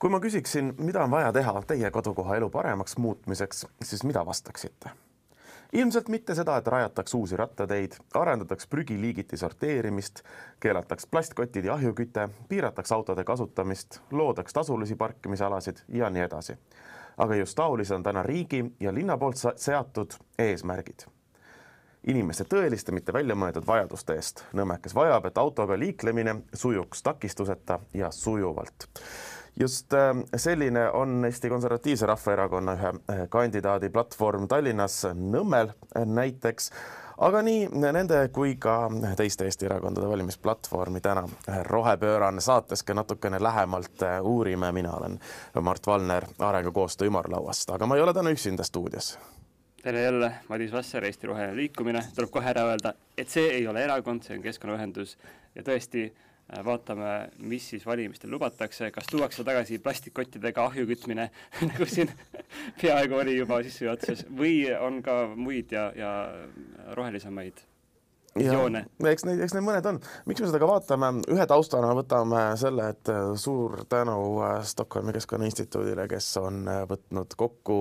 kui 0.00 0.10
ma 0.10 0.20
küsiksin, 0.20 0.74
mida 0.78 1.04
on 1.04 1.10
vaja 1.10 1.32
teha 1.32 1.62
teie 1.68 1.90
kodukoha 1.90 2.36
elu 2.40 2.48
paremaks 2.50 2.96
muutmiseks, 2.96 3.66
siis 3.84 4.04
mida 4.04 4.26
vastaksite? 4.26 4.90
ilmselt 5.72 6.08
mitte 6.08 6.34
seda, 6.34 6.56
et 6.58 6.66
rajataks 6.66 7.14
uusi 7.14 7.36
rattateid, 7.36 7.92
arendataks 8.18 8.66
prügiliigiti 8.66 9.36
sorteerimist, 9.36 10.24
keelataks 10.60 11.06
plastkotid 11.06 11.64
ja 11.64 11.74
ahjuküte, 11.74 12.28
piirataks 12.48 12.92
autode 12.92 13.24
kasutamist, 13.24 14.00
loodaks 14.10 14.52
tasulisi 14.52 14.96
parkimisalasid 14.96 15.84
ja 15.88 16.10
nii 16.10 16.22
edasi. 16.22 16.58
aga 17.18 17.34
just 17.34 17.54
taolised 17.56 17.94
on 17.94 18.02
täna 18.02 18.22
riigi 18.22 18.64
ja 18.80 18.94
linna 18.94 19.18
poolt 19.18 19.36
seatud 19.56 20.14
eesmärgid 20.38 21.06
inimeste 22.06 22.44
tõeliste, 22.44 22.92
mitte 22.92 23.12
väljamõeldud 23.12 23.66
vajaduste 23.66 24.14
eest. 24.16 24.44
Nõmmekes 24.56 24.94
vajab, 24.94 25.26
et 25.26 25.38
autoga 25.38 25.78
liiklemine 25.78 26.36
sujuks 26.54 27.02
takistuseta 27.02 27.78
ja 27.94 28.10
sujuvalt 28.10 28.88
just 29.60 29.92
äh, 29.92 29.98
selline 30.36 30.90
on 30.90 31.24
Eesti 31.24 31.48
Konservatiivse 31.48 32.06
Rahvaerakonna 32.06 32.74
ühe 32.74 32.88
äh, 32.88 33.22
kandidaadi 33.28 33.90
platvorm 33.90 34.48
Tallinnas 34.48 35.02
Nõmmel 35.14 35.72
äh, 35.72 36.06
näiteks 36.06 36.70
aga 37.20 37.42
nii 37.44 37.66
nende 37.92 38.22
kui 38.32 38.54
ka 38.56 38.76
teiste 39.16 39.44
Eesti 39.44 39.68
erakondade 39.68 40.08
valimisplatvormi 40.08 41.02
täna 41.04 41.26
rohepöörane 41.68 42.40
saates 42.40 42.82
ka 42.82 42.94
natukene 42.94 43.42
lähemalt 43.42 44.06
uurime. 44.22 44.72
mina 44.72 44.92
olen 44.92 45.20
Mart 45.60 45.86
Valner 45.86 46.24
Arengukoostöö 46.38 47.12
ümarlauast, 47.12 47.70
aga 47.70 47.86
ma 47.86 47.96
ei 47.96 48.02
ole 48.02 48.14
täna 48.14 48.30
üksinda 48.30 48.64
stuudios. 48.64 49.18
tere 49.82 50.02
jälle, 50.02 50.32
Madis 50.48 50.72
Vasser, 50.72 51.04
Eesti 51.04 51.26
Roheline 51.26 51.56
Liikumine, 51.56 52.02
tuleb 52.14 52.30
kohe 52.30 52.50
ära 52.50 52.64
öelda, 52.72 52.94
et 53.18 53.28
see 53.28 53.46
ei 53.50 53.68
ole 53.68 53.84
erakond, 53.84 54.22
see 54.22 54.36
on 54.36 54.42
keskkonnaühendus 54.42 55.16
ja 55.54 55.62
tõesti 55.62 56.10
Äh, 56.10 56.29
vaatame, 56.64 57.30
mis 57.38 57.68
siis 57.72 57.86
valimistel 57.86 58.30
lubatakse, 58.30 58.90
kas 58.94 59.08
tuuakse 59.10 59.44
tagasi 59.46 59.78
plastikkottidega 59.82 60.64
ahju 60.70 60.86
kütmine? 60.90 61.30
Nagu 61.70 61.88
siin 61.88 62.12
peaaegu 62.80 63.20
oli 63.22 63.38
juba 63.38 63.62
sissejuhatuses, 63.66 64.26
või 64.34 64.64
on 64.78 65.02
ka 65.06 65.22
muid 65.36 65.72
ja, 65.76 65.90
ja 65.96 66.14
rohelisemaid 66.98 67.69
joone. 68.38 68.84
eks 69.10 69.24
neid, 69.26 69.40
eks 69.44 69.54
neid 69.56 69.64
mõned 69.66 69.86
on. 69.90 69.98
miks 70.28 70.42
me 70.42 70.48
seda 70.48 70.60
ka 70.62 70.68
vaatame, 70.70 71.10
ühe 71.34 71.46
taustana 71.50 71.90
võtame 71.96 72.42
selle, 72.60 72.90
et 72.94 73.10
äh, 73.12 73.32
suur 73.40 73.84
tänu 73.90 74.16
äh, 74.44 74.60
Stockholmi 74.66 75.14
Keskkonnainstituudile, 75.16 76.06
kes 76.10 76.28
on 76.40 76.62
äh, 76.70 76.82
võtnud 76.90 77.34
kokku 77.38 77.80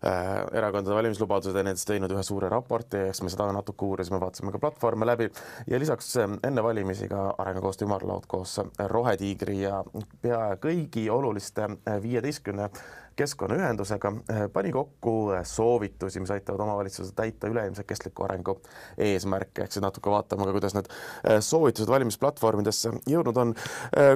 erakondade 0.00 0.94
valimislubadused 0.96 1.56
ja 1.56 1.64
nendest 1.66 1.88
teinud 1.88 2.12
ühe 2.12 2.22
suure 2.26 2.48
raporti, 2.52 3.00
eks 3.10 3.22
me 3.24 3.32
seda 3.32 3.48
natuke 3.54 3.86
uurisime, 3.86 4.20
vaatasime 4.22 4.52
ka 4.54 4.60
platvorme 4.62 5.08
läbi 5.08 5.28
ja 5.70 5.80
lisaks 5.80 6.12
enne 6.20 6.64
valimisi 6.64 7.08
ka 7.10 7.34
Arengukoostöö 7.38 7.88
ümarlaud 7.88 8.26
koos 8.30 8.58
Rohetiigri 8.92 9.60
ja 9.64 9.82
pea 10.22 10.40
kõigi 10.62 11.06
oluliste 11.12 11.68
viieteistkümne 12.02 12.70
keskkonnaühendusega 13.16 14.12
eh, 14.12 14.42
pani 14.52 14.72
kokku 14.72 15.14
eh, 15.32 15.44
soovitusi, 15.44 16.20
mis 16.20 16.30
aitavad 16.30 16.64
omavalitsusel 16.64 17.12
täita 17.16 17.50
üleilmse 17.50 17.84
kestliku 17.88 18.24
arengu 18.26 18.56
eesmärke, 18.98 19.64
ehk 19.64 19.74
siis 19.74 19.84
natuke 19.84 20.12
vaatame 20.12 20.46
ka, 20.46 20.54
kuidas 20.56 20.76
need 20.76 20.90
eh, 20.90 21.40
soovitused 21.44 21.90
valimisplatvormidesse 21.90 22.94
jõudnud 23.10 23.40
on. 23.40 23.54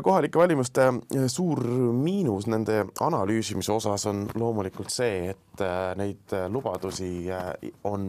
kohalike 0.03 0.39
valimiste 0.39 0.87
suur 1.29 1.61
miinus 1.99 2.47
nende 2.51 2.85
analüüsimise 3.03 3.73
osas 3.73 4.07
on 4.11 4.25
loomulikult 4.35 4.93
see, 4.93 5.35
et 5.35 5.65
neid 5.99 6.35
lubadusi 6.53 7.11
on 7.85 8.09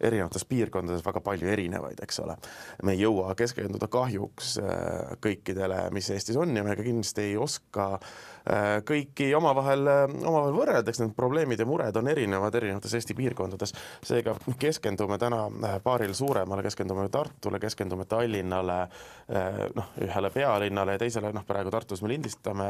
erinevates 0.00 0.44
piirkondades 0.48 1.04
väga 1.06 1.22
palju 1.24 1.48
erinevaid, 1.50 2.00
eks 2.02 2.20
ole. 2.24 2.36
me 2.82 2.94
ei 2.94 3.02
jõua 3.02 3.34
keskenduda 3.38 3.88
kahjuks 3.90 4.56
kõikidele, 5.24 5.88
mis 5.94 6.10
Eestis 6.14 6.36
on 6.36 6.56
ja 6.56 6.64
me 6.64 6.76
ka 6.76 6.86
kindlasti 6.86 7.30
ei 7.30 7.36
oska 7.36 7.90
äh, 7.94 8.38
Äh, 8.48 8.78
kõiki 8.86 9.26
omavahel, 9.36 9.82
äh, 9.90 10.04
omavahel 10.24 10.54
võrrelda, 10.56 10.88
eks 10.88 11.02
need 11.02 11.10
probleemid 11.16 11.60
ja 11.60 11.66
mured 11.68 11.96
on 12.00 12.06
erinevad 12.08 12.54
erinevates 12.56 12.94
Eesti 12.96 13.12
piirkondades. 13.18 13.74
seega 14.02 14.32
keskendume 14.58 15.18
täna 15.20 15.42
äh, 15.48 15.74
paarile 15.84 16.14
suuremale, 16.14 16.62
keskendume 16.64 17.08
Tartule, 17.12 17.60
keskendume 17.60 18.04
Tallinnale, 18.08 18.78
noh, 19.74 19.90
ühele 20.00 20.30
pealinnale 20.30 20.94
ja 20.96 20.98
teisele, 21.02 21.32
noh, 21.32 21.44
praegu 21.46 21.70
Tartus 21.70 22.00
me 22.02 22.08
lindistame, 22.08 22.68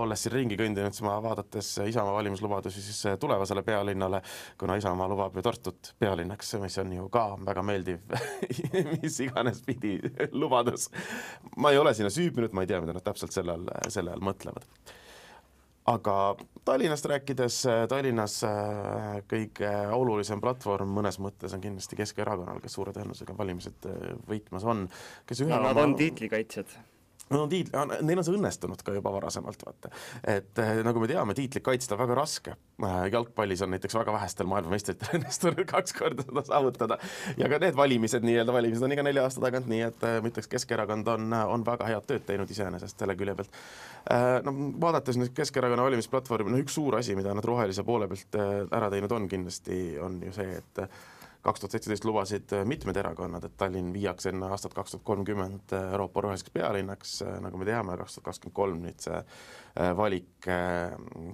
olles 0.00 0.22
siin 0.22 0.32
ringi 0.32 0.56
kõndinud, 0.58 0.94
siis 0.94 1.04
ma 1.04 1.16
vaadates 1.22 1.70
Isamaa 1.90 2.14
valimislubadusi 2.16 2.82
siis 2.82 3.18
tulevasele 3.20 3.62
pealinnale, 3.66 4.22
kuna 4.58 4.78
Isamaa 4.80 5.08
lubab 5.10 5.36
ju 5.36 5.44
Tartut 5.44 5.92
pealinnaks, 6.00 6.54
mis 6.62 6.78
on 6.82 6.92
ju 6.96 7.08
ka 7.12 7.26
väga 7.44 7.64
meeldiv 7.66 8.16
mis 9.02 9.20
iganes 9.24 9.62
pidi 9.66 9.98
lubadus. 10.40 10.90
ma 11.56 11.72
ei 11.72 11.78
ole 11.82 11.94
sinna 11.94 12.12
süübinud, 12.12 12.56
ma 12.56 12.64
ei 12.64 12.72
tea, 12.72 12.80
mida 12.84 12.96
nad 12.96 13.04
täpselt 13.04 13.36
selle 13.36 13.56
all, 13.56 13.74
selle 13.92 14.14
all 14.14 14.24
mõtlevad 14.24 14.64
aga 15.86 16.36
Tallinnast 16.66 17.06
rääkides, 17.06 17.60
Tallinnas 17.88 18.40
äh, 18.46 19.20
kõige 19.30 19.70
olulisem 19.94 20.42
platvorm 20.42 20.90
mõnes 20.98 21.20
mõttes 21.22 21.54
on 21.54 21.62
kindlasti 21.62 21.98
Keskerakonnal, 22.00 22.58
kes 22.62 22.74
suure 22.74 22.94
tõenäosusega 22.96 23.36
valimised 23.38 23.86
äh, 23.90 24.12
võitmas 24.28 24.66
on, 24.66 24.84
kes 25.28 25.44
ühe 25.44 25.52
no, 25.52 25.62
nad 25.62 25.76
oma... 25.76 25.86
on 25.86 25.96
tiitlikaitsjad 26.00 26.74
no 27.30 27.46
tiitli, 27.50 27.74
neil 28.06 28.20
on 28.20 28.26
see 28.26 28.34
õnnestunud 28.36 28.82
ka 28.86 28.94
juba 28.94 29.10
varasemalt, 29.14 29.62
vaata. 29.66 29.90
et 30.30 30.60
eh, 30.62 30.80
nagu 30.86 31.00
me 31.02 31.08
teame, 31.10 31.34
tiitlit 31.34 31.64
kaitsta 31.66 31.98
väga 31.98 32.14
raske. 32.18 32.54
Eh, 32.82 32.98
jalgpallis 33.12 33.64
on 33.66 33.72
näiteks 33.74 33.96
väga 33.98 34.14
vähestel 34.14 34.46
maailmameistritel 34.50 35.10
õnnestunud 35.18 35.64
kaks 35.70 35.96
korda 35.96 36.26
seda 36.26 36.44
saavutada 36.46 37.00
ja 37.40 37.50
ka 37.50 37.58
need 37.62 37.78
valimised, 37.78 38.26
nii-öelda 38.26 38.54
valimised 38.54 38.86
on 38.86 38.94
iga 38.94 39.06
nelja 39.06 39.26
aasta 39.26 39.42
tagant, 39.42 39.66
nii 39.70 39.82
et 39.88 40.06
eh, 40.06 40.20
ma 40.22 40.30
ütleks, 40.30 40.50
Keskerakond 40.54 41.10
on, 41.16 41.34
on 41.56 41.66
väga 41.66 41.90
head 41.90 42.06
tööd 42.06 42.26
teinud 42.28 42.50
iseenesest 42.52 43.02
selle 43.02 43.18
külje 43.18 43.34
pealt. 43.40 43.60
no 44.46 44.54
vaadates 44.80 45.18
nüüd 45.18 45.34
Keskerakonna 45.34 45.88
valimisplatvormi, 45.88 46.52
no 46.52 46.62
üks 46.62 46.78
suur 46.78 47.00
asi, 47.00 47.16
mida 47.18 47.34
nad 47.34 47.44
rohelise 47.44 47.82
poole 47.86 48.06
pealt 48.10 48.38
ära 48.70 48.90
teinud 48.92 49.12
on 49.12 49.26
kindlasti, 49.28 49.80
on 50.02 50.20
ju 50.22 50.34
see, 50.36 50.60
et 50.60 50.84
kaks 51.46 51.62
tuhat 51.62 51.76
seitseteist 51.76 52.04
lubasid 52.04 52.52
äh, 52.52 52.64
mitmed 52.66 52.96
erakonnad, 52.98 53.44
et 53.46 53.54
Tallinn 53.58 53.92
viiakse 53.94 54.32
enne 54.32 54.48
aastat 54.50 54.74
kaks 54.74 54.96
tuhat 54.96 55.06
kolmkümmend 55.06 55.74
äh, 55.76 55.92
Euroopa 55.92 56.24
roheliseks 56.24 56.52
pealinnaks, 56.54 57.16
äh, 57.22 57.38
nagu 57.44 57.60
me 57.60 57.68
teame, 57.68 57.96
kaks 58.00 58.18
tuhat 58.18 58.30
kakskümmend 58.30 58.56
kolm 58.56 58.82
nüüd 58.86 59.02
see 59.02 59.22
valik 59.96 60.46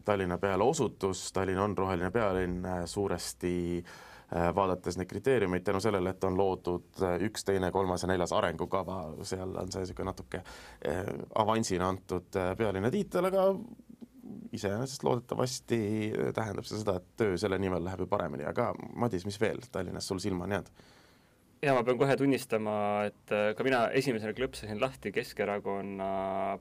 Tallinna 0.04 0.38
peale 0.42 0.66
osutus, 0.66 1.28
Tallinn 1.32 1.60
on 1.62 1.76
roheline 1.78 2.10
pealinn 2.10 2.66
suuresti 2.90 3.52
vaadates 4.56 4.96
neid 4.96 5.08
kriteeriumeid 5.10 5.62
tänu 5.62 5.80
sellele, 5.84 6.10
et 6.10 6.24
on 6.24 6.34
loodud 6.38 7.02
üks, 7.28 7.44
teine, 7.46 7.70
kolmas 7.70 8.02
ja 8.02 8.08
neljas 8.10 8.32
arengukava, 8.34 8.98
seal 9.28 9.54
on 9.60 9.70
see 9.70 9.84
niisugune 9.84 10.08
natuke 10.08 10.40
avansina 11.44 11.90
antud 11.92 12.40
pealinna 12.58 12.90
tiitel, 12.90 13.28
aga 13.28 13.44
iseenesest 14.52 15.04
loodetavasti 15.06 15.78
tähendab 16.36 16.66
see 16.68 16.80
seda, 16.80 16.98
et 17.00 17.06
töö 17.16 17.36
selle 17.40 17.58
nimel 17.62 17.84
läheb 17.84 18.04
ju 18.04 18.08
paremini, 18.10 18.44
aga 18.48 18.72
Madis, 18.94 19.24
mis 19.28 19.40
veel 19.40 19.62
Tallinnas 19.72 20.08
sul 20.10 20.20
silma 20.22 20.44
on 20.44 20.56
jäänud? 20.58 20.82
ja 21.62 21.74
ma 21.76 21.84
pean 21.86 21.98
kohe 22.00 22.14
tunnistama, 22.18 22.76
et 23.06 23.34
äh, 23.34 23.52
ka 23.54 23.66
mina 23.66 23.84
esimesena 23.94 24.34
klõpsasin 24.34 24.80
lahti 24.82 25.12
Keskerakonna 25.14 26.08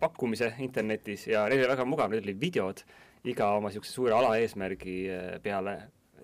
pakkumise 0.01 0.51
internetis 0.61 1.25
ja 1.31 1.47
neil 1.49 1.63
oli 1.63 1.71
väga 1.73 1.87
mugav, 1.89 2.11
neil 2.13 2.21
olid 2.27 2.41
videod 2.41 2.83
iga 3.31 3.51
oma 3.57 3.71
niisuguse 3.71 3.95
suure 3.95 4.13
alaeesmärgi 4.17 4.97
äh, 5.09 5.31
peale 5.41 5.77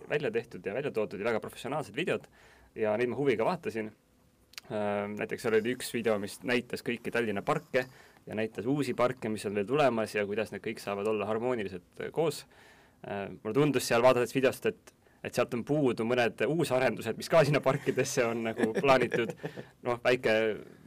välja 0.10 0.32
tehtud 0.34 0.66
ja 0.66 0.76
välja 0.78 0.92
toodud 0.94 1.20
ja 1.20 1.26
väga 1.26 1.42
professionaalsed 1.42 1.98
videod 1.98 2.30
ja 2.78 2.94
neid 2.98 3.10
ma 3.10 3.18
huviga 3.18 3.48
vaatasin. 3.48 3.90
Äh, 4.70 5.08
näiteks 5.16 5.48
seal 5.48 5.58
oli 5.58 5.74
üks 5.74 5.90
video, 5.96 6.20
mis 6.22 6.38
näitas 6.46 6.86
kõiki 6.86 7.14
Tallinna 7.14 7.42
parke 7.46 7.88
ja 8.28 8.36
näitas 8.36 8.68
uusi 8.68 8.94
parke, 8.98 9.30
mis 9.32 9.46
on 9.48 9.56
veel 9.56 9.68
tulemas 9.68 10.16
ja 10.16 10.26
kuidas 10.28 10.52
need 10.52 10.64
kõik 10.66 10.82
saavad 10.84 11.08
olla 11.08 11.28
harmooniliselt 11.30 12.04
äh, 12.04 12.12
koos. 12.14 12.44
Äh, 13.08 13.28
mulle 13.42 13.56
tundus 13.56 13.88
seal 13.88 14.04
vaadates 14.06 14.36
videost, 14.36 14.70
et 14.72 14.94
et 15.26 15.34
sealt 15.34 15.56
on 15.58 15.64
puudu 15.66 16.06
mõned 16.08 16.44
uusarendused, 16.46 17.18
mis 17.18 17.28
ka 17.32 17.42
sinna 17.44 17.60
parkidesse 17.64 18.24
on 18.24 18.44
nagu 18.46 18.68
plaanitud, 18.84 19.34
noh, 19.84 19.98
väike 20.04 20.36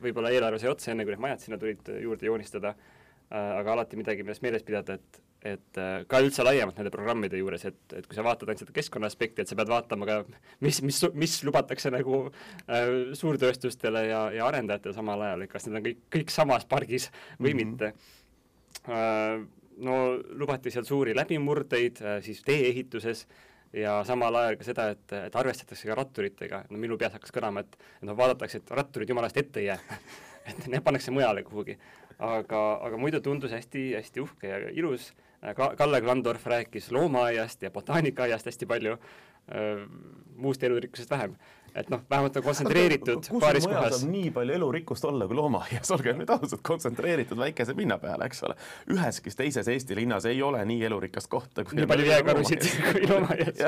võib-olla 0.00 0.30
eelarve 0.32 0.60
sai 0.62 0.70
otsa, 0.70 0.92
enne 0.92 1.04
kui 1.04 1.12
need 1.12 1.24
majad 1.24 1.42
sinna 1.42 1.58
tulid 1.60 1.90
juurde 2.00 2.28
joonistada, 2.28 2.72
äh, 2.72 3.50
aga 3.58 3.74
alati 3.74 3.98
midagi, 4.00 4.24
millest 4.24 4.44
meeles 4.46 4.64
pidada, 4.64 4.96
et 4.96 5.20
et 5.40 5.78
äh, 5.80 6.02
ka 6.08 6.20
üldse 6.20 6.44
laiemalt 6.44 6.76
nende 6.76 6.92
programmide 6.92 7.38
juures, 7.40 7.64
et, 7.68 7.78
et 7.96 8.06
kui 8.06 8.16
sa 8.16 8.24
vaatad 8.24 8.50
ainult 8.50 8.60
seda 8.64 8.74
keskkonna 8.76 9.08
aspekti, 9.08 9.40
et 9.40 9.48
sa 9.48 9.56
pead 9.56 9.70
vaatama 9.72 10.08
ka, 10.08 10.16
mis, 10.64 10.82
mis, 10.84 10.98
mis 11.16 11.36
lubatakse 11.48 11.92
nagu 11.94 12.26
äh, 12.26 13.12
suurtööstustele 13.16 14.04
ja, 14.10 14.24
ja 14.36 14.48
arendajatele 14.50 14.96
samal 14.96 15.24
ajal, 15.24 15.46
et 15.46 15.52
kas 15.52 15.66
need 15.66 15.80
on 15.80 15.86
kõik, 15.86 16.02
kõik 16.16 16.34
samas 16.34 16.68
pargis 16.68 17.08
või 17.38 17.54
mm 17.54 17.58
-hmm. 17.58 17.70
mitte 17.70 17.92
äh,. 18.88 19.46
no 19.80 19.94
lubati 20.36 20.70
seal 20.70 20.84
suuri 20.84 21.14
läbimurdeid 21.16 22.02
äh, 22.04 22.18
siis 22.22 22.42
tee-ehituses 22.44 23.26
ja 23.72 24.02
samal 24.04 24.34
ajal 24.34 24.58
ka 24.60 24.64
seda, 24.64 24.90
et, 24.90 25.12
et 25.12 25.36
arvestatakse 25.36 25.88
ka 25.88 25.94
ratturitega, 25.94 26.64
no 26.70 26.78
minu 26.78 26.98
peas 26.98 27.12
hakkas 27.16 27.32
kõlama, 27.32 27.60
et, 27.64 27.78
et 28.02 28.04
noh, 28.08 28.16
vaadatakse, 28.16 28.58
et 28.58 28.70
ratturid 28.70 29.08
jumala 29.08 29.30
eest 29.30 29.40
ette 29.40 29.60
ei 29.60 29.70
jää 29.70 29.80
et 30.50 30.66
need 30.66 30.84
pannakse 30.84 31.10
mujale 31.10 31.42
kuhugi. 31.42 31.78
aga, 32.18 32.60
aga 32.84 32.96
muidu 33.00 33.20
tundus 33.24 33.52
hästi, 33.56 33.94
hästi 33.96 34.20
uhke 34.20 34.48
ja 34.48 34.70
ilus 34.70 35.14
Kalle 35.76 36.00
Klandorf 36.04 36.46
rääkis 36.46 36.90
loomaaiast 36.92 37.62
ja 37.62 37.70
botaanikaaiast 37.70 38.46
hästi 38.46 38.66
palju, 38.68 38.98
muust 40.36 40.62
elurikkusest 40.62 41.10
vähem 41.10 41.36
et 41.74 41.90
noh, 41.90 42.00
vähemalt 42.10 42.36
on 42.36 42.42
kontsentreeritud 42.42 43.28
paaris 43.40 43.66
kohas. 43.68 44.04
nii 44.06 44.30
palju 44.34 44.54
elurikkust 44.54 45.04
olla 45.04 45.26
kui 45.30 45.36
loomaaias, 45.38 45.90
olgem 45.96 46.18
nüüd 46.20 46.30
ausad, 46.34 46.60
kontsentreeritud 46.66 47.38
väikese 47.38 47.74
pinna 47.78 47.98
peale, 48.02 48.26
eks 48.26 48.42
ole. 48.48 48.54
üheski 48.94 49.30
teises 49.36 49.68
Eesti 49.70 49.96
linnas 49.98 50.24
ei 50.30 50.42
ole 50.42 50.64
nii 50.66 50.84
elurikast 50.90 51.28
kohta. 51.30 51.64
nii 51.72 51.86
palju 51.90 52.06
jääkarusid 52.10 52.62
kui 52.90 53.06
loomaaias 53.06 53.58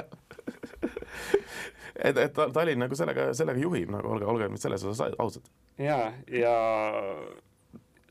et, 2.08 2.16
et 2.16 2.34
Tallinn 2.34 2.80
nagu 2.82 2.94
sellega, 2.98 3.22
sellega 3.36 3.60
juhib 3.62 3.88
nagu, 3.94 4.06
olge, 4.16 4.26
olge 4.34 4.46
selles 4.62 4.84
osas 4.84 5.00
ausad. 5.22 5.44
jaa, 5.78 6.12
ja 6.32 6.54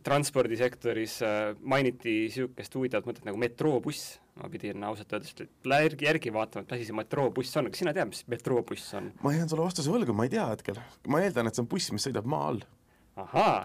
transpordisektoris 0.04 1.22
äh, 1.26 1.38
mainiti 1.62 2.14
niisugust 2.26 2.76
huvitavat 2.78 3.08
mõtet 3.10 3.28
nagu 3.28 3.40
metroobuss, 3.42 4.18
ma 4.40 4.50
pidin 4.52 4.84
ausalt 4.88 5.14
öeldes 5.14 5.36
järgi, 5.36 6.08
järgi 6.08 6.34
vaatama, 6.34 6.66
et 6.66 6.72
mis 6.72 6.80
asi 6.80 6.90
see 6.90 6.98
metroobuss 6.98 7.60
on, 7.62 7.70
kas 7.72 7.84
sina 7.84 7.94
tead, 7.96 8.10
mis 8.10 8.24
metroobuss 8.32 8.96
on? 8.98 9.12
ma 9.22 9.36
jään 9.36 9.52
sulle 9.52 9.66
vastuse 9.68 9.94
võlgu, 9.94 10.16
ma 10.18 10.28
ei 10.28 10.34
tea 10.34 10.48
hetkel. 10.54 10.82
ma 11.12 11.22
eeldan, 11.26 11.50
et 11.50 11.58
see 11.58 11.66
on 11.66 11.70
buss, 11.72 11.94
mis 11.96 12.08
sõidab 12.08 12.28
maa 12.34 12.50
all. 12.50 12.66
ahaa, 13.22 13.56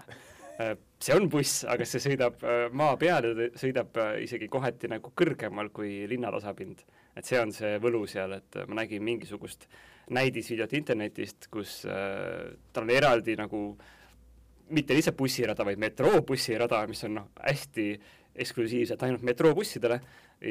äh, 0.61 0.73
see 1.03 1.17
on 1.17 1.27
buss, 1.33 1.65
aga 1.69 1.89
see 1.89 2.03
sõidab 2.05 2.45
äh, 2.45 2.63
maa 2.77 2.95
peal 3.01 3.31
ja 3.31 3.49
sõidab 3.57 3.99
isegi 4.23 4.49
kohati 4.53 4.91
nagu 4.93 5.13
kõrgemal 5.17 5.73
kui 5.73 5.99
linnatasapind. 6.11 6.85
et 7.17 7.25
see 7.25 7.41
on 7.41 7.53
see 7.55 7.75
võlu 7.83 8.05
seal, 8.09 8.37
et 8.37 8.61
ma 8.67 8.83
nägin 8.83 9.05
mingisugust 9.05 9.69
näidisvideot 10.13 10.73
internetist, 10.77 11.49
kus 11.51 11.81
äh, 11.89 12.53
tal 12.73 12.85
on 12.85 12.93
eraldi 12.93 13.35
nagu 13.39 13.61
äh, 13.73 13.93
mitte 14.69 14.95
lihtsalt 14.97 15.17
bussirada, 15.17 15.65
vaid 15.65 15.79
metroobussirada, 15.81 16.83
mis 16.89 17.03
on 17.07 17.19
noh, 17.21 17.27
hästi 17.41 17.89
eksklusiivselt 18.37 19.03
ainult 19.03 19.25
metroobussidele 19.25 19.99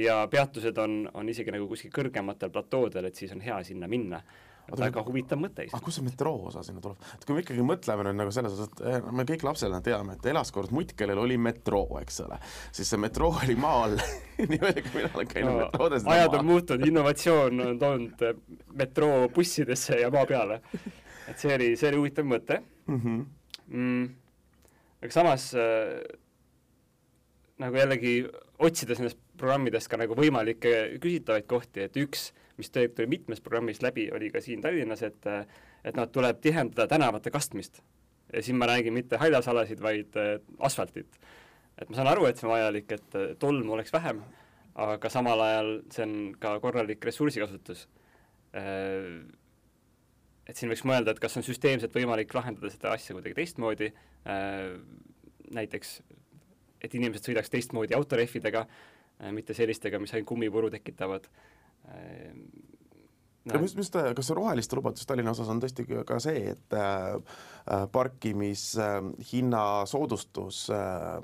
ja 0.03 0.19
peatused 0.31 0.79
on, 0.83 0.99
on 1.15 1.29
isegi 1.31 1.55
nagu 1.55 1.69
kuskil 1.71 1.93
kõrgematel 1.95 2.51
platoodel, 2.55 3.07
et 3.09 3.19
siis 3.19 3.33
on 3.37 3.43
hea 3.45 3.63
sinna 3.67 3.89
minna. 3.91 4.23
väga 4.67 5.03
huvitav 5.07 5.39
mõte 5.39 5.63
aga 5.69 5.79
kust 5.79 6.01
see 6.01 6.05
metroo 6.09 6.49
osa 6.49 6.65
sinna 6.67 6.81
tuleb? 6.83 6.99
et 7.15 7.25
kui 7.25 7.37
me 7.37 7.43
ikkagi 7.45 7.63
mõtleme 7.63 8.03
nüüd 8.09 8.19
nagu 8.19 8.33
selles 8.35 8.57
osas, 8.57 8.73
et 8.73 8.81
eh, 8.91 9.13
me 9.15 9.23
kõik 9.29 9.45
lapsena 9.47 9.79
teame, 9.79 10.17
et 10.17 10.27
elas 10.27 10.51
kord 10.51 10.75
mutt, 10.75 10.97
kellel 10.99 11.21
oli 11.23 11.37
metroo, 11.39 12.01
eks 12.01 12.19
ole, 12.25 12.41
siis 12.75 12.91
see 12.91 12.99
metroo 12.99 13.31
oli 13.45 13.55
maa 13.63 13.85
all 13.85 13.95
nii 14.51 14.59
palju, 14.65 14.85
kui 14.89 14.99
mina 14.99 15.13
olen 15.15 15.31
käinud 15.31 15.53
no, 15.53 15.61
metroodes. 15.69 16.11
ajad 16.17 16.39
on 16.41 16.51
muutunud, 16.51 16.87
innovatsioon 16.91 17.67
on 17.69 17.79
toonud 17.79 18.27
metroo 18.83 19.29
bussidesse 19.39 20.03
ja 20.03 20.11
maa 20.11 20.27
peale. 20.27 20.61
et 21.31 21.39
see 21.39 21.55
oli, 21.55 21.75
see 21.79 21.93
oli 21.93 22.03
huvitav 22.03 22.27
mõte 22.35 22.63
mm. 22.65 23.01
-hmm 23.01 23.27
mm,. 23.69 24.09
aga 25.03 25.13
samas 25.13 25.51
äh, 25.55 26.01
nagu 27.63 27.79
jällegi 27.79 28.19
otsides 28.59 29.01
nendest 29.01 29.21
programmidest 29.37 29.91
ka 29.93 29.99
nagu 30.01 30.17
võimalikke 30.17 30.99
küsitavaid 31.03 31.47
kohti, 31.49 31.85
et 31.87 31.97
üks, 32.01 32.31
mis 32.57 32.73
tuli 32.73 33.09
mitmes 33.11 33.43
programmis 33.45 33.83
läbi, 33.85 34.09
oli 34.17 34.31
ka 34.33 34.41
siin 34.45 34.63
Tallinnas, 34.65 35.03
et 35.05 35.29
et 35.87 35.95
noh, 35.95 36.09
tuleb 36.11 36.41
tihendada 36.43 36.89
tänavate 36.91 37.31
kastmist. 37.31 37.83
ja 38.33 38.43
siin 38.43 38.57
ma 38.59 38.67
räägin 38.67 38.93
mitte 38.93 39.17
haljasalasid, 39.17 39.81
vaid 39.83 40.17
äh, 40.17 40.41
asfaltit. 40.59 41.19
et 41.79 41.89
ma 41.89 41.97
saan 41.97 42.09
aru, 42.11 42.27
et 42.27 42.37
see 42.37 42.49
on 42.49 42.53
vajalik, 42.53 42.93
et 42.93 43.15
äh, 43.15 43.35
tolmu 43.39 43.73
oleks 43.73 43.93
vähem, 43.93 44.23
aga 44.75 45.11
samal 45.11 45.41
ajal 45.41 45.71
see 45.93 46.03
on 46.03 46.17
ka 46.41 46.59
korralik 46.61 47.05
ressursikasutus 47.05 47.87
äh, 48.57 49.23
et 50.47 50.59
siin 50.59 50.71
võiks 50.71 50.85
mõelda, 50.87 51.15
et 51.15 51.23
kas 51.23 51.37
on 51.39 51.47
süsteemselt 51.47 51.95
võimalik 51.95 52.35
lahendada 52.37 52.71
seda 52.73 52.93
asja 52.95 53.17
kuidagi 53.17 53.37
teistmoodi 53.41 53.91
äh,, 53.91 54.77
näiteks 55.57 55.99
et 56.85 56.95
inimesed 56.95 57.31
sõidaks 57.31 57.53
teistmoodi 57.53 57.97
autorehvidega 57.99 58.67
äh,, 58.67 59.33
mitte 59.35 59.57
sellistega, 59.57 60.01
mis 60.03 60.15
ainult 60.15 60.31
kummipuru 60.33 60.73
tekitavad 60.75 61.29
äh,. 61.91 62.33
No. 63.47 63.61
mis, 63.63 63.77
mis 63.79 63.93
ta, 63.95 64.09
kas 64.19 64.27
see 64.27 64.35
roheliste 64.35 64.75
lubadus 64.75 65.07
Tallinna 65.07 65.31
osas 65.31 65.47
on 65.53 65.61
tõesti 65.63 65.85
ka 65.87 66.17
see, 66.19 66.41
et 66.51 66.75
äh, 66.75 67.85
parkimishinna 67.95 69.61
äh, 69.85 69.85
soodustus 69.87 70.65
äh, 70.75 71.21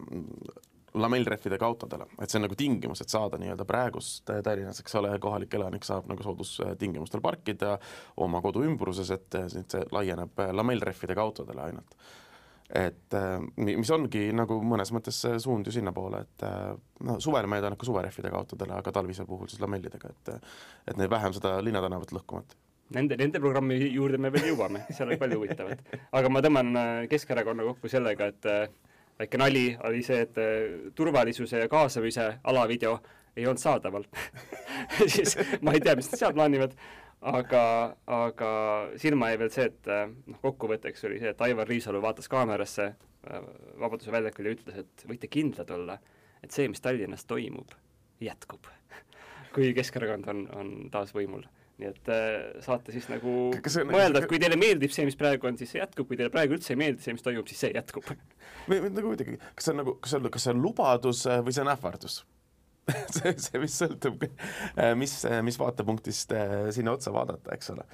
lamellrehvidega 0.94 1.66
autodele, 1.66 2.06
et 2.20 2.30
see 2.30 2.38
on 2.38 2.46
nagu 2.46 2.56
tingimus, 2.58 3.00
et 3.02 3.12
saada 3.12 3.38
nii-öelda 3.40 3.66
praegust 3.68 4.28
Tallinnas, 4.44 4.82
eks 4.82 4.96
ole, 5.00 5.12
kohalik 5.22 5.54
elanik 5.56 5.86
saab 5.88 6.08
nagu 6.10 6.24
soodustingimustel 6.24 7.22
parkida 7.24 7.76
oma 8.20 8.42
kodu 8.44 8.64
ümbruses, 8.66 9.12
et 9.14 9.38
see 9.52 9.86
laieneb 9.92 10.42
lamellrehvidega 10.52 11.22
autodele 11.22 11.64
ainult. 11.68 11.96
et 12.72 13.14
mis 13.56 13.90
ongi 13.92 14.30
nagu 14.32 14.56
mõnes 14.64 14.92
mõttes 14.96 15.18
suund 15.44 15.66
ju 15.68 15.72
sinnapoole, 15.74 16.22
et 16.24 16.44
noh, 17.04 17.18
suvel 17.20 17.46
ma 17.46 17.58
eeldan 17.58 17.76
ikka 17.76 17.88
suverehvidega 17.88 18.38
autodele, 18.38 18.76
aga 18.78 18.92
talvisel 18.92 19.28
puhul 19.28 19.48
siis 19.48 19.60
lamellidega, 19.60 20.08
et 20.08 20.36
et 20.88 20.96
neil 20.96 21.10
vähem 21.10 21.32
seda 21.36 21.58
linnatänavat 21.64 22.12
lõhkumat 22.16 22.56
Nende, 22.92 23.16
nende 23.16 23.40
programmi 23.40 23.78
juurde 23.88 24.18
me 24.20 24.28
veel 24.32 24.50
jõuame, 24.50 24.82
seal 24.92 25.08
on 25.08 25.20
palju 25.20 25.38
huvitavat. 25.40 25.84
aga 26.12 26.28
ma 26.28 26.42
tõmban 26.44 26.74
Keskerakonna 27.08 27.64
kokku 27.64 27.88
sellega, 27.88 28.26
et 28.28 28.48
väike 29.22 29.38
nali 29.40 29.66
oli 29.88 30.02
see, 30.06 30.24
et 30.26 30.38
äh, 30.40 30.90
turvalisuse 30.94 31.62
ja 31.64 31.68
kaasamise 31.70 32.28
alavideo 32.44 32.98
ei 33.36 33.46
olnud 33.46 33.62
saadaval. 33.62 34.04
Siis 35.14 35.36
ma 35.62 35.74
ei 35.76 35.80
tea, 35.80 35.96
mis 35.96 36.10
nad 36.12 36.20
seal 36.20 36.34
plaanivad, 36.36 36.74
aga, 37.32 37.62
aga 38.06 38.50
silma 39.00 39.30
jäi 39.32 39.40
veel 39.44 39.54
see, 39.54 39.68
et 39.70 39.90
äh, 39.90 40.04
noh, 40.10 40.42
kokkuvõtteks 40.42 41.08
oli 41.08 41.20
see, 41.22 41.32
et 41.32 41.46
Aivar 41.46 41.70
Riisalu 41.70 42.02
vaatas 42.02 42.28
kaamerasse 42.32 42.90
äh, 42.90 43.48
Vabaduse 43.80 44.12
väljakul 44.14 44.50
ja 44.50 44.56
ütles, 44.58 44.82
et 44.84 45.06
võite 45.08 45.30
kindlad 45.32 45.70
olla, 45.74 45.98
et 46.42 46.54
see, 46.54 46.68
mis 46.68 46.82
Tallinnas 46.82 47.26
toimub, 47.30 47.74
jätkub. 48.22 48.68
Kui 49.54 49.72
Keskerakond 49.76 50.28
on, 50.32 50.46
on 50.58 50.72
taas 50.92 51.14
võimul 51.16 51.46
nii 51.82 51.90
et 51.90 52.10
äh, 52.14 52.60
saate 52.64 52.94
siis 52.94 53.08
nagu 53.10 53.32
see, 53.66 53.84
mõelda, 53.88 54.22
et 54.22 54.28
kui 54.30 54.40
teile 54.42 54.58
meeldib 54.60 54.94
see, 54.94 55.06
mis 55.08 55.18
praegu 55.18 55.50
on, 55.50 55.58
siis 55.60 55.74
see 55.74 55.82
jätkub, 55.82 56.08
kui 56.08 56.20
teile 56.20 56.32
praegu 56.32 56.56
üldse 56.56 56.74
ei 56.74 56.80
meeldi 56.80 57.04
see, 57.04 57.16
mis 57.16 57.26
toimub, 57.26 57.48
siis 57.50 57.64
see 57.66 57.72
jätkub. 57.74 58.06
või 58.70 58.80
nagu 58.86 59.12
muidugi, 59.12 59.38
kas 59.58 59.68
see 59.68 59.74
on 59.74 59.82
nagu, 59.82 59.96
kas 60.00 60.14
see 60.14 60.22
on, 60.22 60.30
kas 60.36 60.46
see 60.46 60.54
on 60.54 60.62
lubadus 60.64 61.26
äh, 61.26 61.42
või 61.44 61.56
see 61.56 61.64
on 61.66 61.72
ähvardus 61.74 62.22
see, 63.16 63.34
see 63.38 63.62
vist 63.62 63.82
sõltub, 63.82 64.26
äh, 64.26 64.92
mis, 64.98 65.20
mis 65.46 65.58
vaatepunktist 65.60 66.34
sinna 66.74 66.96
otsa 66.96 67.14
vaadata, 67.14 67.54
eks 67.58 67.74
ole 67.74 67.86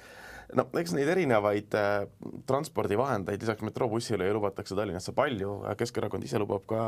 no 0.57 0.65
eks 0.81 0.93
neid 0.95 1.09
erinevaid 1.13 1.75
äh, 1.77 2.05
transpordivahendeid 2.49 3.41
lisaks 3.41 3.65
metroobussile 3.65 4.27
ju 4.27 4.37
lubatakse 4.37 4.77
Tallinnasse 4.77 5.13
palju, 5.17 5.59
Keskerakond 5.77 6.25
ise 6.25 6.41
lubab 6.41 6.65
ka 6.69 6.83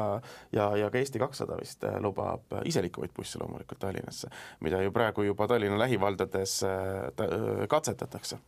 ja, 0.55 0.69
ja 0.79 0.89
ka 0.93 1.01
Eesti 1.01 1.21
kakssada 1.21 1.59
vist 1.59 1.83
äh, 1.87 1.99
lubab 2.03 2.57
äh, 2.57 2.65
iseliikuvaid 2.71 3.13
busse 3.17 3.41
loomulikult 3.41 3.81
Tallinnasse, 3.81 4.31
mida 4.65 4.81
ju 4.81 4.93
praegu 4.95 5.27
juba 5.27 5.47
Tallinna 5.51 5.79
lähivaldades 5.81 6.61
äh, 6.63 7.67
katsetatakse. 7.69 8.39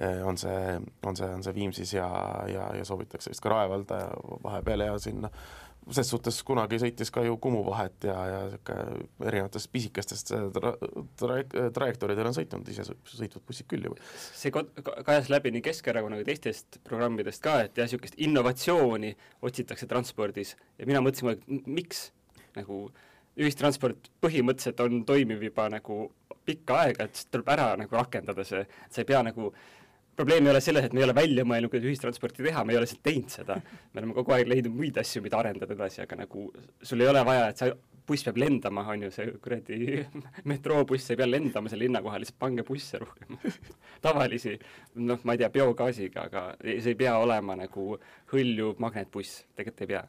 Äh, 0.00 0.26
on 0.28 0.36
see, 0.36 0.80
on 1.06 1.16
see, 1.16 1.28
on 1.34 1.42
see 1.42 1.54
Viimsis 1.54 1.94
ja, 1.94 2.08
ja, 2.52 2.66
ja 2.76 2.84
soovitakse 2.84 3.32
vist 3.32 3.40
ka 3.40 3.48
Rae 3.48 3.68
valda 3.70 4.02
vahepeal 4.44 4.84
ja 4.84 4.98
sinna 5.00 5.30
ses 5.94 6.08
suhtes 6.10 6.38
kunagi 6.46 6.78
sõitis 6.82 7.12
ka 7.14 7.22
ju 7.26 7.36
Kumu 7.42 7.62
vahet 7.66 8.06
ja, 8.08 8.16
ja 8.30 8.40
niisugune 8.46 9.28
erinevatest 9.28 9.70
pisikestest 9.72 10.32
tra-, 10.56 10.74
tra-, 11.20 11.68
trajektooridel 11.76 12.30
on 12.30 12.36
sõitnud 12.36 12.70
ise 12.72 12.86
sõitvad 12.88 13.44
bussid 13.46 13.68
küll 13.70 13.86
ju. 13.86 13.94
see 14.34 14.52
kajas 14.52 15.30
läbi 15.32 15.52
nii 15.54 15.64
Keskerakonna 15.68 16.18
kui 16.20 16.28
teistest 16.28 16.80
programmidest 16.86 17.44
ka, 17.44 17.60
et 17.66 17.78
jah, 17.78 17.86
niisugust 17.86 18.18
innovatsiooni 18.18 19.14
otsitakse 19.46 19.88
transpordis 19.90 20.56
ja 20.78 20.90
mina 20.90 21.04
mõtlesin, 21.04 21.36
et 21.36 21.70
miks 21.70 22.08
nagu 22.58 22.86
ühistransport 23.36 24.10
põhimõtteliselt 24.24 24.80
on 24.82 25.02
toimiv 25.06 25.42
juba 25.50 25.68
nagu 25.70 26.06
pikka 26.46 26.82
aega, 26.86 27.06
et 27.06 27.26
tuleb 27.30 27.48
ära 27.52 27.72
nagu 27.78 27.94
rakendada 27.94 28.44
see, 28.46 28.62
sa 28.90 29.02
ei 29.02 29.08
pea 29.08 29.20
nagu 29.26 29.50
äh, 29.50 29.85
probleem 30.16 30.46
ei 30.46 30.52
ole 30.54 30.62
selles, 30.64 30.86
et 30.86 30.94
me 30.96 31.02
ei 31.02 31.06
ole 31.06 31.14
välja 31.16 31.44
mõelnud, 31.48 31.72
kuidas 31.72 31.90
ühistransporti 31.90 32.44
teha, 32.46 32.64
me 32.64 32.74
ei 32.74 32.80
ole 32.80 32.86
lihtsalt 32.86 33.02
teinud 33.04 33.32
seda. 33.32 33.58
me 33.92 34.00
oleme 34.02 34.16
kogu 34.16 34.34
aeg 34.36 34.48
leidnud 34.48 34.76
muid 34.76 34.98
asju, 35.02 35.22
mida 35.24 35.38
arendada 35.40 35.76
edasi, 35.76 36.02
aga 36.04 36.22
nagu 36.22 36.46
sul 36.82 37.04
ei 37.04 37.10
ole 37.10 37.22
vaja, 37.26 37.50
et 37.52 37.62
sa, 37.62 37.70
buss 38.06 38.26
peab 38.26 38.38
lendama, 38.38 38.84
on 38.92 39.06
ju, 39.06 39.10
see 39.14 39.30
kuradi 39.42 39.78
metroobuss 40.50 41.10
ei 41.12 41.20
pea 41.20 41.28
lendama 41.28 41.72
selle 41.72 41.86
linna 41.86 42.02
kohal, 42.04 42.22
lihtsalt 42.22 42.40
pange 42.42 42.64
busse 42.66 43.00
rohkem 43.02 43.38
tavalisi, 44.06 44.56
noh, 45.02 45.22
ma 45.26 45.36
ei 45.36 45.42
tea, 45.42 45.52
biogaasiga, 45.58 46.28
aga 46.30 46.44
see 46.62 46.92
ei 46.94 47.00
pea 47.04 47.16
olema 47.20 47.58
nagu 47.58 47.96
hõljuv 48.32 48.82
magnetbuss, 48.82 49.42
tegelikult 49.58 49.86
ei 49.86 49.94
pea 49.94 50.04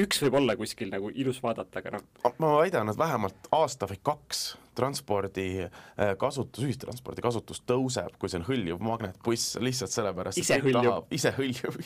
üks 0.00 0.22
võib 0.24 0.40
olla 0.40 0.56
kuskil 0.56 0.92
nagu 0.92 1.10
ilus 1.12 1.42
vaadata, 1.44 1.82
aga 1.82 1.96
noh. 1.98 2.34
ma 2.40 2.56
väidan, 2.60 2.92
et 2.92 2.98
vähemalt 2.98 3.48
aasta 3.52 3.88
või 3.90 4.00
kaks 4.04 4.44
transpordi 4.76 5.46
äh, 5.66 6.14
kasutus, 6.20 6.64
ühistranspordi 6.64 7.22
kasutus 7.24 7.60
tõuseb, 7.68 8.14
kui 8.20 8.30
see 8.32 8.40
on 8.40 8.46
hõljuv 8.46 8.80
magnetbuss, 8.84 9.58
lihtsalt 9.60 9.92
sellepärast 9.92 10.40
ise 10.40 10.58
hõljuv, 10.64 11.04
ise 11.18 11.32
hõljuv, 11.36 11.76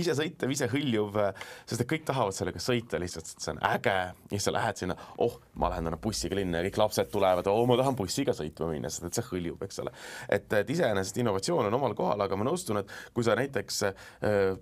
ise 0.00 0.16
sõitev, 0.16 0.54
ise 0.54 0.70
hõljuv, 0.72 1.20
sest 1.68 1.84
et 1.84 1.90
kõik 1.90 2.06
tahavad 2.08 2.36
sellega 2.36 2.62
sõita 2.64 3.00
lihtsalt, 3.02 3.28
sest 3.28 3.44
see 3.44 3.54
on 3.54 3.62
äge 3.70 3.96
ja 4.32 4.40
sa 4.40 4.56
lähed 4.56 4.80
sinna, 4.80 4.96
oh, 5.20 5.36
ma 5.60 5.72
lähen 5.74 5.90
täna 5.90 6.00
bussiga 6.00 6.40
linna 6.40 6.62
ja 6.62 6.70
kõik 6.70 6.80
lapsed 6.80 7.12
tulevad, 7.12 7.52
oh, 7.52 7.62
ma 7.68 7.76
tahan 7.80 7.98
bussiga 7.98 8.36
sõitma 8.36 8.72
minna, 8.72 8.92
sest 8.92 9.10
et 9.10 9.20
see 9.20 9.28
hõljub, 9.34 9.60
eks 9.68 9.84
ole. 9.84 9.92
et, 10.32 10.48
et 10.62 10.76
iseenesest 10.76 11.20
innovatsioon 11.20 11.68
on 11.68 11.80
omal 11.80 11.96
kohal, 11.98 12.24
aga 12.24 12.40
ma 12.40 12.48
nõustun, 12.48 12.80
et 12.80 12.98
kui 13.12 13.26
sa 13.26 13.36
näiteks 13.36 13.84
äh, 13.90 14.54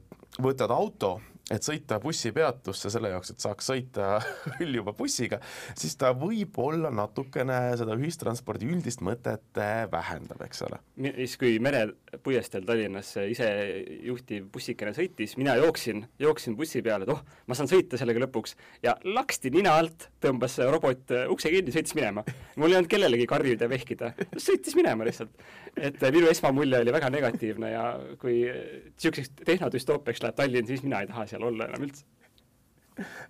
võtad 0.42 0.74
auto 0.74 1.18
et 1.52 1.64
sõita 1.64 1.96
bussipeatusse 2.02 2.90
selle 2.92 3.12
jaoks, 3.12 3.32
et 3.32 3.44
saaks 3.44 3.70
sõita 3.70 4.18
hõljuva 4.58 4.92
bussiga, 4.96 5.40
siis 5.78 5.96
ta 6.00 6.12
võib-olla 6.16 6.90
natukene 6.94 7.58
seda 7.80 7.96
ühistranspordi 7.98 8.68
üldist 8.68 9.02
mõtet 9.04 9.60
äh, 9.60 9.84
vähendab, 9.92 10.42
eks 10.44 10.64
ole. 10.68 10.80
siis, 11.16 11.38
kui 11.40 11.56
merepuiesteel 11.64 12.66
Tallinnas 12.68 13.14
isejuhtiv 13.22 14.50
bussikene 14.52 14.92
sõitis, 14.96 15.36
mina 15.40 15.56
jooksin, 15.60 16.04
jooksin 16.20 16.56
bussi 16.58 16.82
peale, 16.84 17.08
et 17.08 17.14
oh, 17.14 17.24
ma 17.48 17.56
saan 17.56 17.70
sõita 17.70 18.00
sellega 18.00 18.26
lõpuks, 18.26 18.56
ja 18.84 18.96
laksti 19.08 19.52
nina 19.54 19.78
alt, 19.80 20.10
tõmbas 20.22 20.58
robot 20.68 21.14
ukse 21.32 21.52
kinni, 21.52 21.72
sõitis 21.74 21.96
minema. 21.96 22.26
mul 22.56 22.74
ei 22.74 22.80
olnud 22.80 22.92
kellelegi 22.92 23.28
karjuda 23.30 23.70
vehkida, 23.70 24.12
sõitis 24.36 24.76
minema 24.76 25.08
lihtsalt. 25.08 25.32
et 25.76 26.00
minu 26.12 26.28
esmamulje 26.28 26.82
oli 26.82 26.92
väga 26.92 27.10
negatiivne 27.14 27.72
ja 27.72 27.84
kui 28.20 28.40
niisuguseks 28.44 29.32
tehnodüstoopiaks 29.44 30.22
läheb 30.24 30.36
Tallinn, 30.38 30.66
siis 30.66 30.82
mina 30.84 31.00
ei 31.02 31.10
taha 31.10 31.26
seal 31.30 31.37
seal 31.38 31.50
olla 31.52 31.70
enam 31.70 31.88
üldse. 31.88 32.06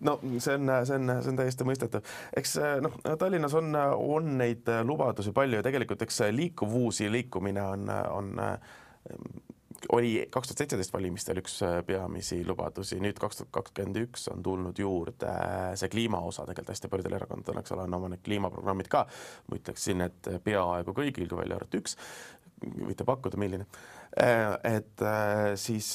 No 0.00 0.14
see 0.40 0.54
on, 0.56 0.70
see 0.88 0.96
on, 0.96 1.10
see 1.20 1.32
on 1.34 1.36
täiesti 1.36 1.66
mõistetav. 1.68 2.06
eks 2.40 2.56
noh, 2.80 2.94
Tallinnas 3.20 3.52
on, 3.58 3.74
on 3.76 4.30
neid 4.40 4.68
lubadusi 4.88 5.34
palju 5.36 5.60
ja 5.60 5.66
tegelikult 5.66 6.02
eks 6.06 6.22
liikuvusi 6.32 7.10
liikumine 7.12 7.66
on, 7.74 7.92
on 7.92 8.32
oli 9.92 10.26
kaks 10.30 10.48
tuhat 10.48 10.62
seitseteist 10.62 10.92
valimistel 10.92 11.38
üks 11.42 11.58
peamisi 11.86 12.40
lubadusi, 12.46 12.98
nüüd 13.02 13.20
kaks 13.20 13.42
tuhat 13.42 13.52
kakskümmend 13.58 14.00
üks 14.00 14.26
on 14.32 14.42
tulnud 14.42 14.80
juurde 14.80 15.34
see 15.78 15.92
kliima 15.92 16.20
osa, 16.24 16.48
tegelikult 16.48 16.74
hästi 16.74 16.90
paljudel 16.92 17.18
erakondadel, 17.20 17.60
eks 17.60 17.76
ole, 17.76 17.84
on 17.86 17.98
oma 18.00 18.10
need 18.14 18.24
kliimaprogrammid 18.26 18.90
ka, 18.90 19.04
ma 19.46 19.60
ütleksin, 19.60 20.02
et 20.08 20.32
peaaegu 20.44 20.96
kõigil, 20.96 21.28
kui 21.30 21.42
välja 21.44 21.60
arvata 21.60 21.78
üks, 21.78 21.94
võite 22.64 23.06
pakkuda, 23.06 23.38
milline, 23.38 23.68
et 24.18 25.06
siis 25.60 25.94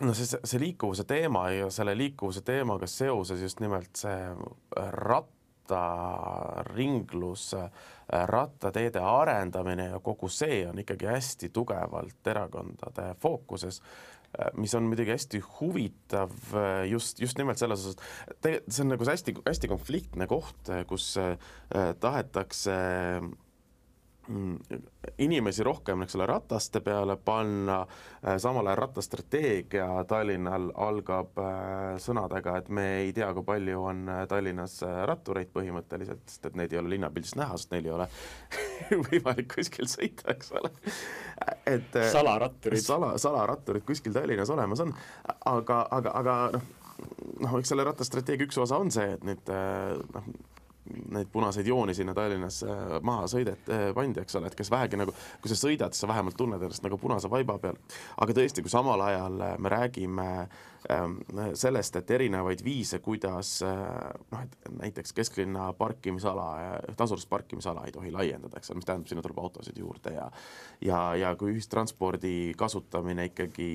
no 0.00 0.14
see, 0.16 0.38
see 0.44 0.60
liikuvuse 0.60 1.04
teema 1.08 1.50
ja 1.54 1.70
selle 1.72 1.94
liikuvuse 1.98 2.40
teemaga 2.46 2.86
seoses 2.90 3.40
just 3.42 3.60
nimelt 3.60 3.96
see 4.00 4.34
rattaringlus, 5.06 7.50
rattateede 8.32 9.00
arendamine 9.04 9.86
ja 9.92 9.98
kogu 10.04 10.28
see 10.32 10.68
on 10.68 10.78
ikkagi 10.82 11.06
hästi 11.10 11.48
tugevalt 11.54 12.26
erakondade 12.32 13.06
fookuses, 13.20 13.76
mis 14.56 14.74
on 14.78 14.84
muidugi 14.86 15.10
hästi 15.10 15.40
huvitav 15.58 16.30
just, 16.88 17.20
just 17.20 17.38
nimelt 17.38 17.58
selles 17.58 17.84
osas, 17.84 17.96
et 18.30 18.46
see 18.68 18.82
on 18.84 18.88
nagu 18.94 19.04
see 19.04 19.14
hästi, 19.18 19.32
hästi 19.46 19.68
konfliktne 19.70 20.26
koht, 20.30 20.62
kus 20.88 21.04
tahetakse 22.00 22.74
inimesi 25.18 25.62
rohkem, 25.62 26.02
eks 26.04 26.16
ole, 26.16 26.26
rataste 26.26 26.80
peale 26.84 27.16
panna, 27.16 27.80
äh, 28.24 28.36
samal 28.38 28.66
ajal 28.66 28.78
rattastrateegia 28.80 29.88
Tallinnal 30.08 30.70
algab 30.74 31.38
äh, 31.40 31.96
sõnadega, 32.02 32.56
et 32.60 32.68
me 32.68 32.86
ei 33.02 33.12
tea, 33.16 33.30
kui 33.36 33.44
palju 33.46 33.84
on 33.92 34.04
äh, 34.08 34.22
Tallinnas 34.30 34.78
rattureid 35.10 35.52
põhimõtteliselt, 35.54 36.24
sest 36.30 36.50
et 36.50 36.58
neid 36.58 36.72
ei 36.72 36.80
ole 36.82 36.94
linnapildis 36.94 37.36
näha, 37.40 37.58
sest 37.58 37.74
neil 37.74 37.88
ei 37.88 37.94
ole 37.96 38.08
võimalik 39.08 39.50
kuskil 39.54 39.88
sõita, 39.90 40.30
eks 40.34 40.52
ole. 40.60 40.72
et 41.68 41.98
salaratturid. 42.12 42.84
sala, 42.84 43.14
salaratturid 43.20 43.86
kuskil 43.88 44.14
Tallinnas 44.16 44.52
olemas 44.54 44.84
on, 44.86 44.94
aga, 45.50 45.82
aga, 45.98 46.14
aga 46.22 46.38
noh, 46.56 46.70
noh, 47.40 47.58
eks 47.58 47.74
selle 47.74 47.86
rattastrateegia 47.88 48.48
üks 48.48 48.60
osa 48.62 48.80
on 48.80 48.92
see, 48.94 49.10
et 49.16 49.26
nüüd 49.26 49.52
noh, 50.14 50.32
neid 51.14 51.30
punaseid 51.32 51.66
jooni 51.66 51.94
sinna 51.96 52.14
Tallinnas 52.16 52.62
maha 53.06 53.28
sõidet, 53.30 53.68
äh, 53.70 53.90
pandi, 53.96 54.22
eks 54.22 54.38
ole, 54.40 54.50
et 54.50 54.58
kes 54.58 54.72
vähegi 54.72 54.98
nagu, 55.00 55.14
kui 55.42 55.52
sa 55.52 55.58
sõidad, 55.58 55.94
siis 55.94 56.06
sa 56.06 56.10
vähemalt 56.10 56.38
tunned 56.38 56.62
ennast 56.62 56.84
nagu 56.86 56.98
punase 57.00 57.30
vaiba 57.30 57.58
peal. 57.62 57.78
aga 58.20 58.36
tõesti, 58.36 58.64
kui 58.64 58.72
samal 58.72 59.00
ajal 59.06 59.40
me 59.58 59.72
räägime 59.72 60.28
äh, 60.42 60.69
sellest, 61.54 61.96
et 62.00 62.10
erinevaid 62.16 62.62
viise, 62.64 62.98
kuidas 63.04 63.58
äh, 63.66 63.80
noh, 64.32 64.44
et 64.44 64.70
näiteks 64.80 65.12
kesklinna 65.12 65.70
parkimisala, 65.76 66.46
tasulist 66.96 67.28
parkimisala 67.28 67.84
ei 67.84 67.92
tohi 67.92 68.12
laiendada, 68.12 68.56
eks 68.56 68.72
ole, 68.72 68.80
mis 68.80 68.88
tähendab, 68.88 69.10
sinna 69.10 69.24
tuleb 69.24 69.42
autosid 69.42 69.76
juurde 69.76 70.14
ja 70.14 70.30
ja, 70.80 71.00
ja 71.20 71.34
kui 71.36 71.52
ühistranspordi 71.52 72.54
kasutamine 72.58 73.28
ikkagi 73.28 73.68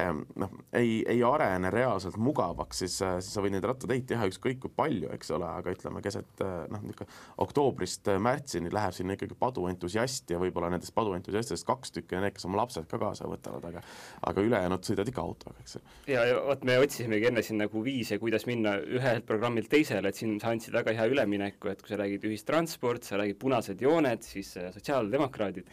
ähm, 0.00 0.24
noh, 0.40 0.56
ei, 0.74 1.04
ei 1.06 1.22
arene 1.22 1.70
reaalselt 1.70 2.18
mugavaks, 2.18 2.82
siis, 2.82 2.98
äh, 3.06 3.20
siis 3.22 3.38
sa 3.38 3.44
võid 3.44 3.54
neid 3.54 3.68
rattateid 3.68 4.08
teha 4.10 4.26
ükskõik 4.32 4.58
kui 4.66 4.74
palju, 4.82 5.12
eks 5.14 5.30
ole, 5.38 5.46
aga 5.60 5.76
ütleme, 5.76 6.02
keset 6.02 6.42
noh, 6.42 6.82
niisugune 6.82 7.14
oktoobrist 7.44 8.10
märtsini 8.18 8.72
läheb 8.74 8.96
sinna 8.96 9.14
ikkagi 9.14 9.38
paduentusiast 9.38 10.34
ja 10.34 10.42
võib-olla 10.42 10.72
nendest 10.74 10.94
paduentusiastidest 10.98 11.66
kaks 11.68 11.94
tükki 11.94 12.18
on 12.18 12.26
need, 12.26 12.34
kes 12.34 12.48
oma 12.50 12.64
lapsed 12.64 12.90
ka 12.90 12.98
kaasa 12.98 13.30
võtavad, 13.30 13.70
aga 13.70 13.86
aga 14.26 14.42
ülejäänud 14.42 14.86
sõidavad 14.86 15.12
ikka 15.12 15.22
autoga, 15.22 15.62
eks. 15.62 15.78
ja, 16.10 16.24
ja 16.26 16.47
vot 16.48 16.64
me 16.64 16.78
otsisimegi 16.80 17.28
enne 17.28 17.42
siin 17.44 17.60
nagu 17.60 17.82
viise, 17.84 18.18
kuidas 18.22 18.46
minna 18.48 18.76
ühelt 18.80 19.26
programmilt 19.28 19.68
teisele, 19.72 20.08
et 20.08 20.18
siin 20.18 20.38
sa 20.40 20.52
andsid 20.54 20.74
väga 20.76 20.94
hea 20.96 21.06
ülemineku, 21.12 21.70
et 21.72 21.82
kui 21.82 21.92
sa 21.92 22.00
räägid 22.00 22.24
ühistransport, 22.28 23.04
sa 23.04 23.20
räägid 23.20 23.38
punased 23.42 23.82
jooned, 23.84 24.24
siis 24.24 24.54
äh, 24.60 24.70
sotsiaaldemokraadid 24.74 25.68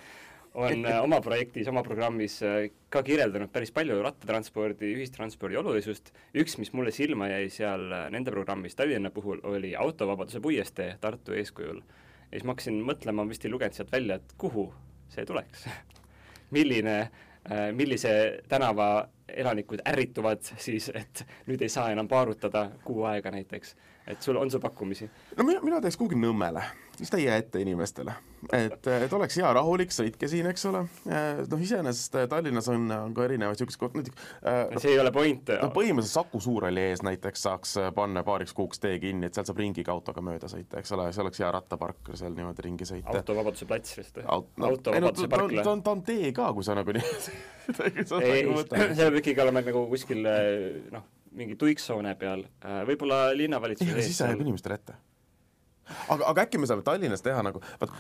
on 0.56 0.86
äh, 0.88 1.00
oma 1.04 1.20
projektis, 1.24 1.68
oma 1.72 1.84
programmis 1.84 2.38
äh, 2.46 2.70
ka 2.92 3.04
kirjeldanud 3.08 3.52
päris 3.56 3.72
palju 3.76 4.02
rattatranspordi, 4.04 4.92
ühistranspordi 5.00 5.60
olulisust, 5.60 6.12
üks, 6.36 6.58
mis 6.62 6.74
mulle 6.76 6.94
silma 6.96 7.30
jäi 7.32 7.50
seal 7.54 7.88
nende 8.14 8.34
programmis 8.36 8.76
Tallinna 8.76 9.12
puhul, 9.16 9.44
oli 9.48 9.76
autovabaduse 9.80 10.44
puiestee 10.44 10.96
Tartu 11.04 11.38
eeskujul. 11.40 11.84
ja 12.26 12.34
siis 12.34 12.48
ma 12.48 12.56
hakkasin 12.56 12.82
mõtlema, 12.84 13.24
ma 13.24 13.32
vist 13.32 13.48
ei 13.48 13.54
lugenud 13.54 13.78
sealt 13.78 13.96
välja, 13.96 14.20
et 14.20 14.36
kuhu 14.42 14.70
see 15.14 15.28
tuleks 15.28 15.70
milline 16.56 17.00
millise 17.74 18.40
tänava 18.50 19.08
elanikud 19.28 19.84
ärrituvad 19.86 20.42
siis, 20.58 20.90
et 20.94 21.26
nüüd 21.48 21.62
ei 21.62 21.70
saa 21.70 21.92
enam 21.94 22.08
paarutada 22.08 22.70
kuu 22.84 23.04
aega 23.06 23.32
näiteks. 23.32 23.76
Et 24.08 24.22
sul, 24.22 24.38
on 24.38 24.52
sul 24.52 24.62
pakkumisi? 24.62 25.10
no 25.38 25.44
mina, 25.44 25.62
mina 25.66 25.82
teeks 25.82 25.98
kuhugi 25.98 26.18
Nõmmele, 26.20 26.62
siis 26.98 27.12
ta 27.12 27.18
ei 27.18 27.26
jää 27.26 27.38
ette 27.42 27.62
inimestele. 27.62 28.14
et, 28.54 28.88
et 28.88 29.14
oleks 29.14 29.38
hea 29.40 29.50
rahulik, 29.58 29.94
sõitke 29.94 30.30
siin, 30.30 30.46
eks 30.52 30.66
ole, 30.70 30.84
noh 31.50 31.64
iseenesest 31.66 32.20
Tallinnas 32.30 32.70
on, 32.74 32.86
on 32.94 33.16
ka 33.18 33.26
erinevaid 33.26 33.58
niisuguseid 33.58 33.82
kohti, 33.82 34.02
näiteks 34.02 34.76
no, 34.76 34.84
see 34.84 34.94
ei 34.94 35.00
ole 35.02 35.14
point. 35.16 35.54
no 35.62 35.72
põhimõtteliselt 35.74 36.22
Saku 36.22 36.42
Suurhalli 36.46 36.86
ees 36.92 37.02
näiteks 37.06 37.48
saaks 37.48 37.76
panna 37.98 38.24
paariks 38.28 38.54
kuuks 38.58 38.82
tee 38.84 39.00
kinni, 39.02 39.30
et 39.30 39.38
sealt 39.38 39.50
saab 39.50 39.64
ringiga 39.64 39.96
autoga 39.96 40.22
mööda 40.26 40.52
sõita, 40.52 40.84
eks 40.84 40.94
ole, 40.98 41.10
see 41.16 41.26
oleks 41.26 41.42
hea 41.42 41.52
rattapark 41.58 42.14
seal 42.14 42.38
niimoodi 42.38 42.68
ringi 42.70 42.90
sõita. 42.90 43.18
autovabaduse 43.18 43.70
plats 43.70 43.98
vist 43.98 44.22
või 44.22 44.30
Aut,? 44.38 44.54
No, 44.62 44.70
autovabaduse 44.70 45.30
no, 45.30 45.34
parkla. 45.34 45.66
ta 45.66 45.74
on, 45.74 45.84
ta 45.86 45.98
on 45.98 46.06
tee 46.06 46.32
ka, 46.36 46.52
kui 46.54 46.68
sa 46.68 46.78
nagu 46.78 46.96
nii 46.96 47.06
ei, 48.22 48.46
see 48.70 49.02
peab 49.02 49.22
ikkagi 49.24 49.42
olema 49.42 49.66
nagu 49.66 49.88
kuskil 49.90 50.22
noh, 50.94 51.10
mingi 51.36 51.58
tuiksoone 51.60 52.16
peal, 52.20 52.46
äh, 52.66 52.84
võib-olla 52.88 53.28
linnavalitsuse 53.36 53.98
ees. 53.98 54.10
siis 54.10 54.22
see 54.22 54.32
jääb 54.32 54.46
inimestele 54.46 54.80
ette. 54.80 54.96
Aga, 56.10 56.26
aga 56.32 56.44
äkki 56.48 56.58
me 56.58 56.66
saame 56.66 56.82
Tallinnas 56.82 57.22
teha 57.22 57.44
nagu, 57.46 57.60
vaat 57.82 57.92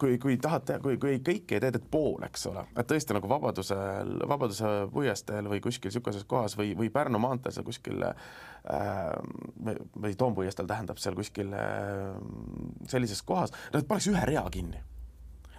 kui, 0.00 0.16
kui 0.18 0.34
tahad 0.42 0.64
teha, 0.66 0.80
kui, 0.82 0.96
kui 0.98 1.20
kõike 1.22 1.54
ei 1.54 1.62
tee, 1.62 1.70
teed 1.70 1.86
pool, 1.90 2.18
eks 2.26 2.48
ole, 2.50 2.64
et 2.74 2.88
tõesti 2.90 3.14
nagu 3.14 3.30
Vabadusel, 3.30 4.10
Vabaduse 4.26 4.72
puiesteel 4.90 5.46
või 5.52 5.62
kuskil 5.62 5.92
niisuguses 5.92 6.26
kohas 6.26 6.56
või, 6.58 6.72
või 6.78 6.90
Pärnu 6.90 7.20
maanteel 7.22 7.54
seal 7.54 7.66
kuskil 7.68 8.02
äh, 8.02 8.18
või 10.02 10.18
Toompuiesteel 10.18 10.66
tähendab 10.66 10.98
seal 11.02 11.14
kuskil 11.18 11.54
äh, 11.54 12.18
sellises 12.90 13.22
kohas, 13.22 13.54
no 13.70 13.78
et 13.78 13.86
paneks 13.86 14.10
ühe 14.10 14.26
rea 14.26 14.42
kinni 14.50 14.82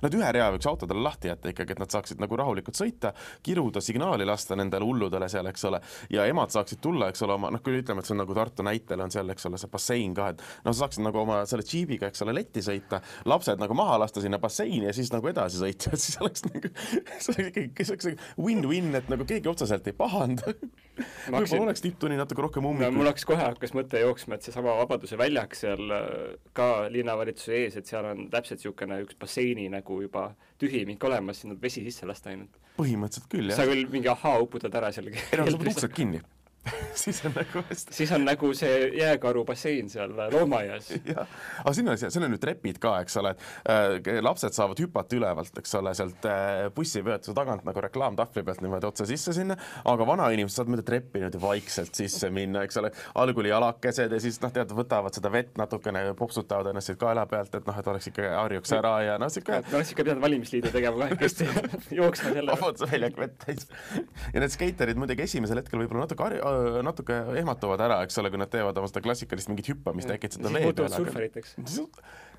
Nad 0.04 0.14
ühe 0.14 0.32
rea 0.36 0.50
võiks 0.54 0.68
autodele 0.70 1.02
lahti 1.04 1.32
jätta 1.32 1.52
ikkagi, 1.52 1.74
et 1.76 1.82
nad 1.82 1.94
saaksid 1.94 2.22
nagu 2.22 2.38
rahulikult 2.40 2.78
sõita, 2.78 3.14
kiruda, 3.46 3.82
signaali 3.84 4.28
lasta 4.28 4.58
nendele 4.60 4.86
hulludele 4.86 5.30
seal, 5.32 5.50
eks 5.50 5.68
ole, 5.70 5.82
ja 6.14 6.26
emad 6.30 6.54
saaksid 6.54 6.82
tulla, 6.84 7.10
eks 7.12 7.24
ole, 7.26 7.38
oma 7.38 7.52
noh, 7.54 7.64
kui 7.64 7.80
ütleme, 7.80 8.04
et 8.04 8.10
see 8.10 8.16
on 8.16 8.22
nagu 8.24 8.38
Tartu 8.38 8.66
näitel 8.66 9.02
on 9.02 9.14
seal, 9.14 9.30
eks 9.34 9.50
ole, 9.50 9.60
see 9.62 9.72
bassein 9.74 10.14
ka, 10.18 10.30
et 10.34 10.44
noh, 10.66 10.74
sa 10.74 10.86
saaksid 10.86 11.06
nagu 11.06 11.22
oma 11.24 11.42
selle 11.50 11.66
džiibiga, 11.66 12.12
eks 12.12 12.26
ole, 12.26 12.36
letti 12.38 12.64
sõita, 12.66 13.02
lapsed 13.30 13.62
nagu 13.62 13.78
maha 13.78 13.98
lasta 14.04 14.24
sinna 14.24 14.40
basseini 14.42 14.90
ja 14.90 14.96
siis 14.96 15.12
nagu 15.14 15.30
edasi 15.32 15.62
sõita, 15.62 15.94
et 15.94 16.04
siis 16.04 16.20
oleks 16.22 16.46
nagu, 16.48 16.74
see 17.24 17.34
oleks 17.34 17.48
ikkagi, 17.52 17.88
see 17.88 17.96
oleks 17.96 18.28
win-win, 18.42 18.92
et 19.00 19.10
nagu 19.12 19.26
keegi 19.28 19.50
otseselt 19.50 19.88
ei 19.90 19.98
pahanda. 19.98 20.54
võib-olla 21.30 21.68
oleks 21.68 21.84
tipptunni 21.86 22.18
natuke 22.18 22.42
rohkem 22.42 22.66
ummikul 22.66 22.90
no,. 22.90 23.00
mul 23.02 23.10
hakkas 23.12 23.28
kohe, 23.30 23.44
hakkas 23.44 23.74
mõte 23.78 24.02
jooksma, 24.02 24.38
et 24.38 24.48
seesama 24.48 24.74
Vabaduse 24.80 25.18
väljak 25.20 25.54
seal 25.58 25.94
äh, 25.94 26.08
ka 26.58 26.88
linnavalitsuse 26.94 27.58
ees, 27.60 27.78
et 27.78 27.90
seal 27.90 28.08
on 28.10 28.26
täpselt 28.34 28.58
niisugune 28.58 28.98
üks 29.06 29.18
basseini 29.22 29.68
nagu 29.70 29.87
nagu 29.88 30.02
juba 30.04 30.36
tühimik 30.60 31.04
olemas, 31.04 31.42
sinna 31.42 31.56
vesi 31.62 31.84
sisse 31.86 32.06
lasta 32.06 32.32
ainult. 32.34 32.60
põhimõtteliselt 32.78 33.30
küll, 33.32 33.50
jah. 33.50 33.58
sa 33.58 33.68
küll 33.70 33.88
mingi 33.90 34.10
ahaa 34.12 34.42
uputad 34.44 34.76
ära 34.76 34.92
seal. 34.92 35.08
ei 35.08 35.40
no 35.40 35.48
sa 35.48 35.58
paned 35.58 35.74
uksed 35.74 35.94
kinni 35.96 36.22
siis 37.04 37.22
on 37.26 37.36
nagu 37.36 37.64
hästi. 37.70 37.94
siis 37.94 38.12
on 38.16 38.26
nagu 38.28 38.52
see 38.58 38.90
jääkaru 38.98 39.44
bassein 39.48 39.90
seal 39.90 40.14
loomaaias. 40.34 40.90
jah, 41.12 41.28
aga 41.64 41.74
siin 41.76 41.92
on, 41.92 42.00
siin 42.00 42.28
on 42.28 42.36
ju 42.36 42.42
trepid 42.42 42.80
ka, 42.84 42.98
eks 43.06 43.18
ole, 43.22 43.34
et 43.34 44.10
äh, 44.10 44.22
lapsed 44.24 44.56
saavad 44.58 44.80
hüpata 44.82 45.18
ülevalt, 45.18 45.62
eks 45.62 45.76
ole, 45.80 45.94
sealt 45.98 46.28
äh, 46.30 46.68
bussipeatuse 46.76 47.36
tagant 47.38 47.66
nagu 47.68 47.84
reklaamtahvli 47.88 48.44
pealt 48.48 48.64
niimoodi 48.66 48.90
otse 48.90 49.08
sisse 49.10 49.36
sinna, 49.36 49.58
aga 49.88 50.08
vanainimesed 50.08 50.60
saavad 50.60 50.76
mööda 50.76 50.88
treppi 50.88 51.22
niimoodi 51.22 51.42
vaikselt 51.42 51.98
sisse 51.98 52.32
minna, 52.34 52.66
eks 52.68 52.82
ole, 52.82 52.92
algul 53.22 53.50
jalakesed 53.52 54.14
ja 54.14 54.22
siis 54.24 54.40
noh, 54.44 54.54
tead, 54.54 54.74
võtavad 54.78 55.16
seda 55.18 55.32
vett 55.34 55.58
natukene, 55.60 56.04
popsutavad 56.18 56.72
ennast 56.72 56.92
siit 56.92 57.02
kaela 57.02 57.26
pealt, 57.30 57.56
et 57.58 57.68
noh, 57.68 57.78
et 57.80 57.92
oleks 57.94 58.12
ikka 58.12 58.32
harjuks 58.36 58.74
ära 58.78 58.94
ja 59.06 59.18
noh, 59.22 59.32
sihuke. 59.34 59.62
oleks 59.74 59.94
ikka 59.94 60.06
pidanud 60.08 60.24
valimisliidu 60.24 60.72
tegema 60.74 61.06
kahekesti 61.06 61.48
jooksma 62.00 62.34
selle. 62.34 62.54
vabaduse 62.54 62.90
väljak 62.92 63.20
vett 63.22 63.38
täis. 63.46 63.68
ja 64.34 64.44
need 64.44 64.54
skeiterid 64.54 65.00
muidugi 65.00 65.26
esimesel 65.28 65.62
hetkel 65.62 65.82
võib-olla 65.84 66.06
natuke 66.06 66.28
harju-, 66.28 66.44
natuke 66.86 67.18
ehmatuvad 67.42 67.82
ära, 67.88 68.00
eks 68.06 68.18
ole, 68.22 68.32
kui 68.34 68.42
nad 68.42 68.52
teevad 68.52 68.78
oma 68.80 68.90
seda 68.90 69.04
klassikalist 69.06 69.52
mingit 69.52 69.70
hüppamist 69.74 70.12
äkki 70.14 70.32
seda 70.36 70.52
vee 70.54 70.74
peale. 70.74 70.96
surfariteks. 70.96 71.56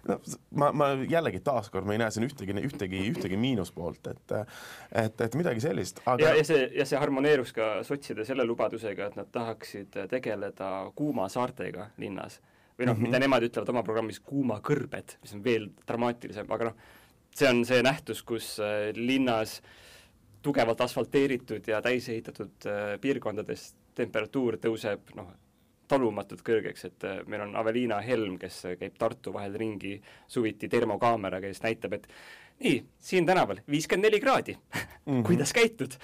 no 0.08 0.18
ma, 0.50 0.70
ma 0.72 0.90
jällegi 1.08 1.40
taaskord 1.44 1.88
ma 1.88 1.94
ei 1.96 2.02
näe 2.02 2.12
siin 2.14 2.26
ühtegi, 2.28 2.54
ühtegi, 2.68 3.00
ühtegi 3.12 3.38
miinuspoolt, 3.40 4.10
et 4.12 4.36
et, 4.36 5.24
et 5.26 5.38
midagi 5.38 5.62
sellist, 5.64 6.02
aga 6.06 6.28
ja, 6.30 6.36
ja 6.38 6.44
see, 6.46 6.68
ja 6.78 6.86
see 6.88 7.00
harmoneeruks 7.00 7.54
ka 7.56 7.70
sotside 7.86 8.26
selle 8.28 8.46
lubadusega, 8.48 9.10
et 9.10 9.18
nad 9.18 9.32
tahaksid 9.34 9.98
tegeleda 10.10 10.70
kuuma 10.98 11.28
saartega 11.32 11.90
linnas. 11.98 12.40
või 12.78 12.86
noh 12.86 12.94
mm, 12.94 13.00
-hmm. 13.00 13.08
mida 13.08 13.18
nemad 13.18 13.42
ütlevad 13.42 13.72
oma 13.74 13.82
programmis, 13.82 14.20
kuumakõrbed, 14.22 15.18
mis 15.22 15.34
on 15.34 15.44
veel 15.44 15.68
dramaatilisem, 15.86 16.46
aga 16.54 16.70
noh, 16.70 16.76
see 17.34 17.48
on 17.50 17.64
see 17.66 17.82
nähtus, 17.82 18.22
kus 18.22 18.56
äh, 18.62 18.94
linnas 18.94 19.58
tugevalt 20.42 20.80
asfalteeritud 20.80 21.66
ja 21.66 21.82
täisehitatud 21.82 22.66
äh, 22.66 23.00
piirkondades 23.00 23.74
temperatuur 23.98 24.58
tõuseb 24.62 25.12
noh, 25.18 25.30
talumatult 25.88 26.44
kõrgeks, 26.46 26.88
et 26.88 27.06
äh, 27.08 27.22
meil 27.26 27.46
on 27.46 27.56
Aveliina 27.58 28.00
Helm, 28.04 28.38
kes 28.40 28.60
käib 28.80 28.98
Tartu 29.00 29.32
vahel 29.34 29.56
ringi 29.58 29.96
suviti 30.28 30.68
termokaameraga, 30.70 31.48
kes 31.48 31.64
näitab, 31.64 31.98
et 31.98 32.08
nii, 32.64 32.80
siin 33.10 33.26
tänaval 33.28 33.62
viiskümmend 33.70 34.08
neli 34.08 34.20
kraadi 34.20 34.56
mm, 34.58 34.80
-hmm. 35.12 35.26
kuidas 35.26 35.52
käitud? 35.52 35.98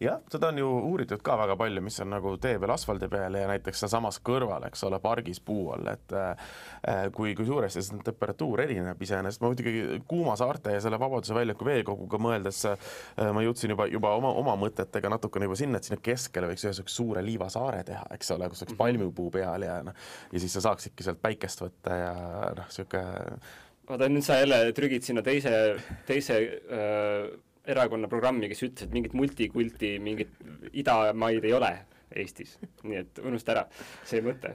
Jah, 0.00 0.20
seda 0.30 0.50
on 0.50 0.58
ju 0.58 0.68
uuritud 0.90 1.22
ka 1.24 1.36
väga 1.38 1.56
palju, 1.58 1.82
mis 1.84 1.98
on 2.02 2.10
nagu 2.14 2.34
tee 2.42 2.58
peal 2.60 2.72
asfaldi 2.74 3.08
peal 3.12 3.38
ja 3.38 3.48
näiteks 3.50 3.84
sealsamas 3.84 4.20
kõrval, 4.26 4.66
eks 4.68 4.84
ole, 4.88 4.98
pargis 5.02 5.40
puu 5.44 5.68
all, 5.74 5.88
et 5.92 6.14
äh, 6.18 6.50
kui, 7.14 7.34
kui 7.38 7.46
suuresti 7.48 7.82
see 7.84 8.00
temperatuur 8.06 8.64
erineb 8.66 9.02
iseenesest, 9.02 9.42
ma 9.42 9.52
muidugi 9.52 10.02
Kuuma 10.08 10.36
saarte 10.38 10.74
ja 10.74 10.82
selle 10.84 10.98
Vabaduse 11.00 11.36
väljaku 11.36 11.68
veekoguga 11.68 12.20
mõeldes 12.22 12.64
äh, 12.70 12.92
ma 13.34 13.44
jõudsin 13.44 13.74
juba, 13.74 13.88
juba 13.90 14.14
oma, 14.18 14.34
oma 14.42 14.56
mõtetega 14.60 15.12
natukene 15.12 15.48
juba 15.48 15.58
sinna, 15.58 15.80
et 15.80 15.88
sinna 15.88 16.00
keskele 16.02 16.50
võiks 16.50 16.66
ühe 16.66 16.74
niisuguse 16.74 16.98
suure 16.98 17.24
liivasaare 17.24 17.84
teha, 17.86 18.06
eks 18.16 18.34
ole, 18.36 18.50
kus 18.52 18.64
oleks 18.66 18.78
palmipuu 18.78 19.30
peal 19.34 19.66
ja 19.66 19.80
noh, 19.86 20.06
ja 20.32 20.42
siis 20.42 20.54
sa 20.56 20.68
saaksidki 20.68 21.06
sealt 21.06 21.22
päikest 21.22 21.64
võtta 21.64 22.00
ja 22.00 22.14
noh, 22.58 22.70
niisugune 22.70 23.42
vaata 23.88 24.08
nüüd 24.08 24.24
sa 24.24 24.38
jälle 24.40 24.60
trügid 24.76 25.04
sinna 25.04 25.22
teise, 25.24 25.50
teise 26.08 26.38
öö 26.40 27.34
erakonna 27.66 28.08
programmi, 28.12 28.48
kes 28.50 28.62
ütles, 28.66 28.86
et 28.86 28.94
mingit 28.94 29.16
multikulti, 29.16 29.96
mingit 30.02 30.32
idamaid 30.72 31.44
ei 31.44 31.56
ole 31.56 31.72
Eestis, 32.14 32.58
nii 32.86 32.98
et 33.00 33.18
unusta 33.26 33.54
ära 33.56 33.64
see 34.06 34.20
mõte. 34.22 34.52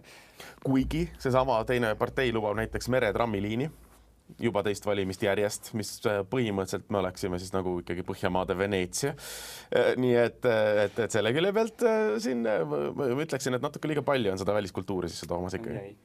kuigi 0.63 1.09
seesama 1.19 1.57
teine 1.67 1.91
partei 1.99 2.31
lubab 2.31 2.55
näiteks 2.55 2.87
meretrammiliini 2.93 3.67
juba 4.39 4.61
teist 4.65 4.85
valimist 4.85 5.23
järjest, 5.25 5.71
mis 5.77 5.95
äh, 6.07 6.21
põhimõtteliselt 6.29 6.91
me 6.93 7.01
oleksime 7.01 7.39
siis 7.41 7.53
nagu 7.55 7.79
ikkagi 7.81 8.05
Põhjamaade 8.05 8.57
Veneetsia. 8.57 9.15
Äh, 9.73 9.95
nii 9.99 10.13
et, 10.21 10.45
äh, 10.45 10.83
et, 10.85 11.01
et 11.05 11.15
selle 11.15 11.33
külje 11.35 11.53
pealt 11.55 11.85
siin 12.21 12.45
ma 12.45 13.09
ütleksin, 13.25 13.57
et 13.57 13.65
natuke 13.65 13.89
liiga 13.89 14.05
palju 14.05 14.33
on 14.33 14.41
seda 14.41 14.55
väliskultuuri 14.57 15.09
sisse 15.11 15.29
toomas 15.29 15.57
ikkagi 15.57 15.95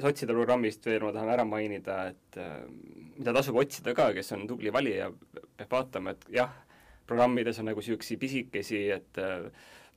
sotside 0.00 0.34
programmist 0.34 0.86
veel 0.86 1.04
ma 1.04 1.12
tahan 1.14 1.32
ära 1.32 1.44
mainida, 1.48 1.96
et 2.12 2.38
äh, 2.40 2.66
mida 3.16 3.34
tasub 3.36 3.58
otsida 3.60 3.94
ka, 3.96 4.10
kes 4.16 4.32
on 4.36 4.46
tubli 4.50 4.72
valija, 4.74 5.08
peab 5.56 5.72
vaatama, 5.72 6.14
et 6.16 6.28
jah, 6.38 6.52
programmides 7.06 7.60
on 7.62 7.70
nagu 7.70 7.82
niisuguseid 7.82 8.20
pisikesi, 8.20 8.82
et 8.96 9.20
äh, 9.22 9.46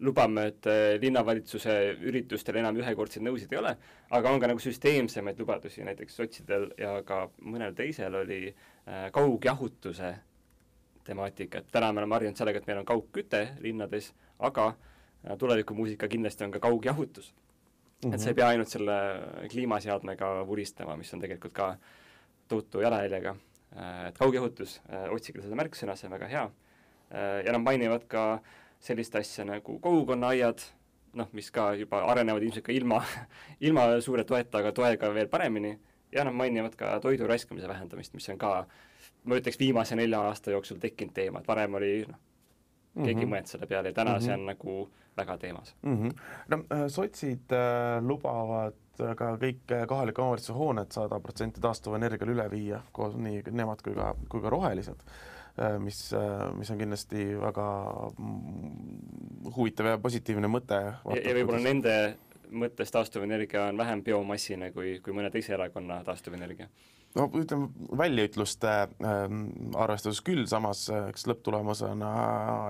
lubame, 0.05 0.47
et 0.53 0.69
äh, 0.69 0.93
linnavalitsuse 1.01 1.75
üritustel 2.09 2.61
enam 2.61 2.79
ühekordseid 2.79 3.25
nõusid 3.25 3.53
ei 3.55 3.61
ole, 3.61 3.75
aga 4.15 4.33
on 4.33 4.41
ka 4.41 4.51
nagu 4.51 4.63
süsteemsemaid 4.63 5.41
lubadusi, 5.41 5.83
näiteks 5.87 6.19
sotsidel 6.21 6.69
ja 6.79 6.99
ka 7.07 7.25
mõnel 7.45 7.75
teisel 7.77 8.15
oli 8.21 8.53
kaugjahutuse 9.13 10.13
temaatika, 11.05 11.59
et 11.59 11.67
täna 11.73 11.91
me 11.93 12.01
oleme 12.01 12.15
harjunud 12.17 12.39
sellega, 12.39 12.61
et 12.61 12.69
meil 12.69 12.79
on 12.81 12.87
kaugküte 12.89 13.43
linnades, 13.61 14.13
aga 14.39 14.71
tulevikumuusika 15.37 16.07
kindlasti 16.09 16.45
on 16.45 16.55
ka 16.55 16.61
kaugjahutus 16.63 17.33
Mm 17.99 18.11
-hmm. 18.11 18.15
et 18.15 18.21
sa 18.21 18.29
ei 18.29 18.35
pea 18.35 18.47
ainult 18.47 18.67
selle 18.67 18.93
kliimaseadmega 19.51 20.47
vuristama, 20.47 20.95
mis 20.97 21.13
on 21.13 21.19
tegelikult 21.19 21.53
ka 21.53 21.77
tohutu 22.47 22.81
jalajäljega. 22.81 23.35
Äh, 23.77 24.07
et 24.07 24.17
kaugjahutus, 24.17 24.81
äh, 24.89 25.11
otsige 25.13 25.41
seda 25.41 25.55
märksõna, 25.55 25.95
see 25.95 26.07
on 26.07 26.15
väga 26.15 26.27
hea. 26.27 26.43
Äh, 27.11 27.45
ja 27.45 27.51
nad 27.51 27.61
mainivad 27.61 28.07
ka 28.07 28.39
sellist 28.79 29.15
asja 29.15 29.45
nagu 29.45 29.79
kogukonnaaiad, 29.79 30.61
noh, 31.13 31.27
mis 31.33 31.51
ka 31.51 31.73
juba 31.73 32.01
arenevad 32.11 32.43
ilmselt 32.43 32.65
ka 32.65 32.71
ilma, 32.71 33.03
ilma 33.67 34.01
suure 34.01 34.23
toeta, 34.23 34.57
aga 34.57 34.71
toega 34.71 35.13
veel 35.13 35.27
paremini, 35.27 35.77
ja 36.11 36.23
nad 36.23 36.33
mainivad 36.33 36.75
ka 36.75 36.99
toidu 36.99 37.27
raiskamise 37.27 37.67
vähendamist, 37.67 38.13
mis 38.13 38.29
on 38.29 38.37
ka 38.37 38.65
ma 39.23 39.37
ütleks, 39.37 39.59
viimase 39.59 39.95
nelja 39.95 40.21
aasta 40.29 40.51
jooksul 40.51 40.79
tekkinud 40.81 41.13
teema, 41.13 41.39
et 41.39 41.47
varem 41.47 41.77
oli 41.79 41.93
noh, 42.07 42.17
mm 42.99 43.21
-hmm. 43.21 43.33
mõelnud 43.33 43.53
selle 43.53 43.67
peale 43.67 43.93
ja 43.93 43.93
täna 43.93 44.11
mm 44.11 44.17
-hmm. 44.17 44.25
see 44.25 44.33
on 44.33 44.45
nagu 44.45 44.89
väga 45.17 45.37
teemas 45.37 45.75
mm. 45.81 45.97
-hmm. 45.97 46.13
no 46.47 46.57
äh, 46.57 46.87
sotsid 46.87 47.51
äh, 47.51 48.03
lubavad 48.03 48.77
ka 48.99 49.33
kõik 49.39 49.73
äh, 49.73 49.87
kohalike 49.87 50.21
omavalitsuse 50.21 50.55
hooned 50.57 50.91
sada 50.91 51.19
protsenti 51.23 51.61
taastuvenergiale 51.63 52.35
üle 52.35 52.47
viia, 52.51 52.81
koos 52.91 53.15
nii 53.15 53.43
nemad 53.51 53.81
kui 53.85 53.95
ka, 53.95 54.13
kui 54.29 54.41
ka 54.43 54.51
rohelised 54.53 55.03
äh, 55.61 55.77
mis, 55.79 56.01
äh, 56.13 56.45
mis 56.57 56.71
on 56.71 56.81
kindlasti 56.81 57.29
väga 57.39 57.67
mm, 58.17 59.51
huvitav 59.55 59.93
ja 59.93 59.97
positiivne 59.97 60.51
mõte. 60.51 60.81
ja, 61.15 61.21
ja 61.23 61.35
võib-olla 61.37 61.63
nende 61.63 61.95
mõttes 62.49 62.91
taastuvenergia 62.91 63.67
on 63.69 63.77
vähem 63.77 64.03
biomassine 64.03 64.71
kui, 64.75 64.97
kui 65.05 65.13
mõne 65.13 65.31
teise 65.31 65.53
erakonna 65.53 66.01
taastuvenergia 66.03 66.69
no 67.17 67.25
ütleme, 67.39 67.69
väljaütluste 67.97 68.69
äh, 68.69 69.23
arvestuses 69.81 70.21
küll, 70.25 70.43
samas 70.49 70.83
äh, 70.93 71.07
eks 71.09 71.25
lõpptulemusena 71.29 72.11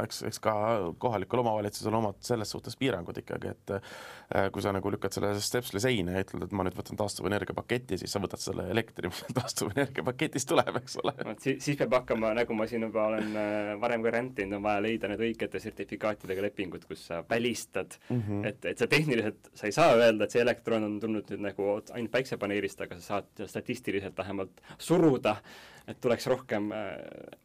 eks, 0.06 0.22
eks 0.30 0.40
ka 0.44 0.54
kohalikul 1.02 1.42
omavalitsusel 1.44 1.98
omad 2.00 2.20
selles 2.24 2.54
suhtes 2.54 2.78
piirangud 2.80 3.20
ikkagi, 3.20 3.52
et 3.52 3.74
äh, 3.76 4.48
kui 4.54 4.64
sa 4.64 4.72
nagu 4.76 4.92
lükkad 4.94 5.16
selle 5.16 5.34
stepsli 5.44 5.82
seina 5.84 6.16
ja 6.16 6.24
ütled, 6.24 6.46
et 6.48 6.56
ma 6.56 6.66
nüüd 6.68 6.78
võtan 6.78 7.00
taastuvenergia 7.00 7.58
paketi, 7.58 8.00
siis 8.00 8.16
sa 8.16 8.22
võtad 8.24 8.42
selle 8.44 8.70
elektri, 8.72 9.12
mis 9.12 9.22
taastuvenergia 9.40 10.06
paketist 10.08 10.50
tuleb, 10.52 10.80
eks 10.82 11.00
ole. 11.04 11.16
vot 11.20 11.44
siis, 11.44 11.60
siis 11.66 11.80
peab 11.82 11.98
hakkama, 12.00 12.32
nagu 12.40 12.58
ma 12.58 12.70
siin 12.70 12.88
juba 12.88 13.10
olen 13.12 13.36
äh, 13.36 13.74
varem 13.82 14.08
ka 14.08 14.16
räntinud, 14.16 14.60
on 14.60 14.68
vaja 14.70 14.86
leida 14.88 15.12
need 15.12 15.26
õigete 15.28 15.64
sertifikaatidega 15.64 16.48
lepingud, 16.48 16.88
kus 16.88 17.10
sa 17.12 17.22
välistad 17.28 18.00
mm, 18.08 18.24
-hmm. 18.24 18.48
et, 18.54 18.72
et 18.72 18.80
sa 18.80 18.88
tehniliselt, 18.88 19.52
sa 19.54 19.68
ei 19.68 19.76
saa 19.76 20.00
öelda, 20.00 20.24
et 20.24 20.32
see 20.32 20.46
elektron 20.48 20.88
on 20.88 21.00
tulnud 21.04 21.28
nüüd 21.36 21.48
nagu 21.50 21.70
ainult 21.76 22.12
päiksepaneelist, 22.16 22.88
aga 22.88 22.96
sa 23.00 23.20
saad 23.20 23.48
statistiliselt 23.50 24.16
vähemalt 24.18 24.29
suruda, 24.78 25.36
et 25.90 25.98
tuleks 26.02 26.28
rohkem 26.30 26.72
äh, 26.72 26.90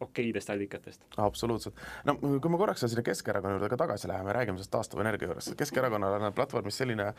okeidest 0.00 0.50
allikatest. 0.50 1.04
absoluutselt. 1.16 1.78
no 2.04 2.16
kui 2.16 2.50
me 2.50 2.58
korraks 2.60 2.84
sinna 2.86 3.02
Keskerakonna 3.02 3.56
juurde 3.56 3.70
ka 3.72 3.78
tagasi 3.84 4.08
läheme, 4.08 4.32
räägime 4.32 4.58
sellest 4.58 4.74
taastuvenergia 4.74 5.28
juures. 5.28 5.52
Keskerakonnal 5.56 6.18
on 6.20 6.32
platvormis 6.36 6.78
selline 6.82 7.06
äh, 7.08 7.14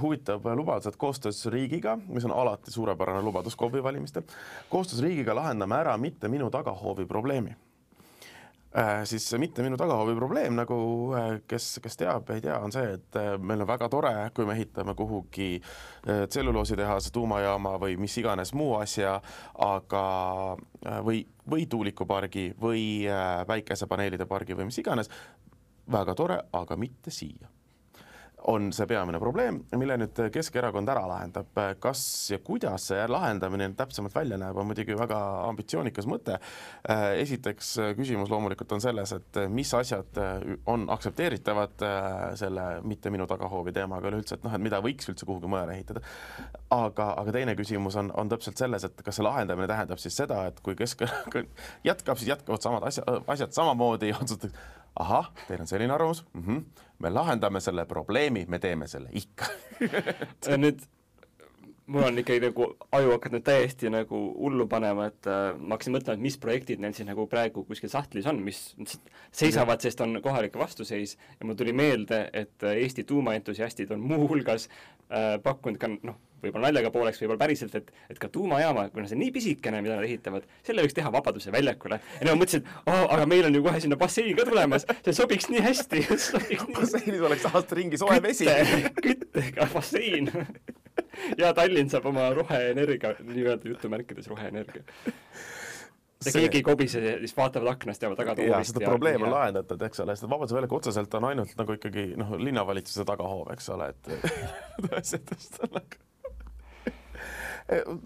huvitav 0.00 0.46
lubadus, 0.56 0.88
et 0.92 0.96
koostöös 0.96 1.44
riigiga, 1.52 1.98
mis 2.08 2.24
on 2.24 2.32
alati 2.32 2.72
suurepärane 2.72 3.22
lubadus 3.22 3.56
KOV-i 3.56 3.82
valimistel, 3.82 4.24
koostöös 4.70 5.02
riigiga 5.02 5.36
lahendame 5.36 5.76
ära 5.76 5.96
mitte 5.98 6.28
minu 6.28 6.50
tagahoovi 6.50 7.06
probleemi 7.06 7.56
siis 9.04 9.26
mitte 9.38 9.62
minu 9.62 9.76
tagahoovi 9.76 10.14
probleem, 10.16 10.56
nagu 10.56 10.76
äh, 11.16 11.34
kes, 11.48 11.78
kes 11.84 11.98
teab, 12.00 12.30
ei 12.32 12.40
tea, 12.40 12.56
on 12.64 12.72
see, 12.72 12.94
et 12.96 13.18
äh, 13.20 13.34
meil 13.38 13.64
on 13.64 13.68
väga 13.68 13.88
tore, 13.92 14.12
kui 14.34 14.48
me 14.48 14.56
ehitame 14.56 14.94
kuhugi 14.98 15.54
tselluloositehase, 16.02 17.12
tuumajaama 17.14 17.76
või 17.82 17.96
mis 18.00 18.16
iganes 18.18 18.54
muu 18.58 18.74
asja, 18.80 19.18
aga 19.62 20.04
või, 21.06 21.22
või 21.48 21.66
tuulikupargi 21.70 22.52
või 22.60 22.84
päikesepaneelide 23.46 24.26
pargi 24.26 24.56
või 24.58 24.70
mis 24.70 24.80
iganes, 24.82 25.12
väga 25.92 26.16
tore, 26.18 26.40
aga 26.52 26.78
mitte 26.80 27.14
siia 27.14 27.52
on 28.50 28.72
see 28.74 28.86
peamine 28.90 29.18
probleem, 29.22 29.60
mille 29.78 29.96
nüüd 30.00 30.18
Keskerakond 30.34 30.88
ära 30.90 31.02
lahendab. 31.08 31.58
kas 31.82 32.02
ja 32.32 32.38
kuidas 32.42 32.88
see 32.90 33.04
lahendamine 33.08 33.68
täpsemalt 33.78 34.14
välja 34.14 34.38
näeb, 34.40 34.56
on 34.58 34.66
muidugi 34.66 34.96
väga 34.98 35.18
ambitsioonikas 35.48 36.08
mõte. 36.10 36.38
esiteks 37.22 37.74
küsimus 37.98 38.30
loomulikult 38.30 38.72
on 38.72 38.82
selles, 38.82 39.12
et 39.12 39.40
mis 39.48 39.74
asjad 39.74 40.20
on 40.66 40.88
aktsepteeritavad 40.90 41.86
selle 42.38 42.66
mitte 42.82 43.10
minu 43.10 43.26
tagahoovi 43.30 43.72
teemaga 43.72 44.10
üleüldse, 44.10 44.38
et 44.38 44.44
noh, 44.44 44.54
et 44.54 44.62
mida 44.62 44.82
võiks 44.82 45.08
üldse 45.12 45.26
kuhugi 45.28 45.50
mujale 45.50 45.76
ehitada. 45.76 46.02
aga, 46.70 47.12
aga 47.22 47.32
teine 47.32 47.56
küsimus 47.58 47.96
on, 48.00 48.10
on 48.16 48.28
täpselt 48.32 48.58
selles, 48.58 48.84
et 48.84 49.02
kas 49.04 49.18
see 49.18 49.26
lahendamine 49.26 49.68
tähendab 49.70 50.02
siis 50.02 50.16
seda, 50.16 50.46
et 50.50 50.60
kui 50.60 50.74
Keskerakond 50.78 51.66
jätkab, 51.90 52.18
siis 52.18 52.34
jätkavad 52.34 52.62
samad 52.62 52.86
asja, 52.90 53.04
asjad 53.26 53.52
samamoodi 53.54 54.10
ja 54.10 54.18
otsustatakse 54.18 54.81
ahah, 54.96 55.32
teil 55.48 55.60
on 55.60 55.66
selline 55.66 55.94
arvamus 55.94 56.24
mm, 56.32 56.42
-hmm. 56.42 56.64
me 56.98 57.10
lahendame 57.10 57.60
selle 57.60 57.84
probleemi, 57.86 58.44
me 58.48 58.58
teeme 58.58 58.86
selle 58.86 59.08
ikka 59.12 59.46
nüüd 60.56 60.82
mul 61.86 62.06
on 62.06 62.18
ikkagi 62.18 62.40
nagu 62.44 62.66
aju 62.94 63.14
hakanud 63.16 63.44
täiesti 63.46 63.90
nagu 63.90 64.18
hullu 64.38 64.66
panema, 64.70 65.08
et 65.10 65.28
äh, 65.30 65.52
ma 65.58 65.76
hakkasin 65.76 65.96
mõtlema, 65.96 66.18
et 66.18 66.24
mis 66.28 66.38
projektid 66.40 66.82
neil 66.82 66.94
siis 66.96 67.08
nagu 67.08 67.26
praegu 67.30 67.64
kuskil 67.68 67.90
sahtlis 67.92 68.28
on, 68.30 68.38
mis 68.44 68.60
seisavad, 69.34 69.82
sest 69.82 70.00
on 70.04 70.20
kohalik 70.22 70.56
vastuseis 70.58 71.16
ja 71.16 71.46
mul 71.46 71.58
tuli 71.58 71.74
meelde, 71.76 72.24
et 72.32 72.66
äh, 72.66 72.78
Eesti 72.82 73.04
tuumaentusiastid 73.08 73.90
on 73.94 74.04
muuhulgas 74.12 74.68
äh, 74.68 75.38
pakkunud 75.42 75.80
ka 75.82 75.90
noh, 75.94 76.20
võib-olla 76.42 76.70
naljaga 76.70 76.90
pooleks, 76.94 77.20
võib-olla 77.22 77.42
päriselt, 77.44 77.74
et 77.78 77.90
et 78.10 78.18
ka 78.22 78.30
tuumajaama, 78.32 78.88
kuna 78.94 79.08
see 79.08 79.18
on 79.18 79.22
nii 79.24 79.34
pisikene, 79.34 79.82
mida 79.82 79.98
nad 79.98 80.06
ehitavad, 80.06 80.46
selle 80.66 80.86
võiks 80.86 80.96
teha 80.96 81.12
Vabaduse 81.14 81.54
väljakule. 81.54 81.98
ja 82.18 82.26
nemad 82.26 82.44
mõtlesid, 82.44 82.66
et 82.66 82.92
oh, 82.94 83.06
aga 83.14 83.26
meil 83.30 83.48
on 83.48 83.58
ju 83.58 83.64
kohe 83.66 83.82
sinna 83.82 83.98
bassein 83.98 84.36
ka 84.38 84.46
tulemas, 84.46 84.86
see 85.02 85.16
sobiks 85.18 85.50
nii 85.50 85.66
hästi 85.66 86.06
basseinis 86.76 87.26
oleks 87.26 87.46
aasta 87.50 87.78
ringi 87.78 87.98
soe 87.98 88.22
vesi. 88.22 88.50
küttega 89.02 89.66
bassein 89.74 90.30
ja 91.42 91.52
Tallinn 91.56 91.90
saab 91.92 92.06
oma 92.12 92.28
roheenergia, 92.36 93.16
nii-öelda 93.28 93.72
jutumärkides 93.72 94.28
roheenergia. 94.32 94.84
ja 94.84 96.30
see... 96.30 96.38
keegi 96.40 96.62
ei 96.62 96.66
kobise, 96.66 97.02
siis 97.24 97.36
vaatavad 97.36 97.74
aknast, 97.74 98.02
jäävad 98.02 98.22
tagatoolist. 98.22 98.54
jaa, 98.54 98.70
seda 98.70 98.86
probleemi 98.86 99.28
on 99.28 99.34
lahendatud, 99.36 99.82
eks 99.88 100.04
ole, 100.04 100.16
sest 100.16 100.28
Vabaduse 100.30 100.58
väljaku 100.58 100.80
otseselt 100.80 101.18
on 101.18 101.28
ainult 101.32 101.56
nagu 101.58 101.78
ikkagi 101.78 102.12
noh, 102.20 102.36
linnavalitsuse 102.38 103.06
tagahoov, 103.08 103.52
eks 103.56 103.68
ole, 103.74 103.92
et 103.94 104.14
asjadest 105.00 105.62
on 105.66 105.78
nagu 105.80 106.02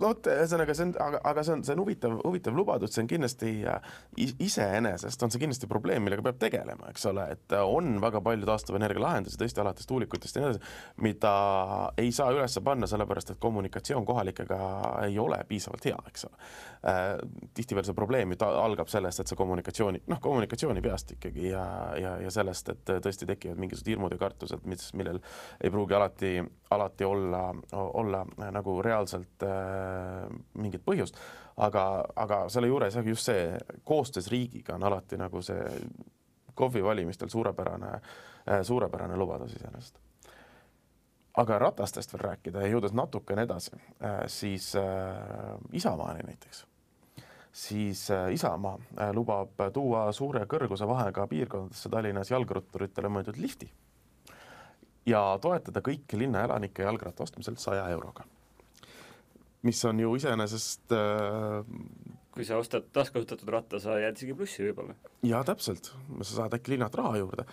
vot, 0.00 0.28
ühesõnaga 0.30 0.74
see 0.76 0.86
on, 0.88 0.92
aga, 1.02 1.20
aga 1.30 1.44
see 1.46 1.54
on, 1.56 1.64
see 1.66 1.74
on 1.76 1.82
huvitav, 1.82 2.16
huvitav 2.24 2.56
lubadus, 2.56 2.92
see 2.94 3.04
on 3.04 3.10
kindlasti 3.10 3.52
äh, 3.68 3.94
iseenesest 4.16 5.22
on 5.24 5.32
see 5.32 5.42
kindlasti 5.42 5.68
probleem, 5.70 6.04
millega 6.06 6.24
peab 6.26 6.40
tegelema, 6.40 6.90
eks 6.92 7.06
ole, 7.10 7.26
et 7.36 7.56
on 7.58 7.96
väga 8.02 8.20
palju 8.24 8.48
taastuvenergia 8.48 9.02
lahendusi, 9.02 9.38
tõesti 9.40 9.62
alates 9.62 9.88
tuulikutest 9.88 10.38
ja 10.38 10.44
nii 10.44 10.52
edasi, 10.52 10.74
mida 11.06 11.34
ei 12.02 12.12
saa 12.14 12.32
üles 12.34 12.58
panna, 12.64 12.88
sellepärast 12.90 13.34
et 13.34 13.42
kommunikatsioon 13.42 14.06
kohalikega 14.08 14.60
ei 15.06 15.18
ole 15.22 15.40
piisavalt 15.48 15.88
hea, 15.90 15.98
eks 16.10 16.28
ole 16.28 16.36
äh,. 16.86 17.04
tihtipeale 17.54 17.86
see 17.88 17.96
probleem 17.96 18.34
ju 18.34 18.40
ta 18.40 18.50
algab 18.62 18.90
sellest, 18.92 19.22
et 19.22 19.32
see 19.32 19.38
kommunikatsiooni, 19.38 20.02
noh, 20.12 20.20
kommunikatsiooni 20.22 20.84
peast 20.84 21.16
ikkagi 21.16 21.50
ja, 21.50 21.64
ja, 22.00 22.16
ja 22.22 22.32
sellest, 22.34 22.72
et 22.74 22.94
tõesti 23.04 23.28
tekivad 23.28 23.60
mingisugused 23.60 23.92
hirmud 23.94 24.14
ja 24.14 24.20
kartused, 24.20 24.64
mis, 24.68 24.88
millel 24.98 25.20
ei 25.62 25.72
pruugi 25.72 25.96
alati, 25.96 26.32
alati 26.70 27.04
olla, 27.04 27.54
olla 27.72 28.26
nagu 28.50 28.82
reaalselt 28.82 29.36
Äh, 29.46 30.30
mingit 30.58 30.82
põhjust, 30.86 31.18
aga, 31.62 31.82
aga 32.18 32.38
selle 32.52 32.70
juures 32.70 32.96
jah, 32.96 33.04
just 33.06 33.28
see 33.28 33.58
koostöös 33.86 34.30
riigiga 34.32 34.74
on 34.76 34.86
alati 34.88 35.18
nagu 35.20 35.42
see 35.44 35.60
KOV-i 36.56 36.82
valimistel 36.84 37.28
suurepärane, 37.28 37.92
äh, 38.48 38.62
suurepärane 38.66 39.16
lubadus 39.16 39.54
iseenesest. 39.58 40.00
aga 41.36 41.58
ratastest 41.58 42.14
veel 42.14 42.22
rääkida 42.24 42.62
ja 42.64 42.68
jõudes 42.72 42.94
natukene 42.96 43.42
edasi, 43.44 43.76
äh, 43.76 44.22
siis 44.26 44.70
Isamaani 45.72 46.24
näiteks. 46.24 46.66
Siis 47.52 48.08
Isamaa 48.32 48.78
lubab 49.12 49.60
tuua 49.72 50.12
suure 50.12 50.46
kõrguse 50.46 50.88
vahega 50.88 51.26
piirkondadesse 51.26 51.92
Tallinnas 51.92 52.30
jalgratturitele 52.30 53.08
mõeldud 53.12 53.36
lifti 53.40 53.68
ja 55.06 55.22
toetada 55.42 55.82
kõiki 55.84 56.18
linnaelanikke 56.18 56.86
jalgratta 56.86 57.26
ostmisel 57.26 57.58
saja 57.60 57.88
euroga. 57.94 58.26
Mis 59.66 59.82
on 59.88 60.00
ju 60.00 60.12
iseenesest 60.18 60.92
äh, 60.94 61.64
kui 62.36 62.44
sa 62.44 62.58
ostad 62.60 62.90
taaskasutatud 62.92 63.48
ratta, 63.48 63.80
sa 63.80 63.96
jääd 64.02 64.18
isegi 64.18 64.36
plussi 64.36 64.66
võib-olla. 64.66 64.94
jaa, 65.24 65.42
täpselt, 65.48 65.92
sa 66.20 66.32
saad 66.32 66.56
äkki 66.58 66.74
linnalt 66.74 66.98
raha 66.98 67.16
juurde 67.22 67.46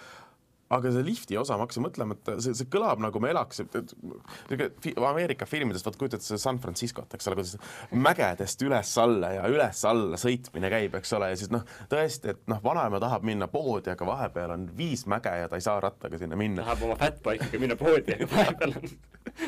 aga 0.74 0.92
see 0.94 1.06
lifti 1.06 1.38
osa, 1.38 1.58
ma 1.58 1.68
hakkasin 1.68 1.86
mõtlema, 1.86 2.16
et 2.18 2.32
see, 2.44 2.56
see 2.58 2.70
kõlab 2.72 3.02
nagu 3.04 3.22
me 3.22 3.32
elaksime, 3.34 3.84
et 3.84 4.90
Ameerika 4.98 5.48
filmidest, 5.50 5.86
vaat 5.86 5.98
kujutad 6.00 6.24
seda 6.24 6.40
San 6.42 6.60
Franciscot, 6.64 7.14
eks 7.14 7.30
ole, 7.30 7.40
kuidas 7.40 7.56
mägedest 7.92 8.64
üles-alla 8.66 9.34
ja 9.36 9.48
üles-alla 9.52 10.20
sõitmine 10.20 10.72
käib, 10.74 10.98
eks 11.00 11.14
ole, 11.18 11.34
ja 11.34 11.40
siis 11.40 11.52
noh, 11.54 11.66
tõesti, 11.92 12.34
et 12.34 12.46
noh, 12.52 12.62
vanaema 12.64 13.02
tahab 13.04 13.28
minna 13.28 13.50
poodi, 13.52 13.94
aga 13.94 14.08
vahepeal 14.08 14.56
on 14.56 14.70
viis 14.78 15.06
mäge 15.12 15.34
ja 15.44 15.50
ta 15.52 15.60
ei 15.60 15.66
saa 15.66 15.80
rattaga 15.84 16.22
sinna 16.22 16.40
minna. 16.40 16.64
tahab 16.64 16.88
oma 16.90 16.98
fatbike'iga 17.02 17.62
minna 17.62 17.78
poodi, 17.80 18.18
aga 18.18 18.30
vahepeal 18.34 18.78
on 18.80 18.96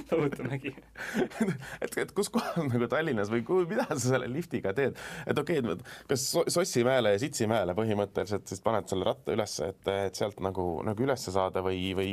tohutu 0.09 0.45
mägi 0.47 0.71
et, 1.81 1.97
et 1.97 2.11
kus 2.15 2.29
kohas 2.33 2.69
nagu 2.69 2.87
Tallinnas 2.91 3.31
või 3.31 3.43
kuhu, 3.47 3.65
mida 3.69 3.87
sa 3.91 4.01
selle 4.01 4.29
liftiga 4.31 4.73
teed, 4.77 4.97
et 5.25 5.39
okei 5.39 5.61
okay,, 5.61 5.77
kas 6.09 6.27
Sossimäele 6.53 7.15
ja 7.15 7.21
Sitsimäele 7.21 7.75
põhimõtteliselt 7.77 8.47
siis 8.49 8.63
paned 8.65 8.89
selle 8.91 9.07
ratta 9.07 9.35
ülesse, 9.35 9.71
et, 9.73 9.91
et 10.07 10.17
sealt 10.17 10.41
nagu, 10.43 10.67
nagu 10.85 11.04
üles 11.05 11.29
saada 11.29 11.63
või, 11.65 11.79
või 11.97 12.11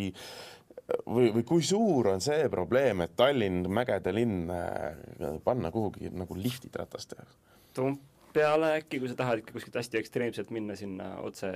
või, 1.06 1.30
või 1.34 1.44
kui 1.46 1.62
suur 1.66 2.12
on 2.12 2.22
see 2.22 2.48
probleem, 2.52 3.04
et 3.04 3.14
Tallinn, 3.16 3.66
mägede 3.72 4.14
linn, 4.14 4.50
äh, 4.50 5.36
panna 5.44 5.70
kuhugi 5.74 6.10
nagu 6.14 6.36
liftid 6.38 6.76
rataste 6.78 7.18
jaoks? 7.18 7.38
Toompeale 7.76 8.74
äkki, 8.80 9.00
kui 9.00 9.10
sa 9.10 9.16
tahad 9.18 9.42
ikka 9.42 9.54
kuskilt 9.56 9.78
hästi 9.80 10.00
ekstreemselt 10.00 10.50
minna 10.54 10.76
sinna 10.76 11.14
otse 11.24 11.52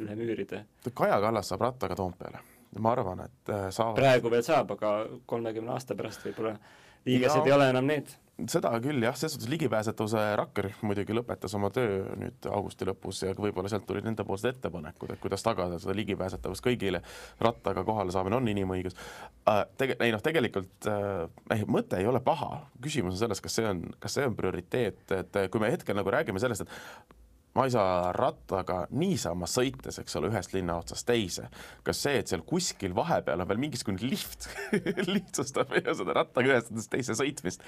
üle 0.00 0.16
müüride. 0.16 0.64
Kaja 0.94 1.20
Kallas 1.22 1.50
saab 1.52 1.66
rattaga 1.66 1.98
Toompeale. 1.98 2.42
ma 2.78 2.92
arvan, 2.92 3.24
et 3.26 3.50
äh, 3.50 3.64
saavad. 3.74 3.96
praegu 3.98 4.30
veel 4.30 4.44
saab, 4.46 4.76
aga 4.76 4.90
kolmekümne 5.26 5.72
aasta 5.74 5.96
pärast 5.98 6.22
võib-olla 6.22 6.54
liigesed 7.04 7.46
ei 7.48 7.52
ole 7.52 7.66
enam 7.72 7.88
need 7.90 8.12
seda 8.50 8.72
küll 8.82 9.02
jah, 9.04 9.16
selles 9.18 9.34
suhtes 9.36 9.50
ligipääsetavuse 9.50 10.22
rakkerühm 10.40 10.86
muidugi 10.88 11.16
lõpetas 11.16 11.54
oma 11.58 11.70
töö 11.74 12.02
nüüd 12.20 12.48
augusti 12.50 12.88
lõpus 12.88 13.22
ja 13.26 13.34
võib-olla 13.36 13.70
sealt 13.72 13.86
tulid 13.88 14.06
nendepoolsed 14.06 14.54
ettepanekud, 14.54 15.14
et 15.14 15.22
kuidas 15.22 15.44
tagada 15.46 15.80
seda 15.82 15.96
ligipääsetavust 15.98 16.64
kõigile, 16.64 17.02
rattaga 17.42 17.84
kohale 17.86 18.14
saamine 18.14 18.40
on 18.40 18.50
inimõigus 18.52 18.98
äh,. 19.48 19.64
Tege-, 19.80 19.96
ei 20.04 20.12
noh, 20.14 20.22
tegelikult 20.24 20.88
äh, 20.90 21.64
mõte 21.70 22.00
ei 22.00 22.08
ole 22.08 22.22
paha, 22.24 22.66
küsimus 22.82 23.16
on 23.16 23.24
selles, 23.24 23.40
kas 23.44 23.60
see 23.60 23.70
on, 23.70 23.84
kas 24.00 24.18
see 24.18 24.28
on 24.28 24.36
prioriteet, 24.38 25.06
et 25.16 25.40
kui 25.50 25.62
me 25.62 25.72
hetkel 25.72 25.98
nagu 25.98 26.12
räägime 26.12 26.42
sellest, 26.42 26.66
et 26.66 27.16
ma 27.54 27.66
ei 27.66 27.72
saa 27.74 28.10
rattaga 28.14 28.84
niisama 28.94 29.48
sõites, 29.50 29.98
eks 30.00 30.16
ole, 30.20 30.30
ühest 30.30 30.54
linna 30.54 30.76
otsast 30.78 31.06
teise. 31.08 31.48
kas 31.86 32.02
see, 32.04 32.20
et 32.22 32.30
seal 32.30 32.44
kuskil 32.46 32.94
vahepeal 32.96 33.42
on 33.42 33.50
veel 33.50 33.62
mingisugune 33.66 34.02
lift 34.06 34.48
lihtsustab 35.14 35.74
seda 36.00 36.18
rattaga 36.22 36.54
ühest 36.54 36.70
otsast 36.70 36.92
teise 36.94 37.18
sõitmist 37.18 37.66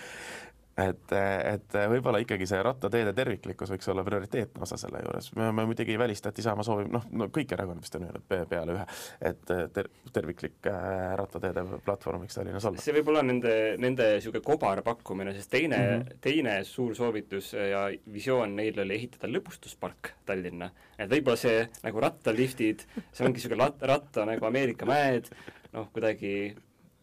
et, 0.79 1.13
et 1.13 1.77
võib-olla 1.93 2.21
ikkagi 2.23 2.47
see 2.49 2.61
rattateede 2.65 3.13
terviklikkus 3.17 3.73
võiks 3.75 3.91
olla 3.93 4.05
prioriteetne 4.07 4.63
osa 4.65 4.79
selle 4.81 5.03
juures. 5.05 5.29
me, 5.37 5.51
me 5.53 5.67
muidugi 5.69 5.93
ei 5.93 6.01
välista, 6.01 6.33
et 6.33 6.41
Isamaa 6.41 6.65
soovib, 6.67 6.89
noh, 6.95 7.05
no 7.13 7.29
kõik 7.35 7.53
erakonnad 7.57 7.85
vist 7.85 7.99
on 7.99 8.07
öelnud 8.07 8.49
peale 8.51 8.77
ühe, 8.77 8.87
et 9.33 9.53
ter, 9.77 9.91
terviklik 10.17 10.71
äh, 10.71 11.13
rattateede 11.21 11.67
platvorm 11.85 12.25
võiks 12.25 12.39
Tallinnas 12.39 12.69
olla. 12.71 12.85
see 12.85 12.97
võib 12.97 13.13
olla 13.13 13.25
nende, 13.27 13.55
nende 13.83 14.09
niisugune 14.17 14.45
kobarpakkumine, 14.47 15.37
sest 15.37 15.53
teine 15.53 15.79
mm, 15.79 16.01
-hmm. 16.01 16.25
teine 16.25 16.57
suur 16.69 16.97
soovitus 16.97 17.53
ja 17.59 17.87
visioon 18.13 18.57
neil 18.57 18.81
oli 18.81 18.97
ehitada 18.97 19.31
lõbustuspark 19.33 20.15
Tallinna. 20.27 20.71
et 20.99 21.11
võib-olla 21.11 21.37
see 21.37 21.69
nagu 21.85 22.01
rattaliftid, 22.01 22.87
see 23.13 23.27
ongi 23.27 23.43
niisugune 23.43 23.65
rat-, 23.67 23.89
ratta 23.93 24.25
nagu 24.29 24.49
Ameerika 24.49 24.89
mäed, 24.89 25.29
noh, 25.73 25.91
kuidagi 25.93 26.55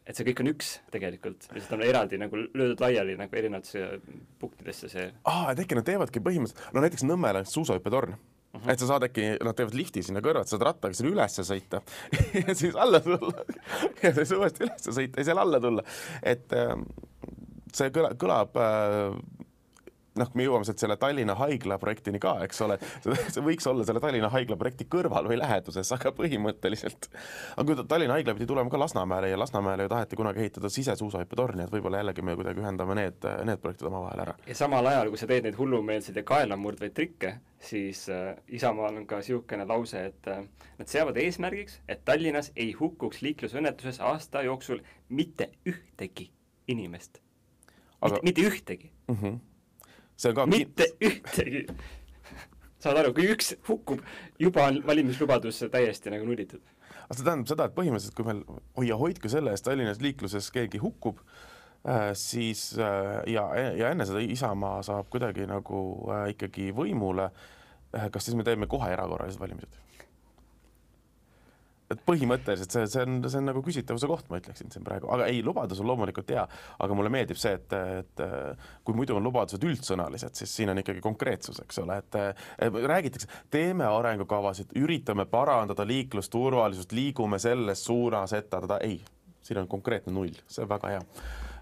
et 0.10 0.17
see 0.17 0.26
kõik 0.32 0.41
on 0.43 0.52
üks 0.54 0.72
tegelikult, 0.93 1.45
lihtsalt 1.54 1.78
on 1.78 1.86
eraldi 1.86 2.19
nagu 2.22 2.41
löödud 2.41 2.82
laiali 2.82 3.15
nagu 3.19 3.39
erinevatesse 3.41 4.02
punktidesse 4.41 4.89
see. 4.91 5.08
aa, 5.30 5.52
et 5.54 5.63
äkki 5.63 5.78
nad 5.78 5.88
teevadki 5.88 6.24
põhimõtteliselt, 6.26 6.74
no 6.74 6.84
näiteks 6.86 7.06
Nõmmel 7.06 7.41
on 7.41 7.50
suusahüppetorn 7.50 8.15
mhm. 8.15 8.63
-huh. 8.63 8.72
et 8.74 8.82
sa 8.82 8.89
saad 8.93 9.06
äkki, 9.10 9.28
nad 9.45 9.58
teevad 9.58 9.78
lifti 9.78 10.04
sinna 10.06 10.24
kõrvale, 10.26 10.50
saad 10.50 10.65
rattaga 10.65 10.98
sinna 10.98 11.13
ülesse 11.13 11.45
sõita 11.45 11.84
ja 12.48 12.56
siis 12.56 12.76
alla 12.76 13.02
tulla 13.06 13.45
ja 14.04 14.13
siis 14.17 14.34
uuesti 14.38 14.65
ülesse 14.65 14.95
sõita 14.98 15.22
ja 15.22 15.30
seal 15.30 15.43
alla 15.45 15.62
tulla. 15.62 15.86
et 16.24 16.58
ähm, 16.58 16.88
see 17.74 17.93
kõla, 17.93 18.15
kõlab 18.17 18.58
äh, 18.58 19.13
noh, 20.20 20.30
me 20.38 20.46
jõuame 20.46 20.68
sealt 20.68 20.82
selle 20.82 20.98
Tallinna 21.00 21.36
haigla 21.40 21.78
projektini 21.82 22.22
ka, 22.22 22.36
eks 22.46 22.62
ole, 22.66 22.78
see 23.04 23.44
võiks 23.46 23.68
olla 23.70 23.86
selle 23.88 24.02
Tallinna 24.04 24.30
haigla 24.34 24.58
projekti 24.60 24.88
kõrval 24.92 25.30
või 25.32 25.40
läheduses, 25.40 25.92
aga 25.96 26.12
põhimõtteliselt. 26.16 27.10
aga 27.56 27.68
kui 27.68 27.88
Tallinna 27.92 28.18
haigla 28.18 28.36
pidi 28.38 28.50
tulema 28.50 28.72
ka 28.72 28.82
Lasnamäele 28.82 29.32
ja 29.32 29.40
Lasnamäele 29.40 29.88
ju 29.88 29.94
taheti 29.94 30.20
kunagi 30.20 30.44
ehitada 30.46 30.72
sisesuusahüppetorni, 30.74 31.66
et 31.66 31.74
võib-olla 31.74 32.04
jällegi 32.04 32.26
me 32.26 32.36
kuidagi 32.40 32.64
ühendame 32.64 32.98
need, 33.00 33.30
need 33.48 33.62
projektid 33.64 33.90
omavahel 33.92 34.26
ära. 34.26 34.36
ja 34.48 34.58
samal 34.58 34.92
ajal, 34.92 35.14
kui 35.14 35.22
sa 35.22 35.30
teed 35.30 35.48
neid 35.48 35.60
hullumeelseid 35.60 36.20
ja 36.20 36.26
kaelamurdvaid 36.28 36.96
trikke, 36.98 37.36
siis 37.60 38.06
äh, 38.14 38.36
Isamaal 38.48 39.02
on 39.02 39.08
ka 39.08 39.20
niisugune 39.20 39.68
lause, 39.68 40.06
et 40.12 40.28
äh, 40.32 40.44
nad 40.80 40.92
seavad 40.92 41.18
eesmärgiks, 41.20 41.80
et 41.88 42.06
Tallinnas 42.06 42.52
ei 42.56 42.72
hukkuks 42.78 43.22
liiklusõnnetuses 43.26 44.02
aasta 44.04 44.44
jooksul 44.48 44.84
mitte 45.10 45.52
ühtegi 45.68 46.30
inimest. 46.68 47.22
Aga... 48.02 48.20
mitte, 48.24 48.42
ühtegi 48.48 48.92
mm. 49.08 49.16
-hmm 49.16 49.40
see 50.20 50.32
on 50.34 50.38
ka 50.38 50.46
mitte 50.50 50.90
ühtegi 51.10 51.66
saad 52.80 53.00
aru, 53.02 53.14
kui 53.16 53.28
üks 53.34 53.54
hukkub, 53.68 54.04
juba 54.40 54.70
on 54.70 54.82
valimislubadus 54.88 55.66
täiesti 55.72 56.14
nagu 56.14 56.28
nullitud. 56.28 56.64
aga 57.06 57.18
see 57.18 57.26
tähendab 57.26 57.52
seda, 57.52 57.68
et 57.68 57.78
põhimõtteliselt 57.78 58.18
kui 58.18 58.28
meil, 58.28 58.44
hoia, 58.80 59.00
hoidke 59.00 59.32
selle 59.32 59.56
eest 59.56 59.68
Tallinnas 59.68 60.02
liikluses 60.04 60.52
keegi 60.56 60.82
hukkub 60.84 61.20
äh,, 61.20 62.12
siis 62.18 62.72
äh, 62.80 63.20
ja, 63.34 63.48
ja 63.80 63.92
enne 63.92 64.08
seda 64.08 64.24
Isamaa 64.24 64.84
saab 64.88 65.12
kuidagi 65.12 65.48
nagu 65.50 65.84
äh, 66.08 66.30
ikkagi 66.36 66.72
võimule 66.76 67.32
kas 67.90 68.28
siis 68.28 68.38
me 68.38 68.46
teeme 68.46 68.68
kohe 68.70 68.92
erakorralised 68.94 69.42
valimised? 69.42 69.88
Et 71.89 72.02
põhimõtteliselt 72.06 72.73
see, 72.75 72.86
see 72.91 73.06
on, 73.06 73.19
see 73.25 73.39
on 73.41 73.47
nagu 73.49 73.63
küsitavuse 73.65 74.10
koht, 74.10 74.28
ma 74.30 74.39
ütleksin 74.41 74.69
siin 74.73 74.86
praegu, 74.86 75.10
aga 75.13 75.25
ei, 75.32 75.41
lubadus 75.45 75.82
on 75.82 75.89
loomulikult 75.89 76.34
hea, 76.36 76.45
aga 76.86 76.97
mulle 76.97 77.12
meeldib 77.13 77.39
see, 77.41 77.56
et, 77.58 77.75
et 78.04 78.23
kui 78.86 78.97
muidu 78.97 79.17
on 79.17 79.25
lubadused 79.25 79.63
üldsõnalised, 79.65 80.38
siis 80.38 80.54
siin 80.60 80.73
on 80.73 80.82
ikkagi 80.84 81.02
konkreetsus, 81.04 81.62
eks 81.65 81.82
ole, 81.84 81.99
et 82.04 82.19
räägitakse, 82.93 83.30
teeme 83.54 83.88
arengukavasid, 83.89 84.75
üritame 84.80 85.25
parandada 85.30 85.88
liiklusturvalisust, 85.89 86.93
liigume 86.93 87.41
selles 87.41 87.86
suunas, 87.86 88.36
et 88.38 88.52
ta, 88.54 88.62
ta, 88.69 88.82
ei, 88.86 88.99
siin 89.45 89.63
on 89.63 89.71
konkreetne 89.71 90.13
null, 90.13 90.36
see 90.47 90.65
on 90.65 90.69
väga 90.69 90.93
hea. 90.93 91.06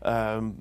Ähm, 0.08 0.52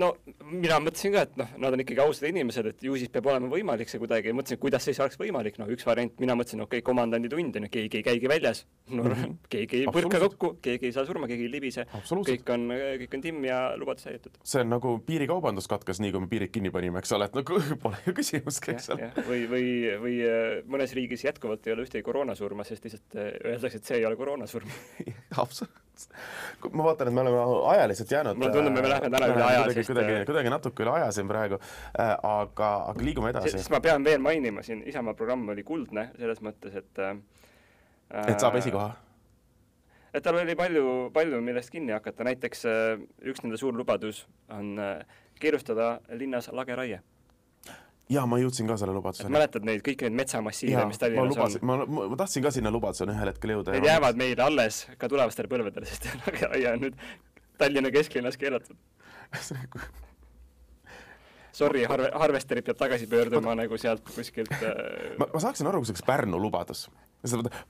no 0.00 0.08
mina 0.48 0.78
mõtlesin 0.82 1.12
ka, 1.14 1.24
et 1.26 1.34
noh, 1.40 1.50
nad 1.60 1.74
on 1.76 1.82
ikkagi 1.84 2.00
ausad 2.02 2.28
inimesed, 2.30 2.68
et 2.72 2.84
ju 2.86 2.96
siis 2.98 3.10
peab 3.12 3.28
olema 3.28 3.50
võimalik 3.52 3.90
see 3.90 4.00
kuidagi, 4.00 4.32
mõtlesin, 4.36 4.58
et 4.58 4.62
kuidas 4.62 4.86
siis 4.88 5.00
oleks 5.02 5.18
võimalik, 5.20 5.58
noh 5.60 5.70
üks 5.72 5.84
variant, 5.86 6.14
mina 6.22 6.36
mõtlesin, 6.38 6.62
okei 6.64 6.80
okay,, 6.80 6.86
komandandi 6.86 7.30
tund 7.32 7.58
on 7.58 7.66
ju, 7.68 7.72
keegi 7.76 8.00
ei 8.00 8.06
käigi 8.06 8.30
väljas, 8.30 8.64
no 8.88 9.04
mm 9.04 9.12
-hmm. 9.12 9.36
keegi 9.52 9.82
ei 9.82 9.92
põrka 9.92 10.20
kokku, 10.24 10.54
keegi 10.64 10.88
ei 10.88 10.96
saa 10.96 11.04
surma, 11.08 11.28
keegi 11.28 11.46
ei 11.48 11.52
libise, 11.52 11.86
kõik 11.92 12.54
on, 12.54 12.68
kõik 13.02 13.18
on 13.18 13.26
timm 13.26 13.44
ja 13.44 13.60
lubadus 13.76 14.08
täidetud. 14.08 14.38
see 14.44 14.64
on 14.64 14.72
nagu 14.72 14.96
piirikaubandus 15.06 15.68
katkes 15.68 16.00
nii, 16.00 16.12
kui 16.12 16.24
me 16.24 16.28
piirid 16.28 16.52
kinni 16.54 16.70
panime, 16.70 16.98
eks 16.98 17.12
ole, 17.12 17.28
et 17.28 17.34
no 17.34 17.44
pole 17.84 18.00
ju 18.06 18.16
küsimustki, 18.16 18.76
eks 18.76 18.90
ole. 18.96 19.12
või, 19.28 19.44
või, 19.50 19.68
või 20.00 20.16
äh, 20.24 20.64
mõnes 20.66 20.96
riigis 20.96 21.24
jätkuvalt 21.24 21.66
ei 21.66 21.76
ole 21.76 21.86
ühtegi 21.86 22.02
koroonasurma, 22.02 22.64
sest 22.64 22.84
lihtsalt 22.84 23.16
äh, 23.16 23.32
öeldakse, 23.44 23.76
et 23.76 23.84
see 23.84 24.00
ei 24.00 24.06
ole 24.08 24.16
koroonasurm 24.16 24.68
absoluutselt. 25.42 25.80
Ma 26.72 26.84
vaatan, 26.84 27.08
et 27.08 27.14
me 27.14 27.20
oleme 27.20 27.40
ajaliselt 27.74 28.10
jäänud 28.10 28.38
mulle 28.40 28.52
tundub, 28.52 28.74
me 28.74 28.88
läheme 28.88 29.10
täna 29.12 29.28
üle 29.28 29.44
aja, 29.44 29.64
sest 29.82 29.92
kuidagi, 29.92 30.16
äh, 30.20 30.26
kuidagi 30.28 30.52
natuke 30.54 30.86
üle 30.86 30.96
aja 30.96 31.12
siin 31.14 31.30
praegu 31.30 31.58
äh,, 31.60 32.16
aga, 32.16 32.72
aga 32.92 33.06
liigume 33.06 33.32
edasi. 33.34 33.54
sest 33.56 33.72
ma 33.74 33.82
pean 33.84 34.04
veel 34.06 34.22
mainima 34.24 34.64
siin, 34.66 34.82
Isamaa 34.88 35.14
programm 35.18 35.48
oli 35.54 35.64
kuldne 35.66 36.10
selles 36.18 36.42
mõttes, 36.44 36.76
et 36.82 37.02
äh, 37.02 37.16
et 38.26 38.40
saab 38.40 38.58
esikoha? 38.60 38.92
et 40.12 40.24
tal 40.24 40.36
oli 40.36 40.56
palju, 40.58 40.84
palju, 41.14 41.40
millest 41.44 41.72
kinni 41.72 41.94
hakata, 41.96 42.26
näiteks 42.28 42.66
äh, 42.68 43.06
üks 43.28 43.44
nende 43.44 43.60
suur 43.60 43.76
lubadus 43.76 44.26
on 44.52 44.76
äh, 44.80 45.22
keelustada 45.40 45.94
linnas 46.18 46.50
lageraie 46.52 47.00
jaa, 48.12 48.24
ma 48.28 48.38
jõudsin 48.42 48.68
ka 48.68 48.76
selle 48.80 48.94
lubaduseni. 48.96 49.32
mäletad 49.32 49.66
neid, 49.66 49.82
kõiki 49.86 50.08
neid 50.08 50.18
metsamassiive, 50.22 50.84
mis 50.90 51.00
Tallinnas 51.00 51.36
lubasin, 51.36 51.64
on? 51.64 51.84
ma, 51.88 52.06
ma 52.12 52.18
tahtsin 52.20 52.44
ka 52.44 52.52
sinna 52.54 52.72
lubaduseni 52.74 53.14
ühel 53.14 53.32
hetkel 53.32 53.54
jõuda. 53.56 53.76
Need 53.76 53.88
jäävad 53.88 54.18
meile 54.20 54.44
alles 54.44 54.82
ka 55.00 55.10
tulevastele 55.12 55.50
põlvedele, 55.52 55.88
sest 55.88 56.08
lageraie 56.26 56.66
on 56.74 56.84
nüüd 56.86 56.98
Tallinna 57.60 57.92
kesklinnas 57.94 58.38
keelatud 58.40 58.76
Sorry, 61.52 61.84
harve-, 61.84 62.10
harvesterid 62.16 62.64
peab 62.64 62.78
tagasi 62.80 63.06
pöörduma 63.10 63.52
nagu 63.56 63.76
sealt 63.78 64.06
kuskilt 64.08 64.52
äh... 64.56 65.16
ma, 65.20 65.28
ma 65.28 65.40
saaksin 65.42 65.68
aru, 65.68 65.82
kui 65.82 65.90
see 65.90 65.94
oleks 65.96 66.06
Pärnu 66.08 66.40
lubadus. 66.40 66.86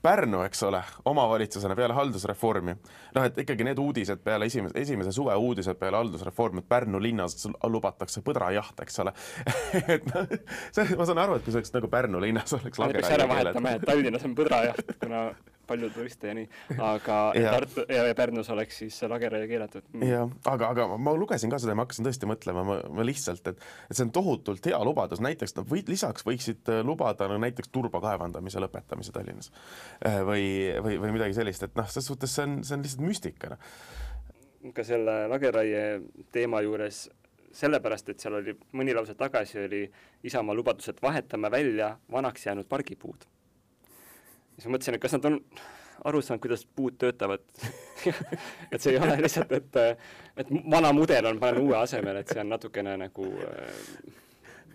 Pärnu, 0.01 0.39
eks 0.47 0.63
ole, 0.65 0.79
omavalitsusena 1.05 1.75
peale 1.77 1.93
haldusreformi, 1.93 2.73
noh, 3.13 3.25
et 3.27 3.35
ikkagi 3.43 3.67
need 3.67 3.77
uudised 3.83 4.23
peale 4.25 4.47
esimese, 4.49 4.73
esimese 4.81 5.11
suve 5.13 5.35
uudised 5.35 5.77
peale 5.77 5.99
haldusreformi, 5.99 6.63
et 6.63 6.69
Pärnu 6.71 7.01
linnas 7.03 7.35
lubatakse 7.69 8.23
põdrajaht, 8.25 8.79
eks 8.87 9.03
ole. 9.03 9.13
Et 9.93 10.07
noh, 10.09 10.31
see, 10.71 10.87
ma 10.97 11.05
saan 11.05 11.21
aru, 11.21 11.37
et 11.37 11.45
kui 11.45 11.53
see 11.53 11.61
oleks 11.61 11.75
nagu 11.75 11.91
Pärnu 11.91 12.23
linnas 12.23 12.55
oleks 12.57 12.81
peaks 12.81 13.13
ära 13.13 13.27
vahetama, 13.29 13.75
et 13.77 13.85
Tallinnas 13.85 14.25
on 14.25 14.33
põdrajaht, 14.37 14.95
kuna 15.03 15.27
palju 15.67 15.89
turiste 15.95 16.29
ja 16.29 16.35
nii, 16.37 16.47
aga 16.93 17.19
ja. 17.37 17.53
Tartu 17.55 17.85
ja, 17.87 18.05
ja 18.09 18.17
Pärnus 18.17 18.49
oleks 18.53 18.81
siis 18.83 18.99
lageraie 19.09 19.47
keelatud. 19.49 19.85
Mm.. 19.93 20.05
jah, 20.09 20.35
aga, 20.51 20.71
aga 20.75 20.87
ma 20.97 21.15
lugesin 21.17 21.51
ka 21.53 21.59
seda 21.61 21.73
ja 21.73 21.79
ma 21.79 21.87
hakkasin 21.87 22.07
tõesti 22.07 22.29
mõtlema, 22.29 22.65
ma, 22.67 22.77
ma 22.97 23.07
lihtsalt, 23.07 23.47
et 23.51 23.63
et 23.63 23.97
see 23.97 24.05
on 24.07 24.13
tohutult 24.15 24.69
hea 24.69 24.79
lubadus, 24.85 25.23
näiteks 25.23 25.55
nad 25.59 25.69
võid, 25.69 25.89
lisaks 25.91 26.27
võiksid 26.27 26.71
äh, 26.73 26.83
lubada 26.85 27.29
no 27.31 27.39
näiteks 27.41 27.71
turba 27.73 28.01
kaevandamise 28.03 28.61
lõpetamise 28.63 29.15
Tallinnas. 29.15 29.51
Äh, 30.05 30.21
või, 30.27 30.45
või, 30.83 30.99
või 31.01 31.17
midagi 31.17 31.37
sellist, 31.37 31.65
et 31.67 31.75
noh, 31.79 31.89
selles 31.89 32.11
suhtes 32.11 32.35
see 32.35 32.47
on, 32.47 32.61
see 32.67 32.77
on 32.77 32.85
lihtsalt 32.85 33.05
müstika, 33.07 33.57
ka 34.73 34.85
selle 34.87 35.25
lageraie 35.31 35.83
teema 36.31 36.63
juures 36.63 37.05
sellepärast, 37.53 38.09
et 38.09 38.23
seal 38.23 38.39
oli 38.39 38.55
mõni 38.77 38.95
lause 38.95 39.15
tagasi 39.17 39.59
oli 39.65 39.83
Isamaa 40.25 40.55
lubadus, 40.57 40.89
et 40.89 41.01
vahetame 41.03 41.51
välja 41.51 41.93
vanaks 42.11 42.47
jäänud 42.47 42.69
pargipuud 42.69 43.27
siis 44.57 44.67
ma 44.67 44.77
mõtlesin, 44.77 44.97
et 44.97 45.03
kas 45.03 45.15
nad 45.17 45.29
on 45.29 45.39
aru 46.03 46.21
saanud, 46.21 46.41
kuidas 46.41 46.65
puud 46.75 46.97
töötavad. 46.99 47.43
Et 48.73 48.81
see 48.81 48.93
ei 48.93 48.99
ole 48.99 49.15
lihtsalt, 49.21 49.51
et, 49.55 49.77
et 50.41 50.49
vana 50.71 50.89
mudel 50.95 51.29
on, 51.29 51.37
panen 51.39 51.61
uue 51.61 51.77
asemele, 51.79 52.23
et 52.23 52.31
see 52.33 52.41
on 52.41 52.49
natukene 52.51 52.97
nagu 52.99 53.27
äh, 53.45 53.77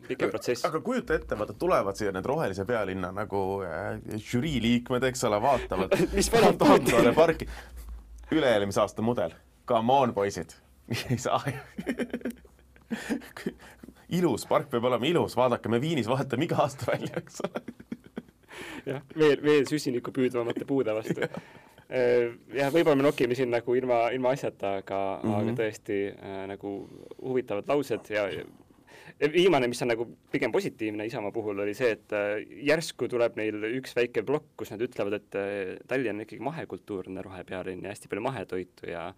pikem 0.06 0.30
protsess. 0.32 0.64
aga 0.64 0.80
kujuta 0.80 1.18
ette, 1.18 1.36
vaata 1.36 1.52
tulevad 1.58 1.98
siia 1.98 2.12
need 2.14 2.24
Rohelise 2.24 2.64
pealinna 2.68 3.10
nagu 3.12 3.42
äh, 3.66 3.98
žürii 4.30 4.62
liikmed, 4.64 5.04
eks 5.10 5.26
ole, 5.28 5.42
vaatavad 5.44 5.92
mis 6.16 6.32
vanad 6.32 6.56
puud? 6.62 6.88
Parki. 7.18 7.50
üle-eelmise 8.32 8.80
aasta 8.80 9.04
mudel, 9.04 9.36
come 9.68 9.98
on 10.06 10.16
poisid, 10.16 10.56
ei 11.10 11.20
saa. 11.20 11.42
Ilus, 14.16 14.46
park 14.48 14.70
peab 14.72 14.88
olema 14.88 15.04
ilus, 15.04 15.36
vaadake, 15.36 15.68
me 15.68 15.82
Viinis 15.84 16.08
vahetame 16.08 16.48
iga 16.48 16.62
aasta 16.64 16.88
välja, 16.94 17.20
eks 17.20 17.42
ole 17.44 17.66
jah, 18.92 19.02
veel, 19.16 19.40
veel 19.42 19.66
süsinikku 19.70 20.14
püüdvamate 20.14 20.66
puude 20.68 20.94
vastu 20.96 21.24
äh, 21.26 22.30
jah, 22.54 22.72
võib-olla 22.74 22.98
me 22.98 23.08
nokime 23.08 23.38
siin 23.38 23.52
nagu 23.54 23.76
ilma, 23.78 24.06
ilma 24.14 24.34
asjata, 24.36 24.78
aga 24.82 25.02
mm, 25.22 25.28
-hmm. 25.28 25.42
aga 25.42 25.58
tõesti 25.62 26.00
äh, 26.12 26.40
nagu 26.52 26.74
huvitavad 27.22 27.70
laused 27.70 28.12
ja, 28.14 28.28
ja 28.32 28.46
viimane, 29.32 29.68
mis 29.68 29.82
on 29.82 29.90
nagu 29.92 30.06
pigem 30.32 30.52
positiivne 30.52 31.06
Isamaa 31.06 31.32
puhul, 31.34 31.58
oli 31.64 31.74
see, 31.74 31.90
et 31.96 32.14
äh, 32.16 32.44
järsku 32.68 33.08
tuleb 33.10 33.36
neil 33.40 33.64
üks 33.78 33.96
väike 33.96 34.22
plokk, 34.26 34.52
kus 34.56 34.72
nad 34.74 34.84
ütlevad, 34.84 35.18
et 35.18 35.38
äh, 35.38 35.74
Tallinn 35.88 36.20
on 36.20 36.26
ikkagi 36.26 36.44
mahekultuurne 36.44 37.24
rohepealinn 37.26 37.84
ja 37.84 37.94
hästi 37.94 38.10
palju 38.10 38.24
mahetoitu 38.28 38.90
ja 38.92 39.08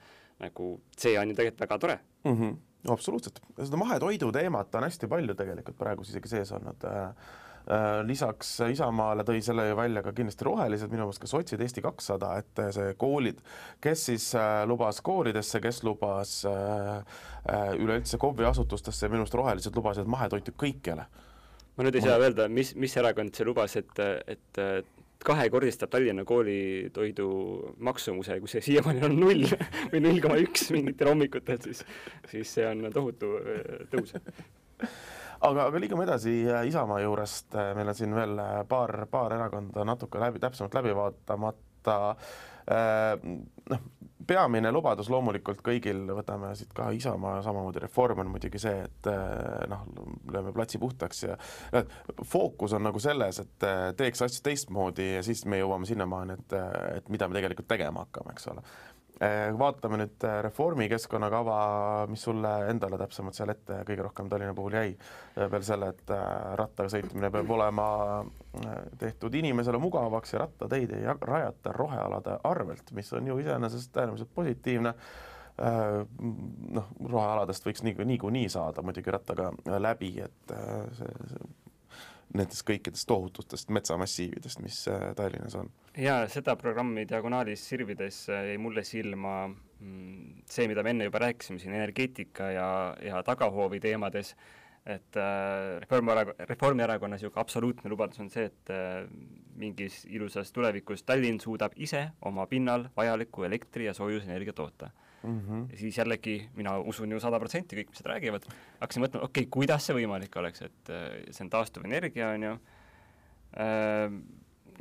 nagu 0.40 0.72
see 0.96 1.18
on 1.20 1.32
ju 1.32 1.36
tegelikult 1.36 1.66
väga 1.66 1.78
tore 1.78 1.98
mm. 2.24 2.36
-hmm. 2.36 2.56
absoluutselt, 2.92 3.42
seda 3.58 3.76
mahetoidu 3.76 4.32
teemat 4.32 4.74
on 4.74 4.88
hästi 4.88 5.08
palju 5.08 5.34
tegelikult 5.34 5.78
praegu 5.78 6.06
isegi 6.06 6.28
sees 6.28 6.52
olnud 6.52 6.88
Äh, 6.90 7.14
lisaks 8.06 8.52
Isamaale 8.72 9.24
tõi 9.26 9.42
selle 9.44 9.68
ju 9.68 9.76
välja 9.78 10.02
ka 10.02 10.12
kindlasti 10.16 10.46
rohelised, 10.46 10.90
minu 10.90 11.04
meelest 11.04 11.22
ka 11.22 11.30
sotsid, 11.30 11.60
Eesti 11.60 11.82
kakssada, 11.84 12.32
et 12.40 12.62
see 12.74 12.94
koolid, 13.00 13.42
kes 13.82 14.06
siis 14.10 14.28
äh, 14.38 14.62
lubas 14.68 15.00
koolidesse, 15.06 15.60
kes 15.62 15.82
lubas 15.86 16.40
äh, 16.48 17.18
üleüldse 17.78 18.18
KOV-i 18.20 18.48
asutustesse, 18.50 19.10
minu 19.12 19.26
arust 19.26 19.36
rohelised 19.38 19.76
lubasid 19.76 20.08
mahetoitu 20.10 20.56
kõikjale. 20.58 21.06
ma 21.76 21.86
nüüd 21.86 21.96
ei 21.96 22.04
saa 22.04 22.18
öelda, 22.20 22.48
mis, 22.52 22.74
mis 22.76 22.96
erakond 23.00 23.36
see 23.36 23.46
lubas, 23.46 23.76
et, 23.78 24.02
et 24.28 24.64
kahekordistab 25.24 25.92
Tallinna 25.92 26.24
koolitoidu 26.24 27.28
maksumuse, 27.84 28.40
kui 28.40 28.50
see 28.50 28.64
siiamaani 28.64 29.04
on 29.08 29.16
null 29.20 29.46
või 29.92 30.02
null 30.02 30.20
koma 30.24 30.40
üks 30.40 30.70
mingitel 30.74 31.12
hommikutel, 31.12 31.60
siis, 31.64 31.84
siis 32.32 32.56
see 32.58 32.66
on 32.68 32.88
tohutu 32.94 33.36
tõus 33.92 34.16
aga, 35.40 35.66
aga 35.68 35.80
liigume 35.80 36.04
edasi 36.06 36.34
äh, 36.48 36.64
Isamaa 36.68 37.00
juurest, 37.04 37.54
äh, 37.54 37.72
meil 37.76 37.90
on 37.92 37.96
siin 37.96 38.14
veel 38.16 38.36
äh, 38.40 38.58
paar, 38.68 39.06
paar 39.10 39.36
erakonda 39.36 39.86
natuke 39.88 40.20
läbi, 40.22 40.42
täpsemalt 40.42 40.76
läbi 40.80 40.96
vaatamata. 40.96 41.96
noh, 43.70 43.80
peamine 44.28 44.70
lubadus 44.70 45.08
loomulikult 45.10 45.62
kõigil, 45.64 46.04
võtame 46.14 46.52
siit 46.54 46.70
ka 46.76 46.90
Isamaa, 46.94 47.40
samamoodi 47.42 47.80
Reform 47.82 48.20
on 48.22 48.28
muidugi 48.30 48.60
see, 48.62 48.84
et 48.84 49.08
noh, 49.72 49.86
lööme 50.30 50.52
platsi 50.54 50.78
puhtaks 50.78 51.24
ja 51.24 51.38
fookus 52.22 52.76
on 52.76 52.84
nagu 52.86 53.00
selles, 53.02 53.40
et 53.42 53.66
teeks 53.98 54.22
asju 54.28 54.44
teistmoodi 54.46 55.08
ja 55.16 55.24
siis 55.26 55.42
me 55.50 55.58
jõuame 55.58 55.88
sinnamaani, 55.88 56.36
et, 56.38 56.56
et 57.00 57.10
mida 57.10 57.26
me 57.26 57.40
tegelikult 57.40 57.70
tegema 57.72 58.04
hakkame, 58.04 58.36
eks 58.36 58.46
ole 58.52 58.62
vaatame 59.60 59.98
nüüd 60.00 60.24
eh, 60.24 60.38
reformi 60.46 60.86
keskkonnakava, 60.88 61.56
mis 62.08 62.22
sulle 62.24 62.52
endale 62.70 62.96
täpsemalt 63.02 63.36
seal 63.36 63.52
ette 63.52 63.82
kõige 63.88 64.06
rohkem 64.06 64.30
Tallinna 64.32 64.54
puhul 64.56 64.78
jäi, 64.78 64.94
eh, 64.94 65.42
peale 65.42 65.66
selle, 65.66 65.90
et 65.92 66.12
rattaga 66.60 66.88
sõitmine 66.94 67.30
peab 67.34 67.52
olema 67.52 67.88
tehtud 68.98 69.34
inimesele 69.36 69.78
mugavaks 69.82 70.32
ja 70.34 70.44
rattateid 70.46 70.94
ei 70.96 71.04
rajata 71.20 71.74
rohealade 71.76 72.38
arvelt, 72.48 72.94
mis 72.96 73.12
on 73.12 73.28
ju 73.28 73.38
iseenesest 73.42 74.00
äärmiselt 74.00 74.32
positiivne. 74.34 74.94
Noh, 75.60 76.86
rohealadest 77.04 77.66
võiks 77.66 77.82
nii, 77.84 77.92
niikuinii 78.08 78.48
saada 78.48 78.80
muidugi 78.80 79.12
rattaga 79.12 79.50
läbi, 79.76 80.14
et 80.24 80.54
see, 80.96 81.10
see 81.28 81.50
nendest 82.36 82.64
kõikidest 82.68 83.08
tohututest 83.10 83.72
metsamassiividest, 83.74 84.62
mis 84.64 84.82
äh, 84.90 85.10
Tallinnas 85.18 85.56
on. 85.58 85.70
jaa, 85.98 86.22
seda 86.30 86.54
programmi 86.60 87.06
diagonaalis 87.08 87.64
sirvides 87.72 88.22
äh, 88.30 88.52
jäi 88.52 88.60
mulle 88.62 88.84
silma 88.86 89.34
mm, 89.48 90.46
see, 90.50 90.68
mida 90.70 90.84
me 90.86 90.94
enne 90.94 91.10
juba 91.10 91.24
rääkisime 91.26 91.62
siin 91.62 91.74
energeetika 91.74 92.50
ja, 92.54 92.70
ja 93.04 93.22
tagahoovi 93.26 93.82
teemades, 93.82 94.34
et 94.86 95.18
äh, 95.18 95.80
Reformierakonna, 95.82 96.48
Reformierakonna 96.52 97.18
niisugune 97.18 97.42
absoluutne 97.42 97.92
lubadus 97.92 98.22
on 98.22 98.30
see, 98.32 98.46
et 98.48 98.74
mingis 99.60 100.04
ilusas 100.08 100.54
tulevikus 100.56 101.04
Tallinn 101.04 101.42
suudab 101.42 101.74
ise 101.76 102.06
oma 102.24 102.46
pinnal 102.50 102.88
vajalikku 102.96 103.44
elektri- 103.48 103.90
ja 103.90 103.94
soojusenergia 103.96 104.54
toota 104.56 104.90
mm. 105.22 105.40
-hmm. 105.40 105.70
ja 105.72 105.78
siis 105.78 105.98
jällegi 105.98 106.36
mina 106.56 106.78
usun 106.78 107.12
ju 107.12 107.20
sada 107.20 107.38
protsenti 107.38 107.76
kõik, 107.76 107.92
mis 107.92 108.04
nad 108.04 108.12
räägivad, 108.14 108.50
hakkasin 108.80 109.04
mõtlema, 109.04 109.24
okei 109.24 109.46
okay,, 109.46 109.50
kuidas 109.50 109.86
see 109.86 109.96
võimalik 109.96 110.36
oleks, 110.36 110.62
et 110.62 110.92
äh, 110.92 111.08
see 111.30 111.44
on 111.44 111.50
taastuvenergia, 111.50 112.34
on 112.36 112.42
ju 112.42 112.52
äh,, 113.56 114.20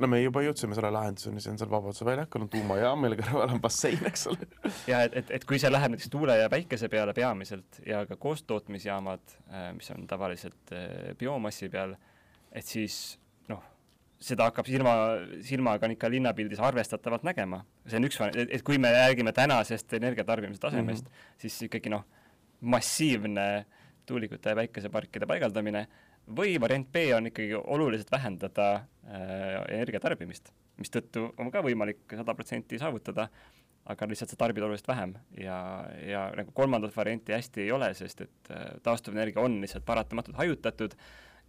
no 0.00 0.08
me 0.08 0.20
juba 0.22 0.42
jõudsime 0.44 0.76
selle 0.76 0.90
lahenduseni, 0.94 1.42
see 1.42 1.52
on 1.52 1.58
seal 1.60 1.70
Vabaduse 1.70 2.06
väljakul 2.08 2.46
on 2.46 2.52
tuumajaam, 2.52 3.02
mille 3.04 3.18
kõrval 3.20 3.54
on 3.54 3.60
bassein, 3.62 4.00
eks 4.10 4.26
ole. 4.32 4.48
ja 4.90 5.02
et, 5.06 5.16
et, 5.20 5.32
et 5.38 5.44
kui 5.48 5.60
see 5.60 5.70
läheb 5.72 5.94
näiteks 5.94 6.12
tuule 6.12 6.36
ja 6.40 6.50
päikese 6.52 6.88
peale 6.92 7.14
peamiselt 7.16 7.82
ja 7.86 8.04
ka 8.08 8.16
koostootmisjaamad, 8.20 9.36
äh, 9.50 9.70
mis 9.76 9.90
on 9.94 10.06
tavaliselt 10.10 10.74
äh, 10.76 11.12
biomassi 11.18 11.68
peal, 11.72 11.96
et 12.52 12.66
siis 12.66 13.19
seda 14.20 14.50
hakkab 14.50 14.68
silma, 14.68 14.94
silmaga 15.46 15.88
on 15.88 15.94
ikka 15.94 16.10
linnapildis 16.12 16.60
arvestatavalt 16.62 17.24
nägema. 17.24 17.62
see 17.88 17.96
on 17.96 18.08
üks, 18.08 18.20
et, 18.36 18.62
kui 18.66 18.78
me 18.78 18.92
räägime 18.92 19.32
tänasest 19.36 19.92
energiatarbimise 19.96 20.60
tasemest 20.60 21.08
mm, 21.08 21.12
-hmm. 21.12 21.40
siis 21.40 21.62
ikkagi 21.68 21.90
noh, 21.90 22.04
massiivne 22.60 23.66
tuulikute 24.06 24.52
ja 24.52 24.56
päikeseparkide 24.56 25.26
paigaldamine 25.26 25.86
või 26.36 26.58
variant 26.60 26.88
B 26.92 27.06
on 27.16 27.30
ikkagi 27.30 27.54
oluliselt 27.54 28.12
vähendada 28.12 28.68
äh, 28.74 29.64
energiatarbimist, 29.78 30.52
mistõttu 30.76 31.30
on 31.38 31.50
ka 31.50 31.62
võimalik 31.64 32.04
sada 32.10 32.34
protsenti 32.34 32.78
saavutada, 32.78 33.28
aga 33.90 34.06
lihtsalt 34.06 34.30
sa 34.30 34.36
tarbid 34.36 34.62
oluliselt 34.62 34.88
vähem 34.88 35.14
ja, 35.40 35.56
ja 36.06 36.28
nagu 36.36 36.52
kolmandat 36.52 36.94
varianti 36.96 37.32
hästi 37.32 37.64
ei 37.64 37.72
ole, 37.72 37.94
sest 37.94 38.20
et 38.26 38.52
äh, 38.52 38.68
taastuvenergia 38.82 39.42
on 39.42 39.60
lihtsalt 39.64 39.84
paratamatult 39.88 40.36
hajutatud 40.36 40.94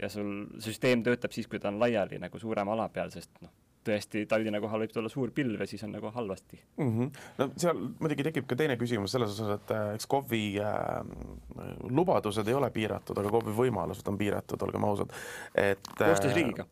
ja 0.01 0.09
sul 0.09 0.45
süsteem 0.59 1.03
töötab 1.05 1.33
siis, 1.35 1.47
kui 1.47 1.59
ta 1.59 1.69
on 1.71 1.79
laiali 1.79 2.19
nagu 2.21 2.39
suurema 2.39 2.73
ala 2.73 2.87
peal, 2.89 3.11
sest 3.13 3.31
noh, 3.41 3.51
tõesti 3.85 4.25
Tallinna 4.29 4.61
kohal 4.61 4.83
võib 4.83 4.93
tulla 4.93 5.09
suur 5.09 5.31
pilv 5.35 5.61
ja 5.61 5.67
siis 5.69 5.81
on 5.87 5.93
nagu 5.95 6.11
halvasti 6.13 6.59
mm. 6.77 6.89
-hmm. 6.89 7.21
no 7.39 7.47
seal 7.63 7.79
muidugi 7.99 8.25
tekib 8.29 8.49
ka 8.49 8.57
teine 8.59 8.77
küsimus 8.77 9.15
selles 9.15 9.33
osas, 9.33 9.55
et 9.59 9.73
äh, 9.75 9.93
eks 9.95 10.09
KOV-i 10.11 10.59
äh, 10.61 10.75
lubadused 11.89 12.47
ei 12.47 12.57
ole 12.57 12.69
piiratud, 12.69 13.17
aga 13.17 13.33
KOV-i 13.33 13.57
võimalused 13.63 14.07
on 14.07 14.17
piiratud, 14.17 14.67
olgem 14.67 14.85
ausad, 14.89 15.17
et 15.55 15.93
koostöös 15.97 16.31
äh, 16.31 16.37
riigiga 16.41 16.67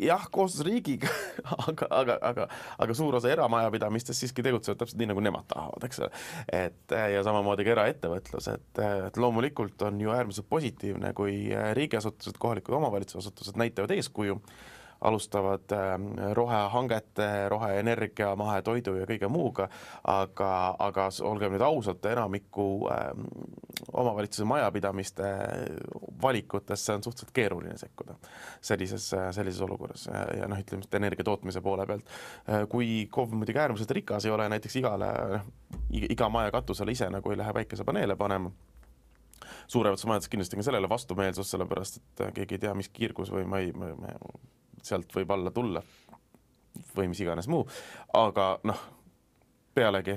jah, 0.00 0.26
koostöös 0.30 0.66
riigiga 0.66 1.08
aga, 1.68 1.86
aga, 1.90 2.18
aga, 2.22 2.48
aga 2.78 2.96
suur 2.96 3.18
osa 3.20 3.30
eramajapidamistest 3.32 4.24
siiski 4.24 4.44
tegutsevad 4.46 4.80
täpselt 4.80 5.00
nii, 5.00 5.10
nagu 5.12 5.24
nemad 5.24 5.46
tahavad, 5.50 5.86
eks 5.86 6.02
ole. 6.04 6.10
et 6.62 6.96
äh, 6.96 7.06
ja 7.14 7.22
samamoodi 7.26 7.66
ka 7.66 7.74
eraettevõtlus, 7.76 8.50
et, 8.54 8.82
et 9.10 9.20
loomulikult 9.20 9.86
on 9.88 10.00
ju 10.00 10.12
äärmiselt 10.14 10.48
positiivne, 10.50 11.14
kui 11.16 11.38
riigiasutused, 11.76 12.38
kohalikud 12.40 12.76
omavalitsusasutused 12.80 13.60
näitavad 13.60 13.96
eeskuju 13.96 14.40
alustavad 15.00 15.72
rohehangete, 16.36 17.48
roheenergia, 17.48 18.34
mahetoidu 18.36 18.98
ja 18.98 19.06
kõige 19.08 19.30
muuga, 19.32 19.68
aga, 20.04 20.50
aga 20.78 21.06
olgem 21.24 21.54
nüüd 21.54 21.64
ausad, 21.64 22.04
enamiku 22.12 22.66
omavalitsuse 23.92 24.44
majapidamiste 24.44 25.28
valikutesse 26.22 26.92
on 26.92 27.04
suhteliselt 27.04 27.34
keeruline 27.34 27.76
sekkuda 27.78 28.14
sellises, 28.60 29.10
sellises 29.30 29.60
olukorras 29.66 30.06
ja, 30.06 30.48
noh, 30.48 30.58
ütleme, 30.60 30.86
et 30.86 30.98
energia 30.98 31.24
tootmise 31.24 31.60
poole 31.60 31.86
pealt. 31.86 32.10
kui 32.68 33.08
KOV 33.10 33.34
muidugi 33.40 33.58
äärmiselt 33.58 33.90
rikas 33.90 34.26
ei 34.26 34.34
ole, 34.34 34.48
näiteks 34.48 34.76
igale, 34.80 35.10
iga 35.90 36.28
maja 36.28 36.50
katusele 36.54 36.92
ise 36.92 37.10
nagu 37.10 37.30
ei 37.30 37.38
lähe 37.40 37.52
päikesepaneele 37.52 38.16
panema 38.16 38.52
suuremates 39.70 40.06
majades 40.06 40.28
kindlasti 40.28 40.56
on 40.56 40.62
ka 40.62 40.68
sellele 40.68 40.88
vastumeelsus, 40.88 41.50
sellepärast 41.50 42.00
et 42.00 42.24
keegi 42.34 42.56
ei 42.56 42.64
tea, 42.66 42.74
mis 42.74 42.90
kiirgus 42.92 43.30
või 43.34 43.46
ma 43.48 43.60
ei, 43.62 43.72
sealt 44.82 45.12
võib 45.14 45.30
alla 45.34 45.52
tulla 45.54 45.82
või 46.96 47.10
mis 47.10 47.20
iganes 47.22 47.48
muu, 47.50 47.64
aga 48.16 48.52
noh, 48.66 48.82
pealegi 49.74 50.16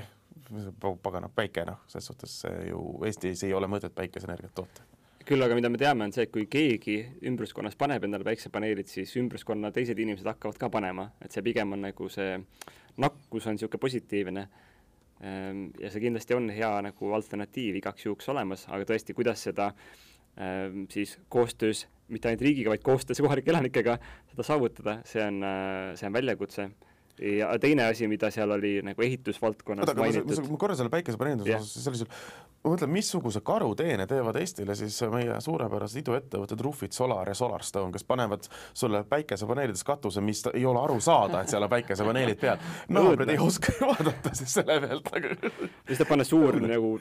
pagana 1.02 1.30
päike, 1.30 1.66
noh, 1.68 1.84
selles 1.88 2.10
suhtes 2.12 2.39
ju 2.70 2.82
Eestis 3.08 3.44
ei 3.48 3.54
ole 3.54 3.70
mõtet 3.72 3.96
päikeseenergiat 3.96 4.56
toota 4.56 4.89
küll 5.24 5.39
aga 5.39 5.56
mida 5.56 5.70
me 5.72 5.80
teame, 5.80 6.04
on 6.04 6.12
see, 6.12 6.26
et 6.28 6.32
kui 6.34 6.50
keegi 6.52 6.98
ümbruskonnas 7.30 7.78
paneb 7.80 8.04
endale 8.04 8.26
päiksepaneelid, 8.28 8.89
siis 8.92 9.13
ümbruskonna 9.22 9.72
teised 9.72 10.00
inimesed 10.00 10.28
hakkavad 10.28 10.58
ka 10.60 10.68
panema, 10.74 11.08
et 11.24 11.32
see 11.32 11.44
pigem 11.46 11.72
on 11.76 11.86
nagu 11.86 12.10
see 12.12 12.34
nakkus 13.00 13.48
on 13.48 13.56
niisugune 13.56 13.82
positiivne. 13.82 14.44
Ehm, 15.24 15.66
ja 15.80 15.92
see 15.94 16.04
kindlasti 16.04 16.36
on 16.36 16.50
hea 16.52 16.72
nagu 16.89 17.13
alternatiiv 17.16 17.80
igaks 17.80 18.08
juhuks 18.08 18.28
olemas, 18.34 18.68
aga 18.68 18.88
tõesti, 18.89 19.16
kuidas 19.16 19.46
seda 19.48 19.72
ehm, 20.36 20.84
siis 20.92 21.16
koostöös 21.32 21.86
mitte 22.12 22.30
ainult 22.30 22.44
riigiga, 22.44 22.74
vaid 22.74 22.84
koostöös 22.84 23.22
kohalike 23.24 23.54
elanikega 23.54 23.98
seda 24.34 24.46
saavutada, 24.46 25.00
see 25.08 25.24
on, 25.24 25.39
äh, 25.48 25.94
see 26.00 26.10
on 26.10 26.18
väljakutse. 26.20 26.68
Ja 27.21 27.52
teine 27.62 27.86
asi, 27.86 28.08
mida 28.08 28.32
seal 28.34 28.52
oli 28.52 28.80
nagu 28.86 29.02
ehitusvaldkonnas 29.06 29.86
oota, 29.86 29.93
aga 29.93 30.23
ma, 30.26 30.47
ma 30.49 30.58
korra 30.58 30.78
selle 30.78 30.89
päikesepaneelinduse 30.93 31.52
yeah. 31.52 31.62
osas 31.62 31.86
sellisel, 31.86 32.08
ma 32.63 32.71
mõtlen, 32.73 32.91
missuguse 32.93 33.43
karuteene 33.45 34.08
teevad 34.10 34.39
Eestile 34.41 34.76
siis 34.78 34.97
meie 35.13 35.36
suurepärased 35.45 36.02
iduettevõtted 36.02 36.63
Rufit, 36.65 36.95
Solar 36.97 37.30
ja 37.30 37.36
Solarstone, 37.38 37.93
kes 37.93 38.08
panevad 38.10 38.49
sulle 38.73 39.04
päikesepaneelides 39.10 39.86
katuse, 39.86 40.23
mis 40.26 40.41
ei 40.54 40.65
ole 40.65 40.82
aru 40.82 40.97
saada, 41.04 41.43
et 41.43 41.54
seal 41.54 41.67
on 41.67 41.73
päikesepaneelid 41.73 42.41
peal. 42.41 42.65
naabrid 42.97 43.36
ei 43.36 43.41
oska 43.41 43.76
vaadata 43.82 44.34
siis 44.38 44.58
selle 44.58 44.80
pealt 44.82 45.13
nagu 45.13 45.36
siis 45.88 46.02
ta 46.02 46.10
paneb 46.10 46.28
suur 46.28 46.58
nagu 46.63 46.95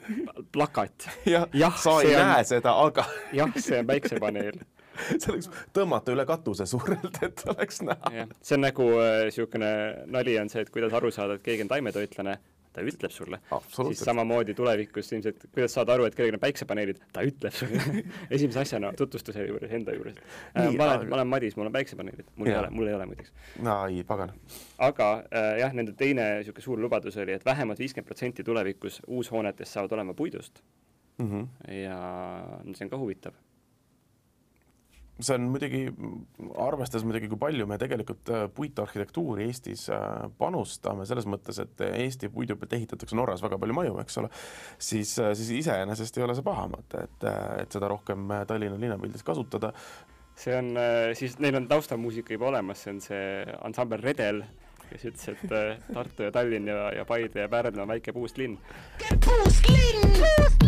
plakat. 0.53 1.09
jah 1.33 1.49
ja,, 1.53 1.73
sa 1.77 1.99
ei 2.03 2.13
on... 2.13 2.21
näe 2.29 2.45
seda, 2.53 2.77
aga 2.85 3.07
jah, 3.33 3.57
see 3.57 3.81
on 3.81 3.89
päiksepaneel 5.03 5.21
selleks 5.23 5.49
tõmmata 5.73 6.13
üle 6.13 6.25
katuse 6.25 6.65
suurelt, 6.69 7.19
et 7.25 7.43
oleks 7.53 7.81
näha. 7.85 8.25
see 8.41 8.57
on 8.57 8.65
nagu 8.67 8.89
niisugune 9.25 9.69
äh, 9.69 10.01
nali 10.11 10.39
on 10.39 10.49
see, 10.49 10.63
et 10.63 10.73
kuidas 10.73 10.93
aru 10.93 11.11
saada, 11.11 11.37
et 11.37 11.45
keegi 11.45 11.65
on 11.65 11.71
taimetoitlane, 11.71 12.35
ta 12.73 12.81
ütleb 12.81 13.13
sulle. 13.13 13.39
siis 13.69 14.01
samamoodi 14.01 14.53
tulevikus 14.57 15.11
ilmselt, 15.13 15.45
kuidas 15.53 15.75
saada 15.77 15.93
aru, 15.93 16.07
et 16.09 16.15
kellelgi 16.17 16.37
on 16.37 16.43
päiksepaneelid, 16.43 17.01
ta 17.13 17.23
ütleb 17.25 17.53
sulle 17.53 18.03
esimese 18.35 18.63
asjana 18.63 18.93
tutvustuse 18.97 19.45
juures, 19.47 19.71
enda 19.79 19.95
juures. 19.95 20.19
Äh, 20.57 20.71
ma 20.77 20.89
olen, 20.89 21.07
ma 21.09 21.19
olen 21.19 21.31
Madis, 21.35 21.57
mul 21.57 21.69
on 21.69 21.75
päiksepaneelid, 21.75 22.29
mul 22.35 22.51
ja. 22.51 22.57
ei 22.57 22.61
ole, 22.63 22.71
mul 22.77 22.91
ei 22.91 22.97
ole 22.97 23.09
muideks. 23.11 23.33
ai, 23.77 24.03
pagan. 24.07 24.35
aga 24.89 25.11
äh, 25.29 25.49
jah, 25.63 25.73
nende 25.73 25.97
teine 25.97 26.29
niisugune 26.39 26.67
suur 26.69 26.85
lubadus 26.85 27.17
oli, 27.21 27.37
et 27.37 27.45
vähemalt 27.45 27.81
viiskümmend 27.81 28.09
protsenti 28.09 28.45
tulevikus 28.45 29.01
uushoonetest 29.07 29.79
saavad 29.79 29.97
olema 29.97 30.13
puidust 30.13 30.63
mm. 31.17 31.29
-hmm. 31.29 31.73
ja 31.73 31.97
no 32.63 32.73
see 32.73 32.85
on 32.85 32.89
ka 32.89 32.97
huvitav 32.97 33.33
see 35.23 35.37
on 35.37 35.49
muidugi, 35.53 35.81
arvestades 36.61 37.05
muidugi, 37.07 37.29
kui 37.31 37.39
palju 37.41 37.67
me 37.69 37.77
tegelikult 37.81 38.31
äh, 38.33 38.45
puitarhitektuuri 38.55 39.47
Eestis 39.47 39.85
äh, 39.93 40.25
panustame, 40.39 41.07
selles 41.09 41.27
mõttes, 41.29 41.59
et 41.63 41.83
Eesti 41.89 42.29
puidu 42.33 42.57
pealt 42.59 42.75
ehitatakse 42.77 43.17
Norras 43.17 43.43
väga 43.43 43.59
palju 43.61 43.77
maju, 43.77 43.99
eks 44.03 44.19
ole, 44.21 44.31
siis, 44.77 45.15
äh, 45.23 45.33
siis 45.37 45.53
iseenesest 45.63 46.19
ei 46.19 46.25
ole 46.27 46.37
see 46.37 46.45
paha 46.45 46.65
mõte, 46.71 47.05
et, 47.07 47.29
et 47.63 47.77
seda 47.77 47.91
rohkem 47.91 48.33
Tallinna 48.49 48.79
linnapildis 48.79 49.25
kasutada. 49.25 49.73
see 50.35 50.55
on, 50.57 50.73
siis 51.13 51.37
neil 51.39 51.55
on 51.59 51.67
taustamuusika 51.69 52.33
juba 52.33 52.49
olemas, 52.49 52.83
see 52.83 52.93
on 52.95 53.01
see 53.03 53.23
ansambel 53.61 54.01
Redel, 54.01 54.43
kes 54.89 55.07
ütles, 55.11 55.29
et 55.33 55.93
Tartu 55.93 56.27
ja 56.27 56.33
Tallinn 56.33 56.67
ja, 56.67 56.89
ja 56.97 57.05
Paide 57.05 57.45
ja 57.45 57.49
Pärnu 57.49 57.85
on 57.85 57.95
väike 57.95 58.13
puust 58.13 58.37
linn. 58.37 58.57
puust 58.99 59.69
linn, 59.69 60.11
puust 60.17 60.57
linn, 60.57 60.62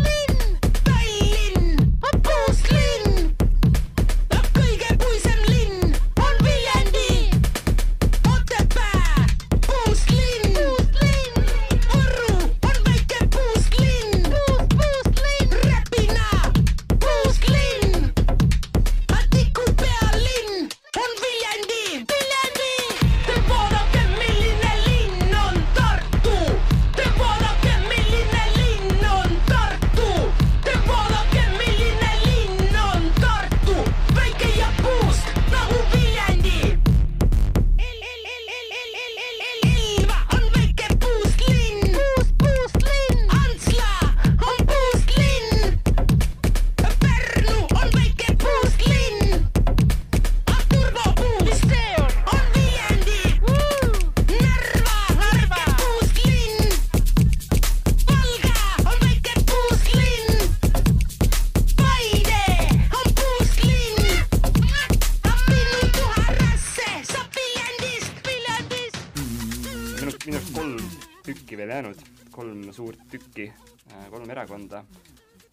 erakonda. 74.32 74.84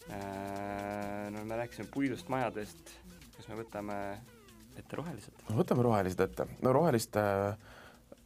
Äh, 0.09 1.31
no 1.31 1.45
me 1.45 1.55
rääkisime 1.57 1.87
puidust 1.93 2.29
majadest, 2.29 2.91
kas 3.37 3.47
me 3.47 3.55
võtame 3.61 3.99
ette 4.77 4.97
rohelised? 4.99 5.45
võtame 5.53 5.85
rohelised 5.85 6.19
ette, 6.25 6.47
no 6.65 6.73
roheliste 6.75 7.23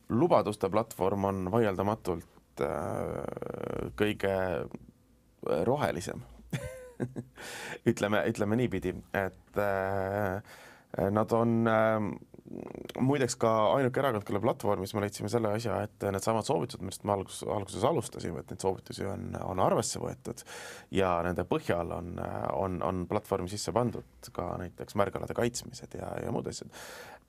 lubaduste 0.09 0.69
platvorm 0.73 1.27
on 1.29 1.51
vaieldamatult 1.53 2.63
äh, 2.65 3.91
kõige 3.99 4.33
rohelisem 5.67 6.23
ütleme, 7.91 8.23
ütleme 8.31 8.57
niipidi, 8.57 8.95
et 9.13 9.61
äh, 9.61 10.41
nad 11.13 11.35
on 11.37 11.59
äh, 11.69 11.99
muideks 12.99 13.35
ka 13.39 13.51
ainuke 13.75 13.99
erakond, 14.01 14.25
kelle 14.27 14.41
platvormis 14.43 14.93
me 14.95 15.03
leidsime 15.03 15.29
selle 15.31 15.51
asja, 15.57 15.81
et 15.87 16.05
needsamad 16.15 16.47
soovitused, 16.47 16.83
millest 16.83 17.03
me 17.07 17.13
alguses, 17.15 17.43
alguses 17.57 17.87
alustasime, 17.87 18.43
et 18.43 18.53
neid 18.53 18.63
soovitusi 18.63 19.07
on, 19.09 19.29
on 19.43 19.61
arvesse 19.63 20.01
võetud 20.01 20.43
ja 20.95 21.17
nende 21.27 21.45
põhjal 21.49 21.91
on, 21.97 22.15
on, 22.55 22.79
on 22.87 23.03
platvormi 23.09 23.51
sisse 23.51 23.73
pandud 23.75 24.31
ka 24.33 24.53
näiteks 24.61 24.97
märgalade 24.99 25.35
kaitsmised 25.37 25.99
ja, 25.99 26.13
ja 26.23 26.33
muud 26.35 26.47
asjad 26.51 26.71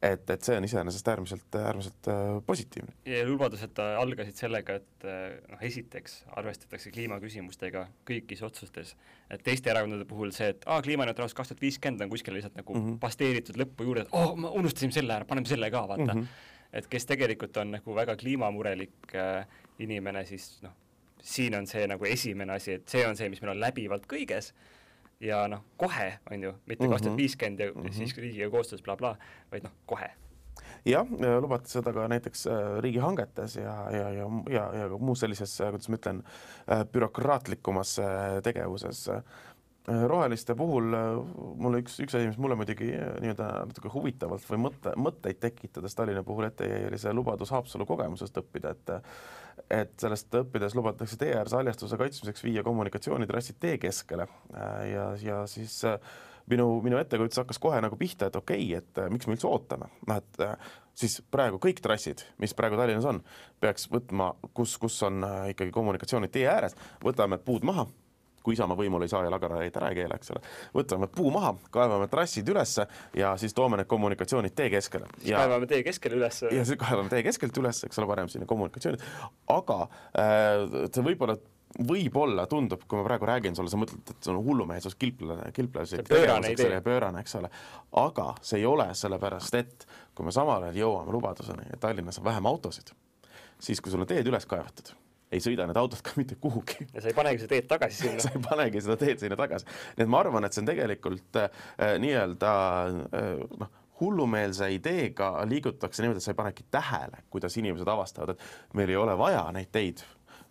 et, 0.02 0.30
et 0.30 0.46
see 0.46 0.56
on 0.58 0.66
iseenesest 0.66 1.08
äärmiselt, 1.10 1.56
äärmiselt 1.58 2.08
äh, 2.08 2.38
positiivne. 2.46 2.92
ja 3.06 3.24
lubadused 3.26 3.80
algasid 3.82 4.38
sellega, 4.38 4.78
et 4.78 5.06
äh, 5.06 5.38
noh, 5.50 5.62
esiteks 5.68 6.20
arvestatakse 6.38 6.92
kliimaküsimustega 6.94 7.84
kõigis 8.08 8.42
otsustes, 8.46 8.94
et 9.30 9.42
teiste 9.46 9.72
erakondade 9.72 10.06
puhul 10.08 10.30
see, 10.36 10.52
et 10.54 10.66
aa, 10.66 10.80
kliimaneutraalsus 10.86 11.36
kaks 11.38 11.52
tuhat 11.52 11.64
viiskümmend 11.66 12.06
on 12.06 12.12
kuskil 12.14 12.38
lihtsalt 12.38 12.58
nagu 12.60 12.74
mm 12.74 12.84
-hmm. 12.84 12.98
pasteeritud 13.02 13.58
lõppu 13.58 13.88
juurde, 13.90 14.06
et 14.06 14.14
oh, 14.14 14.36
me 14.38 14.52
unustasime 14.62 14.94
selle 14.94 15.18
ära, 15.18 15.26
paneme 15.26 15.50
selle 15.50 15.70
ka, 15.70 15.86
vaata 15.88 16.14
mm. 16.14 16.20
-hmm. 16.20 16.26
et 16.72 16.86
kes 16.86 17.06
tegelikult 17.06 17.56
on 17.56 17.74
nagu 17.78 17.94
väga 17.94 18.16
kliimamurelik 18.16 19.14
äh, 19.14 19.46
inimene, 19.78 20.24
siis 20.24 20.62
noh, 20.62 20.74
siin 21.22 21.54
on 21.58 21.66
see 21.66 21.86
nagu 21.86 22.04
esimene 22.04 22.52
asi, 22.52 22.78
et 22.78 22.88
see 22.88 23.06
on 23.06 23.16
see, 23.16 23.28
mis 23.28 23.42
meil 23.42 23.56
on 23.56 23.60
läbivalt 23.60 24.06
kõiges 24.06 24.54
ja 25.20 25.42
noh, 25.50 25.64
kohe, 25.76 26.12
on 26.30 26.42
ju, 26.42 26.54
mitte 26.66 26.84
mhm. 26.84 26.92
kaks 26.92 27.06
tuhat 27.06 27.18
viiskümmend 27.18 27.60
ja 27.60 27.72
mm 27.72 27.82
-hmm. 27.82 27.92
siis 27.92 28.16
riigiga 28.16 28.50
koostöös 28.50 28.82
blablabla 28.82 29.16
bla,, 29.16 29.26
vaid 29.52 29.62
noh, 29.62 29.72
kohe. 29.86 30.10
jah, 30.84 31.06
lubati 31.40 31.70
seda 31.70 31.92
ka 31.92 32.08
näiteks 32.08 32.46
äh, 32.46 32.78
riigihangetes 32.80 33.56
ja, 33.56 33.90
ja, 33.90 34.10
ja, 34.10 34.26
ja, 34.50 34.74
ja 34.74 34.88
muus 34.98 35.20
sellises, 35.20 35.60
äh, 35.60 35.70
kuidas 35.70 35.88
ma 35.88 35.96
ütlen, 35.96 36.22
äh, 36.70 36.84
bürokraatlikumas 36.92 38.00
tegevuses 38.42 39.08
roheliste 39.88 40.54
puhul 40.58 40.92
mulle 41.56 41.82
üks, 41.82 41.98
üks 42.04 42.16
asi, 42.18 42.28
mis 42.28 42.38
mulle 42.40 42.58
muidugi 42.58 42.90
nii-öelda 42.92 43.48
natuke 43.70 43.90
huvitavalt 43.92 44.44
või 44.50 44.62
mõtte, 44.66 44.92
mõtteid 45.00 45.40
tekitades 45.40 45.96
Tallinna 45.96 46.24
puhul 46.26 46.48
ette 46.50 46.68
jäi, 46.68 46.86
oli 46.90 47.00
see 47.00 47.14
lubadus 47.16 47.52
Haapsalu 47.54 47.86
kogemusest 47.88 48.40
õppida, 48.42 48.74
et 48.76 48.92
et 49.70 49.94
sellest 50.00 50.32
õppides 50.38 50.74
lubatakse 50.78 51.18
tee 51.20 51.34
ääres 51.36 51.54
haljastuse 51.56 51.98
kaitsmiseks 52.00 52.44
viia 52.44 52.64
kommunikatsioonitrassid 52.66 53.58
tee 53.60 53.78
keskele. 53.82 54.28
Äh, 54.54 54.82
ja, 54.92 55.06
ja 55.22 55.38
siis 55.50 55.80
äh, 55.88 55.98
minu, 56.50 56.70
minu 56.84 57.00
ettekujutus 57.00 57.42
hakkas 57.42 57.60
kohe 57.62 57.80
nagu 57.84 57.98
pihta, 58.00 58.28
et 58.28 58.36
okei 58.38 58.64
okay,, 58.64 58.82
et 58.82 59.02
äh, 59.02 59.10
miks 59.12 59.28
me 59.28 59.36
üldse 59.36 59.48
ootame, 59.50 59.90
noh 60.08 60.22
et 60.22 60.42
siis 60.98 61.20
praegu 61.30 61.60
kõik 61.62 61.82
trassid, 61.84 62.24
mis 62.42 62.54
praegu 62.58 62.78
Tallinnas 62.78 63.06
on, 63.08 63.22
peaks 63.60 63.86
võtma, 63.92 64.32
kus, 64.56 64.76
kus 64.80 64.98
on 65.06 65.22
ikkagi 65.52 65.74
kommunikatsioonid 65.74 66.32
tee 66.34 66.48
ääres, 66.50 66.76
võtame 67.04 67.38
puud 67.42 67.66
maha 67.68 67.86
kui 68.42 68.56
Isamaa 68.56 68.78
võimul 68.78 69.04
ei 69.04 69.12
saa 69.12 69.24
ja 69.26 69.32
lagaraid 69.32 69.76
ära 69.80 69.90
ei 69.92 69.98
keela, 69.98 70.16
eks 70.18 70.32
ole. 70.34 70.42
võtame 70.74 71.10
puu 71.12 71.32
maha, 71.34 71.54
kaevame 71.74 72.08
trassid 72.12 72.48
ülesse 72.48 72.86
ja 73.18 73.34
siis 73.40 73.54
toome 73.56 73.80
need 73.80 73.90
kommunikatsioonid 73.90 74.56
tee 74.56 74.70
keskele. 74.72 75.10
kaevame 75.26 75.68
tee 75.70 75.82
keskele 75.86 76.18
ülesse. 76.20 76.50
ja 76.54 76.64
siis 76.64 76.80
kaevame 76.80 77.12
tee 77.12 77.22
keskelt 77.26 77.62
üles, 77.62 77.84
eks 77.88 78.00
ole, 78.00 78.10
paneme 78.10 78.32
sinna 78.32 78.48
kommunikatsioonid, 78.48 79.04
aga 79.54 79.78
äh, 79.84 80.88
see 80.92 81.06
võib-olla 81.10 81.38
võib-olla 81.88 82.46
tundub, 82.48 82.84
kui 82.88 82.98
ma 82.98 83.04
praegu 83.04 83.26
räägin 83.28 83.56
sulle, 83.56 83.70
sa 83.70 83.78
mõtled, 83.80 84.00
et 84.08 84.24
see 84.24 84.32
on 84.32 84.40
hullumeelsus, 84.44 84.96
kilplane, 84.98 85.50
tegevus, 85.52 85.92
eks 85.98 86.64
ole, 86.64 86.80
pöörane, 86.84 87.20
eks 87.20 87.36
ole. 87.38 87.50
aga 88.00 88.30
see 88.40 88.62
ei 88.62 88.66
ole 88.66 88.88
sellepärast, 88.96 89.58
et 89.60 89.84
kui 90.16 90.26
me 90.26 90.32
samal 90.34 90.64
ajal 90.64 90.80
jõuame 90.80 91.12
lubaduseni, 91.14 91.68
et 91.72 91.80
Tallinnas 91.82 92.22
on 92.22 92.26
vähem 92.30 92.48
autosid, 92.48 92.94
siis 93.60 93.84
kui 93.84 93.92
sul 93.92 94.06
on 94.06 94.10
teed 94.10 94.32
üles 94.32 94.48
kaevatud 94.48 94.94
ei 95.32 95.42
sõida 95.44 95.66
need 95.68 95.78
autod 95.80 96.02
ka 96.04 96.14
mitte 96.16 96.38
kuhugi. 96.40 96.86
ja 96.94 97.02
sa 97.02 97.10
ei 97.10 97.16
panegi 97.16 97.42
seda 97.42 97.54
teed 97.54 97.68
tagasi 97.70 98.04
sinna 98.04 98.22
sa 98.24 98.32
ei 98.34 98.44
panegi 98.44 98.84
seda 98.84 98.96
teed 99.00 99.24
sinna 99.24 99.38
tagasi. 99.40 99.68
nii 99.96 100.06
et 100.06 100.12
ma 100.12 100.22
arvan, 100.22 100.48
et 100.48 100.56
see 100.56 100.64
on 100.64 100.70
tegelikult 100.70 101.40
äh, 101.42 101.50
nii-öelda 102.04 102.52
äh, 102.88 103.32
noh, 103.62 103.74
hullumeelse 104.00 104.70
ideega 104.76 105.32
liigutakse 105.50 106.04
niimoodi, 106.04 106.22
et 106.22 106.28
sa 106.28 106.32
ei 106.32 106.38
panegi 106.38 106.64
tähele, 106.70 107.24
kuidas 107.30 107.56
inimesed 107.58 107.88
avastavad, 107.90 108.36
et 108.36 108.78
meil 108.78 108.94
ei 108.94 109.00
ole 109.00 109.18
vaja 109.18 109.42
neid 109.54 109.72
teid, 109.74 110.04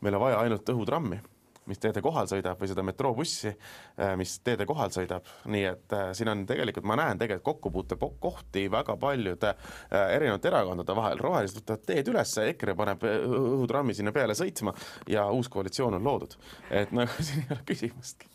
meil 0.03 0.19
on 0.19 0.25
vaja 0.27 0.43
ainult 0.43 0.75
õhutrammi 0.75 1.21
mis 1.67 1.81
teede 1.81 2.01
kohal 2.03 2.27
sõidab 2.29 2.59
või 2.61 2.69
seda 2.71 2.83
metroobussi, 2.85 3.51
äh, 3.99 4.13
mis 4.19 4.37
teede 4.45 4.65
kohal 4.69 4.91
sõidab, 4.93 5.27
nii 5.51 5.63
et 5.69 5.95
äh, 5.95 6.09
siin 6.17 6.31
on 6.31 6.45
tegelikult, 6.49 6.87
ma 6.87 6.97
näen 6.99 7.19
tegelikult 7.19 7.45
kokkupuutekohti 7.47 8.67
väga 8.71 8.97
paljude 9.01 9.53
äh, 9.53 10.15
erinevate 10.15 10.51
erakondade 10.51 10.95
vahel, 10.97 11.21
rohelised 11.23 11.61
võtavad 11.61 11.85
teed 11.87 12.11
üles, 12.13 12.35
EKRE 12.43 12.75
paneb 12.79 13.07
õhutrammi 13.07 13.95
sinna 13.97 14.13
peale 14.15 14.35
sõitma 14.37 14.73
ja 15.11 15.27
uus 15.33 15.51
koalitsioon 15.51 15.99
on 15.99 16.07
loodud. 16.07 16.37
et 16.71 16.93
nagu 16.95 17.23
siin 17.27 17.43
ei 17.43 17.55
ole 17.55 17.65
küsimustki. 17.67 18.29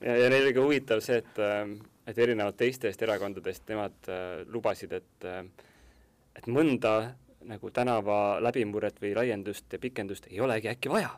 ja, 0.00 0.16
ja 0.24 0.28
neil 0.32 0.46
oli 0.46 0.54
ka 0.56 0.66
huvitav 0.66 1.02
see, 1.04 1.22
et, 1.22 1.40
et 2.06 2.18
erinevalt 2.26 2.58
teistest 2.60 3.02
erakondadest 3.02 3.66
nemad 3.70 4.12
lubasid, 4.52 4.94
et, 5.00 5.26
et 6.38 6.46
mõnda 6.46 6.94
nagu 7.50 7.70
tänava 7.72 8.38
läbimurret 8.44 9.00
või 9.00 9.14
laiendust 9.16 9.72
ja 9.72 9.80
pikendust 9.80 10.28
ei 10.30 10.40
olegi 10.44 10.68
äkki 10.68 10.92
vaja 10.92 11.14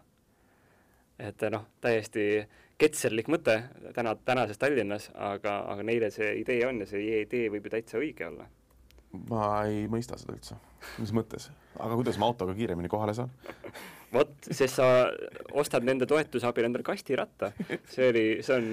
et 1.22 1.44
noh, 1.52 1.64
täiesti 1.82 2.26
ketserlik 2.80 3.30
mõte 3.30 3.58
täna, 3.94 4.14
tänases 4.26 4.58
Tallinnas, 4.58 5.08
aga, 5.14 5.60
aga 5.72 5.86
neile 5.86 6.10
see 6.14 6.34
idee 6.40 6.64
on 6.66 6.82
ja 6.82 6.88
see 6.90 7.22
idee 7.22 7.50
võib 7.52 7.68
ju 7.68 7.74
täitsa 7.76 8.00
õige 8.00 8.26
olla. 8.28 8.48
ma 9.28 9.48
ei 9.68 9.86
mõista 9.92 10.18
seda 10.18 10.34
üldse, 10.34 10.58
mis 10.98 11.12
mõttes, 11.14 11.50
aga 11.78 11.98
kuidas 11.98 12.18
ma 12.18 12.30
autoga 12.32 12.56
kiiremini 12.58 12.90
kohale 12.92 13.14
saan 13.14 13.32
vot, 14.12 14.32
sest 14.48 14.78
sa 14.80 14.86
ostad 15.58 15.84
nende 15.86 16.08
toetuse 16.08 16.48
abil 16.48 16.68
endale 16.68 16.86
kastiratta. 16.86 17.52
see 17.88 18.08
oli, 18.08 18.24
see 18.44 18.56
on 18.56 18.70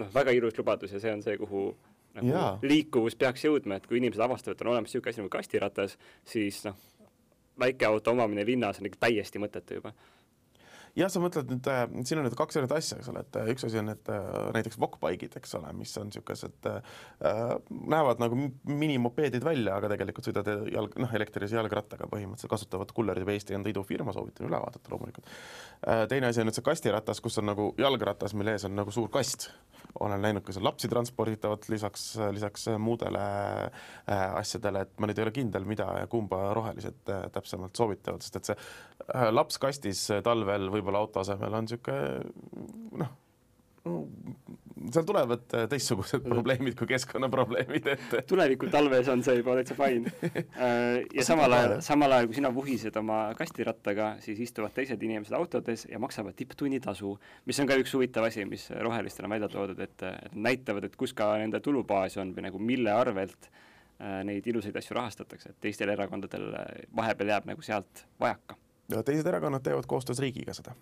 noh, 0.00 0.14
väga 0.14 0.34
ilus 0.36 0.58
lubadus 0.58 0.96
ja 0.96 1.02
see 1.02 1.12
on 1.12 1.22
see, 1.24 1.36
kuhu 1.40 1.68
nagu 2.14 2.32
Jaa. 2.32 2.50
liikuvus 2.62 3.16
peaks 3.18 3.46
jõudma, 3.46 3.78
et 3.78 3.86
kui 3.90 3.98
inimesed 3.98 4.22
avastavad, 4.22 4.56
et 4.56 4.66
on 4.66 4.74
olemas 4.74 4.90
niisugune 4.90 5.14
asi 5.14 5.22
nagu 5.22 5.32
kastiratas, 5.32 5.96
siis 6.30 6.60
noh, 6.66 6.76
väikeauto 7.60 8.14
omamine 8.14 8.44
linnas 8.46 8.80
on 8.80 8.90
ikka 8.90 9.06
täiesti 9.06 9.42
mõttetu 9.42 9.80
juba 9.80 9.94
jah, 10.98 11.10
sa 11.10 11.22
mõtled 11.22 11.50
nüüd 11.50 11.68
äh,, 11.70 11.82
siin 12.06 12.20
on 12.20 12.26
nüüd 12.28 12.36
kaks 12.38 12.58
erinevat 12.58 12.78
asja, 12.78 12.98
eks 13.00 13.10
ole, 13.10 13.24
et 13.24 13.38
äh, 13.40 13.50
üks 13.54 13.66
asi 13.66 13.80
on 13.80 13.88
need 13.90 14.10
äh, 14.12 14.28
näiteks 14.56 14.78
Wokbike'id, 14.82 15.36
eks 15.40 15.56
ole, 15.58 15.72
mis 15.78 15.94
on 16.00 16.10
niisugused 16.10 16.70
äh,, 16.70 16.96
näevad 17.94 18.22
nagu 18.22 18.38
minimopeedid 18.70 19.44
välja, 19.46 19.78
aga 19.78 19.90
tegelikult 19.94 20.30
sõidad 20.30 20.50
jalg, 20.72 20.96
noh, 21.02 21.14
elektrilise 21.18 21.58
jalgrattaga 21.58 22.08
põhimõtteliselt, 22.10 22.52
kasutavad 22.54 22.94
Kullerid 22.96 23.26
või 23.26 23.38
Eesti 23.38 23.58
enda 23.58 23.72
idufirma, 23.72 24.14
soovitan 24.16 24.48
üle 24.48 24.62
vaadata 24.62 24.94
loomulikult 24.94 25.28
äh,. 25.28 26.04
teine 26.10 26.30
asi 26.30 26.42
on 26.42 26.50
nüüd 26.50 26.58
see 26.58 26.66
kastiratas, 26.66 27.22
kus 27.24 27.42
on 27.42 27.50
nagu 27.50 27.72
jalgratas, 27.80 28.36
mille 28.38 28.56
ees 28.56 28.68
on 28.68 28.76
nagu 28.78 28.94
suur 28.94 29.10
kast 29.12 29.50
olen 30.00 30.22
näinud 30.22 30.42
ka 30.44 30.52
seal 30.54 30.64
lapsi 30.66 30.88
transporditavat 30.90 31.68
lisaks, 31.68 32.06
lisaks 32.32 32.66
muudele 32.78 33.24
äh, 33.64 34.34
asjadele, 34.40 34.84
et 34.84 34.98
ma 34.98 35.08
nüüd 35.08 35.20
ei 35.20 35.26
ole 35.26 35.34
kindel, 35.34 35.66
mida 35.68 35.86
ja 36.00 36.08
kumba 36.10 36.40
rohelised 36.56 37.12
äh, 37.12 37.26
täpsemalt 37.34 37.76
soovitavad, 37.78 38.24
sest 38.24 38.40
et 38.40 38.50
see 38.50 38.56
laps 39.12 39.58
kastis 39.60 40.06
talvel 40.24 40.70
võib-olla 40.72 41.04
auto 41.04 41.20
asemel 41.20 41.58
on 41.58 41.68
niisugune 41.68 41.98
noh, 43.02 43.10
seal 43.84 45.04
tulevad 45.06 45.54
äh, 45.54 45.66
teistsugused 45.70 46.22
mm. 46.22 46.32
probleemid 46.32 46.76
kui 46.78 46.88
keskkonnaprobleemid 46.88 47.88
ette. 47.94 48.22
tuleviku 48.28 48.68
talves 48.72 49.08
on 49.12 49.22
see 49.26 49.38
juba 49.40 49.56
täitsa 49.58 49.76
fine. 49.78 50.12
Äh, 50.54 51.02
ja 51.14 51.24
samal 51.26 51.52
ajal, 51.52 51.74
samal 51.84 52.12
ajal 52.14 52.28
kui 52.30 52.36
sina 52.36 52.50
vuhised 52.54 52.96
oma 52.96 53.18
kastirattaga, 53.38 54.14
siis 54.22 54.38
istuvad 54.44 54.72
teised 54.76 55.02
inimesed 55.02 55.34
autodes 55.36 55.84
ja 55.90 55.98
maksavad 56.02 56.36
tipptunnitasu, 56.38 57.10
mis 57.48 57.60
on 57.60 57.68
ka 57.68 57.76
üks 57.80 57.94
huvitav 57.96 58.28
asi, 58.28 58.44
mis 58.48 58.66
rohelistel 58.86 59.26
on 59.26 59.34
välja 59.34 59.50
toodud, 59.52 59.80
et, 59.84 60.04
et 60.04 60.36
näitavad, 60.36 60.86
et 60.88 60.96
kus 61.00 61.14
ka 61.16 61.32
nende 61.42 61.60
tulubaas 61.64 62.16
on 62.22 62.32
või 62.36 62.46
nagu 62.48 62.60
mille 62.62 62.94
arvelt 62.94 63.50
äh, 63.50 64.22
neid 64.26 64.46
ilusaid 64.50 64.76
asju 64.80 64.96
rahastatakse, 64.98 65.54
et 65.54 65.62
teistel 65.66 65.92
erakondadel 65.94 66.52
vahepeal 66.96 67.34
jääb 67.34 67.50
nagu 67.50 67.66
sealt 67.66 68.06
vajaka. 68.22 68.58
Teised 68.88 69.26
erakonnad 69.26 69.64
teevad 69.64 69.86
koostöös 69.88 70.20
riigiga 70.22 70.54
seda 70.56 70.74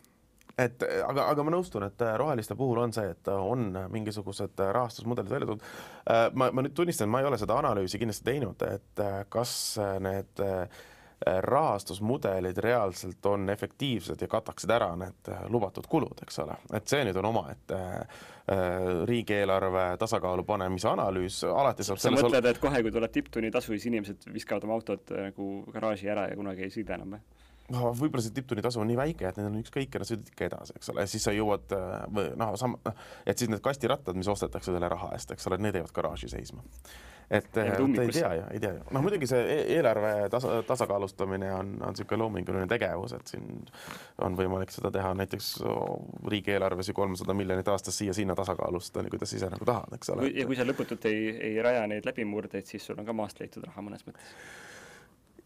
et 0.60 0.84
aga, 0.84 1.26
aga 1.32 1.44
ma 1.46 1.54
nõustun, 1.54 1.86
et 1.88 2.04
äh, 2.04 2.14
roheliste 2.20 2.56
puhul 2.58 2.82
on 2.82 2.94
see, 2.94 3.08
et 3.14 3.28
äh, 3.30 3.50
on 3.52 3.72
mingisugused 3.92 4.60
äh, 4.60 4.72
rahastusmudelid 4.76 5.30
välja 5.32 5.50
toodud. 5.50 5.66
ma, 6.34 6.50
ma 6.52 6.64
nüüd 6.64 6.74
tunnistan, 6.76 7.10
ma 7.12 7.22
ei 7.22 7.28
ole 7.28 7.38
seda 7.40 7.56
analüüsi 7.60 8.00
kindlasti 8.00 8.26
teinud, 8.26 8.64
et 8.66 9.02
kas 9.32 9.52
need 10.02 10.42
rahastusmudelid 11.22 12.56
reaalselt 12.64 13.26
on 13.30 13.46
efektiivsed 13.52 14.24
ja 14.24 14.28
kataksid 14.28 14.72
ära 14.74 14.88
need 14.98 15.30
lubatud 15.54 15.86
kulud, 15.88 16.18
eks 16.24 16.40
ole, 16.42 16.56
et 16.74 16.90
see 16.90 17.04
nüüd 17.06 17.20
on 17.20 17.28
omaette 17.30 17.78
riigieelarve 19.06 19.84
tasakaalu 20.02 20.42
panemise 20.48 20.90
analüüs, 20.90 21.44
alati 21.46 21.86
saab 21.86 22.02
sa 22.02 22.10
mõtled, 22.10 22.48
et 22.50 22.58
kohe, 22.58 22.82
kui 22.82 22.90
tuleb 22.90 23.14
tipptunnitasu, 23.14 23.76
siis 23.76 23.86
inimesed 23.92 24.26
viskavad 24.34 24.66
oma 24.66 24.80
autod 24.80 25.14
nagu 25.14 25.52
garaaži 25.70 26.10
ära 26.10 26.26
ja 26.32 26.40
kunagi 26.40 26.66
ei 26.66 26.74
sõida 26.74 26.98
enam 26.98 27.14
või? 27.14 27.22
No 27.70 27.92
võib-olla 27.96 28.24
see 28.24 28.34
tipptunni 28.36 28.64
tasu 28.64 28.82
on 28.82 28.90
nii 28.90 28.98
väike, 28.98 29.28
et 29.28 29.38
need 29.38 29.48
on 29.48 29.60
ükskõik 29.60 29.94
ja 29.94 30.02
nad 30.02 30.08
sõidavad 30.08 30.32
ikka 30.32 30.48
edasi, 30.48 30.74
eks 30.78 30.92
ole, 30.92 31.06
siis 31.10 31.28
sa 31.28 31.34
jõuad 31.36 31.76
või 32.12 32.26
noh, 32.40 32.52
sam-, 32.60 32.78
et 33.26 33.38
siis 33.38 33.50
need 33.52 33.62
kastirattad, 33.64 34.18
mis 34.18 34.30
ostetakse 34.32 34.74
selle 34.74 34.90
raha 34.92 35.12
eest, 35.16 35.32
eks 35.34 35.48
ole, 35.50 35.60
need 35.62 35.78
jäävad 35.78 35.94
garaaži 35.94 36.30
seisma. 36.32 36.64
et 37.32 37.56
ei 37.56 37.70
tea 38.12 38.32
ju, 38.36 38.46
ei 38.52 38.60
tea 38.60 38.72
ju. 38.74 38.82
noh, 38.90 39.04
muidugi 39.04 39.28
see 39.30 39.44
e-, 39.54 39.60
eelarve 39.76 40.10
tasa, 40.32 40.58
tasakaalustamine 40.68 41.52
on, 41.54 41.70
on 41.80 41.94
niisugune 41.94 42.20
loominguline 42.24 42.66
tegevus, 42.68 43.14
et 43.16 43.30
siin 43.34 43.62
on 44.26 44.36
võimalik 44.36 44.74
seda 44.74 44.90
teha 44.92 45.14
näiteks 45.22 45.52
riigieelarves 46.34 46.90
ju 46.90 46.96
kolmsada 46.98 47.36
miljonit 47.36 47.70
aastas 47.72 47.96
siia-sinna 48.02 48.36
tasakaalustada, 48.38 49.08
kuidas 49.14 49.32
ise 49.38 49.48
nagu 49.54 49.68
tahad, 49.68 49.96
eks 49.96 50.12
ole. 50.16 50.28
ja 50.34 50.48
kui 50.50 50.58
sa 50.58 50.66
lõputult 50.68 51.08
ei, 51.08 51.30
ei 51.52 51.56
raja 51.64 51.86
neid 51.88 52.10
läbimurdeid, 52.10 52.68
siis 52.68 52.90
sul 52.90 53.00
on 53.00 53.08
ka 53.08 53.16
maast 53.16 53.40
leitud 53.40 53.64
raha 53.70 53.86
mõnes 53.86 54.04
mõttes 54.08 54.36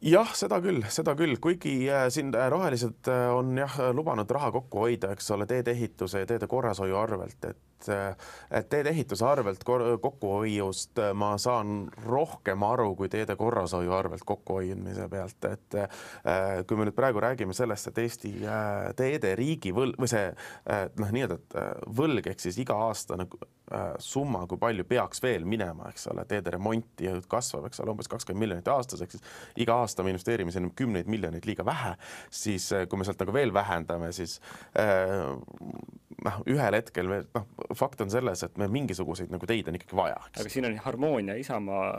jah, 0.07 0.33
seda 0.39 0.59
küll, 0.63 0.85
seda 0.93 1.15
küll, 1.19 1.37
kuigi 1.43 1.75
äh, 1.91 2.07
siin 2.13 2.33
äh, 2.35 2.49
rohelised 2.53 3.11
äh, 3.11 3.27
on 3.35 3.57
jah 3.59 3.79
lubanud 3.97 4.31
raha 4.31 4.53
kokku 4.55 4.85
hoida, 4.87 5.13
eks 5.17 5.31
ole, 5.35 5.47
teedeehituse 5.51 6.23
ja 6.23 6.29
teede 6.29 6.49
korrashoiu 6.51 6.97
arvelt, 7.01 7.39
et 7.49 7.76
et 7.87 8.69
teedeehituse 8.71 9.25
arvelt 9.27 9.65
kokkuhoiust 9.65 11.03
ma 11.15 11.35
saan 11.41 11.91
rohkem 12.07 12.63
aru 12.67 12.95
kui 12.97 13.11
teede 13.13 13.37
korrashoiu 13.37 13.93
arvelt 13.93 14.25
kokkuhoidmise 14.27 15.09
pealt, 15.13 15.49
et 15.51 15.79
kui 16.67 16.79
me 16.79 16.89
nüüd 16.89 16.97
praegu 16.97 17.23
räägime 17.23 17.57
sellest, 17.57 17.91
et 17.91 18.03
Eesti 18.05 18.33
teede 18.99 19.35
riigivõlg 19.39 20.01
või 20.01 20.11
see 20.11 20.31
noh, 21.01 21.13
nii-öelda, 21.13 21.39
et 21.41 21.59
võlg 21.99 22.31
ehk 22.33 22.43
siis 22.43 22.59
iga-aastane 22.65 23.29
summa, 23.99 24.45
kui 24.47 24.61
palju 24.63 24.85
peaks 24.87 25.23
veel 25.23 25.45
minema, 25.49 25.91
eks 25.91 26.07
ole, 26.13 26.25
teede 26.31 26.55
remonti 26.55 27.11
kasvab, 27.29 27.67
eks 27.67 27.83
ole, 27.83 27.95
umbes 27.97 28.11
kakskümmend 28.11 28.45
miljonit 28.45 28.69
aastas, 28.71 29.03
ehk 29.03 29.17
siis 29.17 29.25
iga 29.65 29.81
aasta 29.83 30.05
me 30.07 30.15
investeerime 30.15 30.55
sinna 30.55 30.71
kümneid 30.77 31.11
miljoneid 31.11 31.47
liiga 31.49 31.67
vähe, 31.67 31.97
siis 32.31 32.71
kui 32.89 33.01
me 33.01 33.07
sealt 33.07 33.23
nagu 33.25 33.35
veel 33.35 33.55
vähendame, 33.55 34.13
siis 34.15 34.39
noh, 36.25 36.41
ühel 36.49 36.79
hetkel 36.79 37.11
me 37.11 37.21
noh, 37.37 37.47
fakt 37.77 38.01
on 38.05 38.11
selles, 38.13 38.43
et 38.47 38.59
me 38.61 38.69
mingisuguseid 38.73 39.33
nagu 39.35 39.49
teid 39.49 39.69
on 39.69 39.79
ikkagi 39.79 39.99
vaja. 39.99 40.19
aga 40.33 40.49
siin 40.53 40.69
on 40.69 40.77
harmoonia 40.87 41.37
Isamaa 41.41 41.93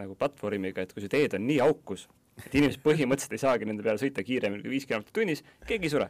nagu 0.00 0.16
platvormiga, 0.16 0.84
et 0.84 0.92
kui 0.94 1.04
see 1.04 1.12
teed 1.12 1.36
on 1.36 1.44
nii 1.46 1.60
aukus, 1.64 2.06
et 2.40 2.54
inimesed 2.54 2.80
põhimõtteliselt 2.84 3.36
ei 3.36 3.42
saagi 3.42 3.68
nende 3.68 3.84
peale 3.84 4.00
sõita 4.00 4.24
kiiremini 4.24 4.64
kui 4.64 4.76
viis 4.76 4.88
kilomeetrit 4.88 5.16
tunnis, 5.18 5.44
keegi 5.68 5.90
ei 5.90 5.92
sure. 5.92 6.08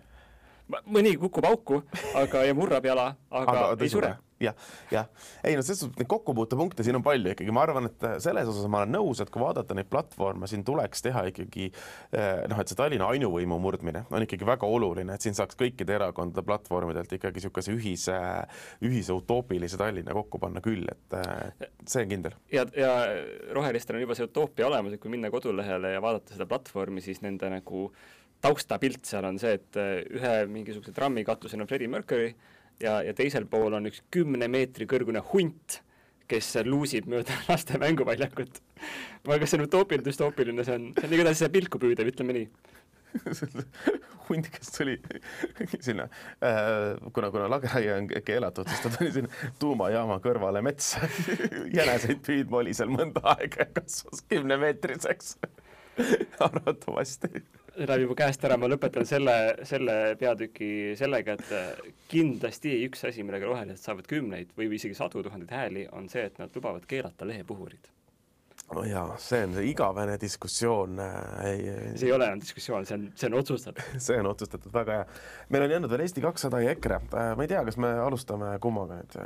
mõni 0.87 1.17
kukub 1.19 1.47
auku, 1.49 1.83
aga, 2.15 2.45
ja 2.47 2.55
murrab 2.55 2.87
jala, 2.87 3.09
aga, 3.31 3.57
aga 3.73 3.89
ei 3.89 3.91
sure 3.91 4.15
jah, 4.43 4.57
jah, 4.93 5.09
ei 5.47 5.57
no 5.57 5.65
selles 5.65 5.83
suhtes 5.85 6.01
neid 6.01 6.11
kokkupuutepunkte 6.11 6.85
siin 6.87 6.99
on 6.99 7.05
palju 7.05 7.35
ikkagi, 7.35 7.55
ma 7.55 7.65
arvan, 7.67 7.89
et 7.91 8.07
selles 8.25 8.49
osas 8.51 8.69
ma 8.71 8.83
olen 8.83 8.95
nõus, 8.97 9.23
et 9.23 9.31
kui 9.33 9.43
vaadata 9.43 9.77
neid 9.79 9.91
platvorme, 9.93 10.49
siin 10.51 10.65
tuleks 10.67 11.05
teha 11.07 11.25
ikkagi 11.31 11.69
eh, 11.71 12.45
noh, 12.51 12.61
et 12.61 12.71
see 12.71 12.79
Tallinna 12.79 13.11
ainuvõimu 13.15 13.59
murdmine 13.63 14.05
on 14.11 14.27
ikkagi 14.27 14.49
väga 14.49 14.69
oluline, 14.69 15.17
et 15.17 15.25
siin 15.25 15.37
saaks 15.39 15.59
kõikide 15.59 15.97
erakondade 15.99 16.45
platvormidelt 16.47 17.13
ikkagi 17.19 17.41
niisuguse 17.41 17.75
ühise, 17.75 18.19
ühise 18.85 19.17
utoopilise 19.17 19.81
Tallinna 19.81 20.17
kokku 20.17 20.41
panna 20.43 20.63
küll, 20.65 20.87
et 20.93 21.19
eh, 21.19 21.69
see 21.87 22.07
on 22.07 22.15
kindel. 22.15 22.39
ja, 22.53 22.67
ja 22.77 22.95
rohelistel 23.57 23.99
on 23.99 24.07
juba 24.07 24.19
see 24.19 24.29
utoopia 24.29 24.69
olemas, 24.69 24.97
et 24.97 25.03
kui 25.03 25.13
minna 25.13 25.31
kodulehele 25.33 25.97
ja 25.97 26.03
vaadata 26.05 26.37
seda 26.37 26.49
platvormi, 26.51 27.05
siis 27.05 27.23
nende 27.25 27.51
nagu 27.53 27.89
taustapilt 28.43 29.07
seal 29.07 29.27
on 29.29 29.39
see, 29.39 29.55
et 29.59 29.79
ühe 30.19 30.33
mingisuguse 30.51 30.95
trammi 30.97 31.23
katusel 31.27 31.63
on 31.63 31.71
Freddie 31.71 31.91
Mercury, 31.91 32.33
ja, 32.83 32.99
ja 33.07 33.15
teisel 33.17 33.47
pool 33.51 33.79
on 33.79 33.89
üks 33.91 34.03
kümne 34.13 34.49
meetri 34.51 34.87
kõrgune 34.91 35.23
hunt, 35.33 35.81
kes 36.31 36.55
luusib 36.67 37.09
mööda 37.11 37.37
laste 37.51 37.81
mänguväljakut. 37.81 38.63
ma, 39.27 39.39
kas 39.39 39.53
see 39.53 39.61
on 39.61 39.67
utoopiline, 39.69 40.07
düstoopiline, 40.07 40.67
see 40.67 40.79
on, 40.79 40.93
see 40.99 41.09
on 41.09 41.19
igatahes 41.19 41.45
pilku 41.55 41.83
püüdev, 41.83 42.13
ütleme 42.13 42.39
nii. 42.39 42.49
Hunt, 44.29 44.47
kes 44.55 44.71
tuli 44.73 44.95
sinna 45.87 46.07
äh,, 46.41 46.95
kuna, 47.13 47.29
kuna 47.35 47.49
lageraie 47.53 47.91
on 47.99 48.07
keelatud, 48.25 48.71
siis 48.71 48.81
ta 48.81 48.93
tuli 48.95 49.11
sinna 49.13 49.51
tuumajaama 49.61 50.17
kõrvale 50.25 50.63
metsa 50.65 51.03
jäneseid 51.77 52.23
püüdma, 52.25 52.63
oli 52.63 52.73
seal 52.77 52.93
mõnda 52.95 53.21
aega 53.35 53.67
ja 53.67 53.69
kasvas 53.83 54.25
kümnemeetriseks. 54.33 55.35
Arvatavasti 56.41 57.43
läheb 57.77 58.05
juba 58.07 58.19
käest 58.25 58.45
ära, 58.45 58.59
ma 58.61 58.69
lõpetan 58.71 59.07
selle, 59.09 59.37
selle 59.69 59.97
peatüki 60.21 60.93
sellega, 60.99 61.39
et 61.39 61.89
kindlasti 62.11 62.75
üks 62.89 63.07
asi, 63.09 63.25
millega 63.27 63.49
rohelised 63.49 63.83
saavad 63.83 64.09
kümneid 64.11 64.53
või 64.59 64.71
isegi 64.77 64.99
sadu 64.99 65.25
tuhandeid 65.25 65.57
hääli, 65.57 65.89
on 65.97 66.09
see, 66.13 66.27
et 66.29 66.39
nad 66.43 66.53
lubavad 66.57 66.87
keelata 66.89 67.29
lehepuhurid 67.29 67.93
no 68.73 68.85
jaa, 68.87 69.17
see 69.21 69.43
on 69.47 69.57
see 69.57 69.69
igavene 69.73 70.15
diskussioon 70.21 71.01
äh,. 71.03 71.17
see 71.97 72.09
ei 72.09 72.15
ole 72.15 72.29
enam 72.29 72.41
diskussioon, 72.41 72.87
see 72.89 72.97
on, 72.97 73.07
see 73.19 73.29
on 73.29 73.37
otsustatud 73.41 73.99
see 74.07 74.19
on 74.21 74.29
otsustatud, 74.31 74.73
väga 74.75 74.99
hea. 75.01 75.07
meil 75.53 75.67
on 75.67 75.75
jäänud 75.77 75.93
veel 75.93 76.05
Eesti 76.07 76.25
kakssada 76.25 76.63
ja 76.63 76.73
EKRE 76.77 77.01
äh,. 77.03 77.33
ma 77.37 77.47
ei 77.47 77.53
tea, 77.53 77.65
kas 77.69 77.79
me 77.83 77.93
alustame 78.07 78.55
kummaga 78.65 79.01
nüüd? 79.01 79.19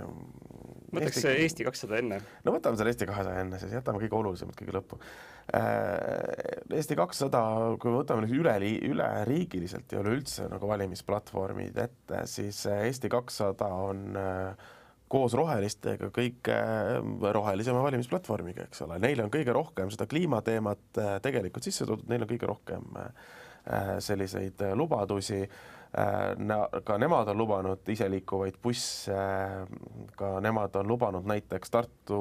võtaks 0.97 1.25
Eesti, 1.35 1.67
kakssada 1.69 2.01
enne. 2.03 2.21
no 2.47 2.57
võtame 2.57 2.81
selle 2.81 2.95
Eesti 2.95 3.09
kahesaja 3.11 3.45
enne, 3.45 3.61
siis 3.63 3.75
jätame 3.77 4.03
kõige 4.03 4.19
olulisemad 4.23 4.59
kõige 4.59 4.79
lõppu 4.79 5.01
äh,. 5.01 5.36
Eesti 5.47 6.97
kakssada, 6.99 7.41
kui 7.79 7.93
me 7.93 8.01
võtame 8.01 8.25
nüüd 8.25 8.41
üle, 8.41 8.57
üleriigiliselt 8.89 9.93
ja 9.95 10.01
üleüldse 10.03 10.49
nagu 10.51 10.67
valimisplatvormid 10.67 11.79
ette, 11.85 12.25
siis 12.31 12.65
äh, 12.67 12.89
Eesti 12.89 13.11
kakssada 13.13 13.69
on 13.87 14.19
äh, 14.19 14.67
koos 15.09 15.35
rohelistega 15.39 16.11
kõige 16.15 16.57
rohelisema 17.35 17.83
valimisplatvormiga, 17.85 18.67
eks 18.67 18.83
ole, 18.87 18.99
neil 19.03 19.23
on 19.23 19.33
kõige 19.33 19.55
rohkem 19.55 19.91
seda 19.95 20.09
kliimateemat 20.11 21.01
äh, 21.03 21.17
tegelikult 21.23 21.67
sisse 21.67 21.87
toodud, 21.87 22.09
neil 22.11 22.27
on 22.27 22.31
kõige 22.31 22.51
rohkem 22.51 23.01
äh, 23.01 23.97
selliseid 24.03 24.63
äh, 24.67 24.77
lubadusi, 24.79 25.45
ka 25.97 26.97
nemad 27.01 27.31
on 27.31 27.39
lubanud 27.39 27.89
iseliikuvaid 27.89 28.59
busse, 28.61 29.21
ka 30.19 30.33
nemad 30.45 30.75
on 30.77 30.91
lubanud 30.91 31.25
näiteks 31.31 31.73
Tartu 31.73 32.19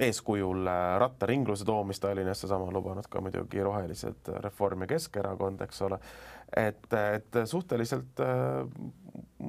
eeskujul 0.00 0.68
rattaringluse 0.98 1.64
toomist 1.64 2.02
Tallinnasse, 2.04 2.48
sama 2.48 2.68
lubanud 2.72 3.06
ka 3.10 3.20
muidugi 3.24 3.62
rohelised 3.64 4.28
Reform 4.44 4.84
ja 4.84 4.90
Keskerakond, 4.94 5.62
eks 5.64 5.82
ole 5.86 6.00
et, 6.56 6.92
et 6.92 7.40
suhteliselt, 7.48 8.22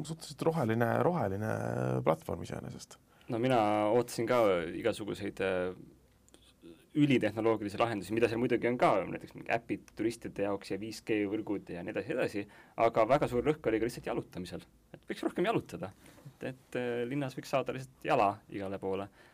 suhteliselt 0.04 0.48
roheline, 0.48 0.89
roheline 1.04 1.52
platvorm 2.04 2.48
iseenesest. 2.48 2.98
no 3.28 3.39
mina 3.43 3.60
ootasin 3.91 4.28
ka 4.28 4.39
igasuguseid 4.80 5.41
äh, 5.43 5.76
ülitehnoloogilisi 6.98 7.78
lahendusi, 7.78 8.14
mida 8.16 8.30
seal 8.32 8.39
muidugi 8.41 8.70
on 8.70 8.78
ka, 8.82 8.91
näiteks 9.06 9.36
mingi 9.36 9.52
äpid 9.54 9.91
turistide 10.00 10.48
jaoks 10.48 10.72
ja 10.72 10.80
5G 10.82 11.20
võrgud 11.30 11.70
ja 11.76 11.84
nii 11.86 11.93
edasi, 11.93 12.14
edasi, 12.16 12.45
aga 12.88 13.06
väga 13.10 13.30
suur 13.30 13.45
rõhk 13.45 13.70
oli 13.70 13.82
ka 13.82 13.89
lihtsalt 13.89 14.10
jalutamisel. 14.10 14.66
et 14.95 15.04
võiks 15.12 15.26
rohkem 15.28 15.52
jalutada, 15.52 15.91
et, 16.26 16.52
et 16.54 16.80
äh, 16.80 17.02
linnas 17.10 17.38
võiks 17.38 17.54
saada 17.54 17.76
lihtsalt 17.76 18.08
jala 18.08 18.32
igale 18.50 18.80
poole 18.82 19.10
Äh, 19.12 19.27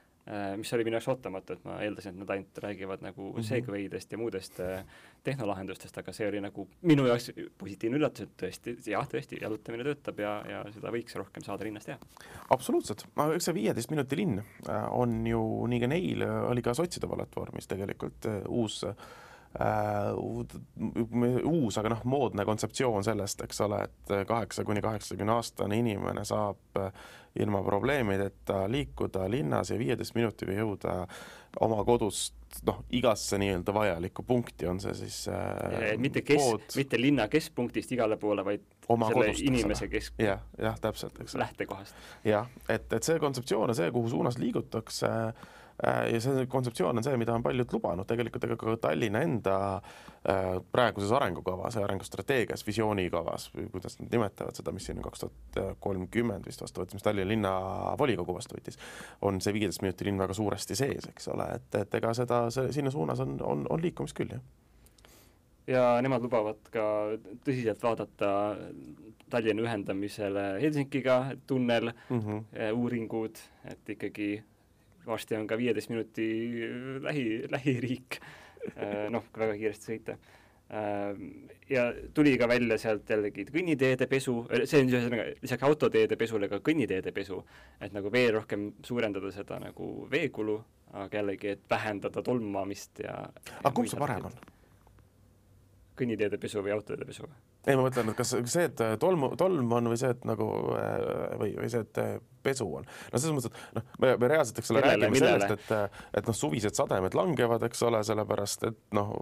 mis 0.58 0.74
oli 0.74 0.86
minu 0.88 0.96
jaoks 0.96 1.08
ootamatu, 1.12 1.58
et 1.58 1.66
ma 1.68 1.78
eeldasin, 1.84 2.14
et 2.14 2.22
nad 2.24 2.30
ainult 2.36 2.60
räägivad 2.64 3.02
nagu 3.04 3.26
mm 3.26 3.40
-hmm. 3.40 3.48
segway'dest 3.48 4.12
ja 4.12 4.18
muudest 4.18 4.60
äh, 4.60 4.86
tehnolahendustest, 5.24 5.98
aga 5.98 6.14
see 6.14 6.28
oli 6.28 6.42
nagu 6.42 6.68
minu 6.82 7.06
jaoks 7.08 7.32
positiivne 7.58 7.98
üllatus, 7.98 8.28
et 8.28 8.38
tõesti, 8.42 8.78
jah, 8.92 9.08
tõesti, 9.08 9.42
jalutamine 9.42 9.84
töötab 9.84 10.20
ja, 10.20 10.34
ja 10.50 10.64
seda 10.72 10.92
võiks 10.92 11.16
rohkem 11.16 11.44
saada 11.44 11.64
linnas 11.64 11.86
teha. 11.86 12.00
absoluutselt, 12.50 13.06
eks 13.36 13.46
see 13.46 13.54
viieteist 13.54 13.92
minuti 13.92 14.16
linn 14.16 14.40
äh, 14.40 14.88
on 14.92 15.28
ju 15.28 15.68
nii 15.68 15.80
ka 15.80 15.88
neil, 15.88 16.24
oli 16.24 16.62
ka 16.62 16.74
sotside 16.74 17.08
platvormis 17.08 17.68
tegelikult 17.68 18.26
uus 18.48 18.84
Uh, 18.84 19.23
uus, 21.46 21.78
aga 21.78 21.94
noh, 21.94 22.06
moodne 22.10 22.46
kontseptsioon 22.46 23.06
sellest, 23.06 23.44
eks 23.46 23.62
ole, 23.62 23.84
et 23.86 24.14
kaheksa 24.28 24.66
kuni 24.66 24.82
kaheksakümne 24.82 25.36
aastane 25.36 25.78
inimene 25.78 26.26
saab 26.26 26.82
ilma 27.40 27.64
probleemideta 27.66 28.72
liikuda 28.72 29.30
linnas 29.30 29.70
ja 29.74 29.78
viieteist 29.78 30.16
minutiga 30.16 30.54
jõuda 30.54 30.96
oma 31.66 31.80
kodust 31.86 32.62
noh, 32.66 32.84
igasse 32.94 33.38
nii-öelda 33.42 33.74
vajalikku 33.74 34.26
punkti, 34.26 34.68
on 34.70 34.82
see 34.82 34.94
siis 34.98 35.24
äh, 35.30 35.94
mitte 36.02 36.22
kes, 36.26 36.76
mitte 36.78 37.02
linna 37.02 37.28
keskpunktist 37.30 37.94
igale 37.96 38.18
poole, 38.22 38.46
vaid 38.46 38.66
oma 38.94 39.10
selle 39.10 39.32
kodust, 39.32 39.48
inimese 39.50 39.90
kesk-. 39.90 40.22
jah, 40.22 40.46
jah, 40.62 40.78
täpselt, 40.82 41.18
eks. 41.26 41.38
lähtekohast. 41.42 42.06
jah, 42.26 42.50
et, 42.70 42.86
et 42.94 43.04
see 43.04 43.22
kontseptsioon 43.22 43.74
ja 43.74 43.82
see, 43.82 43.92
kuhu 43.94 44.14
suunas 44.14 44.38
liigutakse 44.42 45.10
äh,, 45.10 45.34
Äh, 45.34 45.62
ja 45.84 46.20
see 46.22 46.46
kontseptsioon 46.48 46.98
on 46.98 47.06
see, 47.06 47.18
mida 47.18 47.34
on 47.34 47.44
paljud 47.44 47.74
lubanud, 47.74 48.08
tegelikult 48.08 48.46
ega 48.48 48.58
ka 48.60 48.76
Tallinna 48.88 49.24
enda 49.26 49.56
äh, 49.76 50.60
praeguses 50.72 51.12
arengukavas 51.18 51.78
ja 51.78 51.86
arengustrateegias, 51.88 52.66
visioonikavas 52.68 53.50
või 53.56 53.68
kuidas 53.74 53.98
nad 54.00 54.14
nimetavad 54.14 54.58
seda, 54.60 54.74
mis 54.76 54.88
siin 54.90 55.02
kaks 55.04 55.26
tuhat 55.26 55.78
kolmkümmend 55.84 56.48
vist 56.48 56.62
vastu 56.62 56.84
võttis, 56.84 57.00
mis 57.00 57.06
Tallinna 57.06 57.32
linnavolikogu 57.34 58.38
vastu 58.38 58.58
võttis, 58.58 58.80
on 59.22 59.42
see 59.42 59.56
viieteist 59.58 59.84
minuti 59.86 60.08
linn 60.08 60.22
väga 60.22 60.38
suuresti 60.38 60.78
sees, 60.78 61.10
eks 61.10 61.32
ole, 61.34 61.50
et, 61.58 61.70
et 61.82 62.00
ega 62.02 62.14
seda, 62.18 62.46
see 62.54 62.72
sinna 62.76 62.94
suunas 62.94 63.24
on, 63.26 63.40
on, 63.42 63.66
on 63.70 63.84
liikumist 63.84 64.18
küll, 64.18 64.38
jah. 64.38 64.46
Ja 65.68 65.84
nemad 66.04 66.26
lubavad 66.26 66.60
ka 66.74 66.86
tõsiselt 67.46 67.80
vaadata 67.84 68.30
Tallinna 69.32 69.64
ühendamisele 69.64 70.42
Helsingiga, 70.62 71.22
tunnel 71.48 71.94
mm, 72.10 72.20
-hmm. 72.20 72.74
uuringud, 72.76 73.40
et 73.72 73.90
ikkagi 73.96 74.44
varsti 75.08 75.38
on 75.40 75.48
ka 75.50 75.58
viieteist 75.60 75.92
minuti 75.92 76.28
äh, 76.68 77.02
lähi, 77.04 77.26
lähiriik, 77.52 78.20
äh, 78.76 79.04
noh, 79.14 79.28
väga 79.38 79.58
kiiresti 79.60 79.92
sõita. 79.94 80.18
ja 81.70 81.82
tuli 82.18 82.32
ka 82.40 82.48
välja 82.50 82.78
sealt 82.82 83.10
jällegi 83.10 83.44
kõnniteede 83.46 84.08
pesu, 84.10 84.40
see 84.66 84.80
on 84.82 84.88
ühesõnaga 84.90 85.26
lisaks 85.44 85.66
autoteede 85.68 86.18
pesule 86.18 86.48
ka 86.50 86.58
kõnniteede 86.66 87.12
pesu, 87.14 87.44
et 87.84 87.94
nagu 87.94 88.10
veel 88.10 88.32
rohkem 88.40 88.72
suurendada 88.82 89.30
seda 89.36 89.60
nagu 89.62 90.08
veekulu, 90.10 90.56
aga 91.04 91.20
jällegi, 91.20 91.54
et 91.54 91.70
vähendada 91.70 92.24
tolmamist 92.26 93.04
ja 93.04 93.20
aga 93.60 93.74
kumb 93.76 93.92
see 93.92 94.02
parem 94.02 94.32
on? 94.32 94.40
Kõnniteede 95.98 96.40
pesu 96.42 96.62
või 96.64 96.74
autoteede 96.76 97.06
pesu? 97.08 97.28
ei, 97.68 97.76
ma 97.78 97.86
mõtlen, 97.86 98.12
et 98.12 98.18
kas 98.18 98.34
see, 98.36 98.66
et 98.68 98.82
tolmu, 99.00 99.34
tolm 99.40 99.72
on 99.78 99.90
või 99.92 100.00
see, 100.00 100.12
et 100.14 100.26
nagu 100.28 100.48
äh, 100.78 100.96
või, 101.40 101.54
või 101.60 101.70
see, 101.72 101.84
et 101.86 102.02
äh, 102.02 102.16
pesu 102.44 102.68
on. 102.80 102.88
no 102.88 103.22
selles 103.22 103.38
mõttes, 103.38 103.54
et 103.54 103.78
noh, 103.78 103.88
me, 104.04 104.12
me 104.22 104.32
reaalselt, 104.34 104.60
eks 104.60 104.74
ole, 104.74 104.84
räägime 104.86 105.12
millele? 105.14 105.48
sellest, 105.48 105.72
et, 105.78 106.04
et 106.20 106.30
noh, 106.30 106.38
suvised 106.38 106.80
sademed 106.80 107.18
langevad, 107.18 107.64
eks 107.70 107.86
ole, 107.88 108.04
sellepärast 108.08 108.68
et 108.70 108.82
noh, 108.98 109.14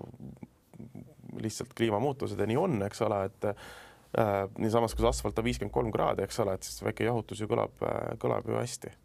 lihtsalt 1.41 1.75
kliimamuutused 1.77 2.39
ja 2.39 2.49
nii 2.49 2.59
on, 2.59 2.81
eks 2.87 3.05
ole, 3.07 3.21
et 3.29 3.49
äh, 3.51 4.43
niisamas, 4.57 4.95
kui 4.97 5.07
asfalt 5.07 5.39
on 5.39 5.47
viiskümmend 5.47 5.75
kolm 5.75 5.93
kraadi, 5.93 6.25
eks 6.25 6.41
ole, 6.43 6.57
et 6.57 6.67
siis 6.67 6.83
väike 6.85 7.07
jahutus 7.07 7.43
ju 7.43 7.49
kõlab, 7.51 7.75
äh, 7.85 8.13
kõlab 8.21 8.49
ju 8.49 8.59
hästi. 8.59 8.95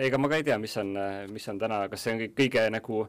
ega 0.00 0.20
ma 0.20 0.32
ka 0.32 0.40
ei 0.40 0.46
tea, 0.46 0.58
mis 0.60 0.76
on, 0.80 0.92
mis 1.32 1.48
on 1.52 1.58
täna, 1.60 1.86
kas 1.92 2.04
see 2.04 2.14
on 2.14 2.26
kõige 2.36 2.68
nagu 2.72 3.06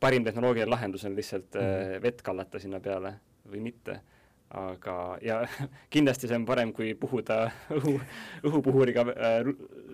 parim 0.00 0.24
tehnoloogiline 0.24 0.70
lahendus 0.70 1.04
on 1.04 1.16
lihtsalt 1.16 1.54
mm 1.54 1.60
-hmm. 1.60 2.02
vett 2.02 2.22
kallata 2.22 2.58
sinna 2.58 2.80
peale 2.80 3.14
või 3.50 3.60
mitte 3.60 4.00
aga, 4.54 5.18
ja 5.22 5.40
kindlasti 5.94 6.28
see 6.30 6.36
on 6.38 6.44
parem, 6.46 6.72
kui 6.74 6.92
puhuda 6.98 7.48
õhu, 7.74 7.96
õhupuhuriga 8.46 9.02
äh,, 9.10 9.48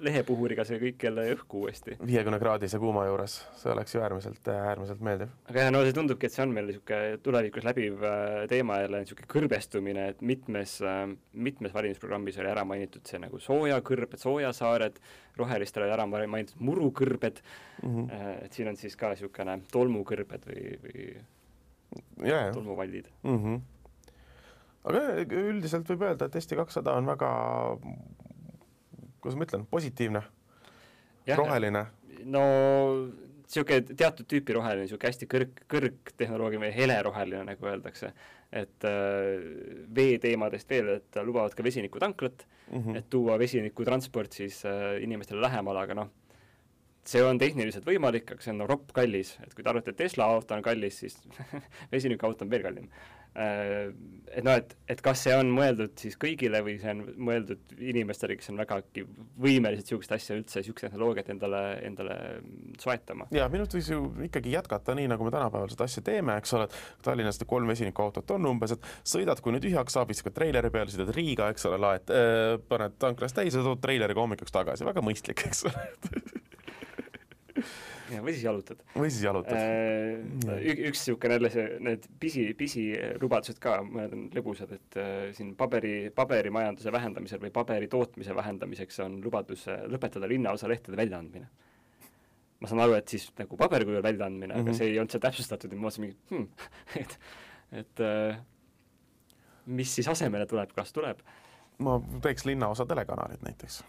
lehepuhuriga 0.05 0.67
see 0.69 0.81
kõik 0.83 1.07
jälle 1.07 1.25
õhku 1.37 1.63
uuesti. 1.63 1.97
viiekümne 2.05 2.41
kraadise 2.43 2.81
kuuma 2.83 3.07
juures, 3.09 3.39
see 3.59 3.73
oleks 3.73 3.97
ju 3.97 4.03
äärmiselt, 4.05 4.53
äärmiselt 4.53 5.01
meeldiv. 5.05 5.33
aga 5.49 5.65
jah, 5.65 5.73
no 5.73 5.83
see 5.87 5.97
tundubki, 5.97 6.29
et 6.29 6.37
see 6.37 6.45
on 6.45 6.53
meil 6.55 6.69
niisugune 6.69 7.19
tulevikus 7.25 7.67
läbiv 7.69 8.05
äh, 8.05 8.45
teema 8.53 8.83
jälle, 8.83 9.03
niisugune 9.07 9.33
kõrbestumine, 9.33 10.07
et 10.13 10.23
mitmes 10.33 10.79
äh,, 10.85 11.03
mitmes 11.33 11.75
valimisprogrammis 11.75 12.41
oli 12.43 12.53
ära 12.53 12.67
mainitud 12.69 13.09
see 13.09 13.23
nagu 13.23 13.41
soojakõrbed, 13.41 14.21
soojasaared, 14.21 15.01
rohelistele 15.41 15.89
oli 15.89 15.97
ära 15.97 16.09
mainitud 16.13 16.61
murukõrbed 16.61 17.41
mm, 17.41 17.89
-hmm. 17.89 18.41
et 18.45 18.53
siin 18.53 18.69
on 18.69 18.77
siis 18.77 18.99
ka 19.01 19.15
niisugune 19.15 19.63
tolmukõrbed 19.73 20.49
või, 20.51 20.75
või 20.85 21.07
yeah, 22.21 22.53
tolmuvallid 22.53 23.09
mm. 23.23 23.39
-hmm 23.39 23.63
aga 24.89 25.03
üldiselt 25.23 25.91
võib 25.93 26.07
öelda, 26.09 26.29
et 26.29 26.39
Eesti 26.39 26.59
kakssada 26.59 26.95
on 26.99 27.11
väga, 27.11 27.33
kuidas 29.23 29.39
ma 29.39 29.47
ütlen, 29.49 29.67
positiivne, 29.71 30.23
roheline. 31.39 31.87
no 32.25 32.47
niisugune 33.53 33.97
teatud 33.99 34.29
tüüpi 34.31 34.57
roheline, 34.57 34.87
niisugune 34.87 35.11
hästi 35.11 35.29
kõrg, 35.31 35.61
kõrgtehnoloogia 35.71 36.63
või 36.63 36.73
heleroheline, 36.77 37.45
nagu 37.53 37.69
öeldakse. 37.69 38.13
et 38.53 38.85
äh, 38.85 39.45
veeteemadest 39.97 40.69
veel, 40.69 40.89
et 40.99 41.17
lubavad 41.25 41.55
ka 41.57 41.65
vesinikutanklat 41.65 42.45
mm, 42.45 42.83
-hmm. 42.83 42.97
et 42.99 43.07
tuua 43.09 43.39
vesinikutransport 43.39 44.33
siis 44.33 44.65
äh, 44.67 45.01
inimestele 45.03 45.41
lähemale, 45.41 45.81
aga 45.81 45.95
noh, 45.95 46.11
see 47.05 47.23
on 47.25 47.39
tehniliselt 47.39 47.87
võimalik, 47.87 48.29
aga 48.33 48.43
see 48.43 48.53
on 48.53 48.59
no, 48.59 48.67
ropp 48.67 48.93
kallis, 48.93 49.39
et 49.41 49.55
kui 49.55 49.65
te 49.65 49.71
arvate, 49.71 49.91
et 49.91 49.97
Tesla 49.97 50.25
auto 50.25 50.55
on 50.55 50.63
kallis, 50.63 50.99
siis 50.99 51.17
vesinikuauto 51.95 52.45
on 52.45 52.51
veel 52.51 52.63
kallim 52.63 52.91
et 53.33 54.45
noh, 54.45 54.57
et, 54.57 54.75
et 54.93 55.01
kas 55.05 55.23
see 55.25 55.33
on 55.37 55.49
mõeldud 55.53 55.95
siis 56.01 56.19
kõigile 56.21 56.61
või 56.65 56.75
see 56.81 56.93
on 56.93 57.01
mõeldud 57.29 57.73
inimestele, 57.79 58.37
kes 58.37 58.51
on 58.53 58.61
vägagi 58.61 59.05
võimelised 59.41 59.87
niisugust 59.87 60.13
asja 60.17 60.37
üldse, 60.37 60.61
niisugust 60.61 60.87
tehnoloogiat 60.87 61.31
endale, 61.33 61.63
endale 61.87 62.19
soetama. 62.81 63.29
jaa, 63.33 63.49
minu 63.53 63.65
arust 63.65 63.77
võiks 63.79 63.91
ju 63.93 64.03
ikkagi 64.29 64.53
jätkata 64.53 64.97
nii, 64.99 65.09
nagu 65.13 65.25
me 65.25 65.33
tänapäeval 65.35 65.73
seda 65.73 65.89
asja 65.89 66.05
teeme, 66.05 66.37
eks 66.43 66.57
ole, 66.59 66.69
et 66.69 67.05
Tallinnas 67.09 67.41
kolm 67.49 67.73
vesinikuautot 67.73 68.37
on 68.37 68.53
umbes, 68.53 68.77
et 68.77 68.89
sõidad, 69.15 69.41
kui 69.41 69.57
nüüd 69.57 69.65
tühjaks 69.65 69.97
saab, 69.97 70.13
viskad 70.13 70.37
treileri 70.37 70.73
peale, 70.73 70.93
sõidad 70.93 71.13
Riiga, 71.17 71.49
eks 71.53 71.69
ole, 71.71 71.81
laed 71.83 72.13
äh,, 72.13 72.57
paned 72.69 73.01
tanklas 73.01 73.37
täis 73.37 73.57
ja 73.57 73.65
tood 73.65 73.81
treileriga 73.85 74.21
hommikuks 74.21 74.53
tagasi, 74.55 74.89
väga 74.89 75.05
mõistlik, 75.05 75.49
eks 75.49 75.67
ole 75.69 75.89
või 78.27 78.35
siis 78.35 78.45
jalutad. 78.47 78.83
või 78.95 79.11
siis 79.11 79.25
jalutad 79.25 79.59
äh,. 79.59 80.69
üks 80.89 81.03
niisugune 81.03 81.39
jälle 81.39 81.51
see, 81.55 81.67
need 81.89 82.07
pisi, 82.21 82.45
pisilubadused 82.59 83.61
ka, 83.63 83.79
mõned 83.87 84.17
on 84.17 84.25
lõbusad, 84.37 84.75
et 84.77 84.99
äh, 85.01 85.19
siin 85.37 85.55
paberi, 85.59 86.11
paberimajanduse 86.15 86.93
vähendamisel 86.95 87.43
või 87.43 87.53
paberi 87.55 87.91
tootmise 87.93 88.37
vähendamiseks 88.37 89.03
on 89.07 89.21
lubadus 89.25 89.67
äh, 89.73 89.85
lõpetada 89.93 90.31
linnaosa 90.31 90.71
lehtede 90.71 90.99
väljaandmine. 91.01 91.49
ma 92.63 92.71
saan 92.71 92.85
aru, 92.85 92.95
et 92.95 93.09
siis 93.11 93.27
nagu 93.39 93.57
paberkujul 93.59 94.03
väljaandmine 94.03 94.55
mm, 94.55 94.59
-hmm. 94.59 94.63
aga 94.63 94.71
mhm. 94.71 94.79
see 94.79 94.91
ei 94.93 94.99
olnud 94.99 95.11
seal 95.11 95.25
täpsustatud 95.25 95.73
ja 95.73 95.79
ma 95.79 95.89
mõtlesin 95.89 96.15
hmm, 96.31 96.49
et, 97.01 97.19
et 97.83 98.05
äh, 98.07 98.43
mis 99.67 99.95
siis 99.95 100.09
asemele 100.09 100.47
tuleb, 100.47 100.73
kas 100.75 100.93
tuleb? 100.93 101.25
ma 101.83 101.99
teeks 102.23 102.45
linnaosa 102.47 102.87
telekanalid 102.87 103.43
näiteks 103.43 103.83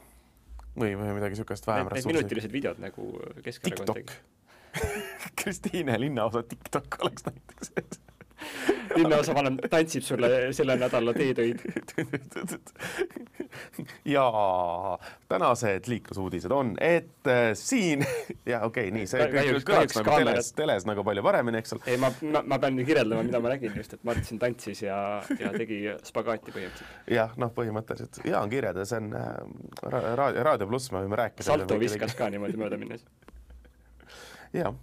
või, 0.77 0.93
või 0.99 1.17
midagi 1.17 1.37
niisugust 1.37 1.67
vähem 1.67 1.89
ressurssi. 1.91 2.13
minutilised 2.13 2.53
videod 2.53 2.81
nagu 2.83 3.09
Keskerakond 3.45 3.93
tegi. 3.99 4.17
Kristiine 5.43 5.99
linnaosa 6.01 6.43
TikTok 6.43 6.97
oleks 7.05 7.27
näiteks 7.29 7.75
linnaosavanem 8.97 9.57
tantsib 9.69 10.03
sulle 10.03 10.53
selle 10.53 10.75
nädala 10.77 11.13
teetöid. 11.13 11.59
ja 14.15 14.31
tänased 15.29 15.87
liiklusuudised 15.87 16.51
on, 16.51 16.75
et 16.81 17.27
äh, 17.27 17.51
siin 17.53 18.05
ja 18.45 18.61
okei 18.61 18.87
okay,, 18.87 18.97
nii 18.97 19.07
see 19.09 19.27
kõik 19.33 19.67
kõlaks 19.67 19.99
nagu 19.99 20.15
teles, 20.23 20.51
teles 20.57 20.87
nagu 20.89 21.05
palju 21.05 21.25
paremini, 21.25 21.61
eks 21.61 21.75
ole. 21.77 21.85
ei, 21.89 21.97
ma, 22.01 22.11
ma, 22.33 22.43
ma 22.53 22.59
pean 22.63 22.79
kirjeldama, 22.85 23.25
mida 23.27 23.41
ma 23.43 23.53
nägin 23.53 23.77
just, 23.77 23.97
et 23.97 24.07
Mart 24.07 24.23
siin 24.27 24.41
tantsis 24.41 24.79
ja, 24.85 24.97
ja 25.39 25.53
tegi 25.55 25.83
spagaati 26.05 26.55
põhimõtteliselt. 26.55 27.11
jah, 27.13 27.35
noh, 27.41 27.53
põhimõtteliselt 27.55 28.23
hea 28.25 28.39
on 28.39 28.53
kirjeldada, 28.53 28.87
see 28.89 29.03
on 29.03 29.07
äh, 29.19 29.27
raadio, 29.93 30.47
Raadio 30.49 30.69
pluss, 30.69 30.91
me 30.93 31.03
võime 31.05 31.19
rääkida. 31.19 31.47
salto 31.47 31.77
viskas 31.81 32.17
ka 32.17 32.31
niimoodi 32.33 32.59
mööda 32.59 32.81
minnes. 32.81 33.05
jah 34.53 34.73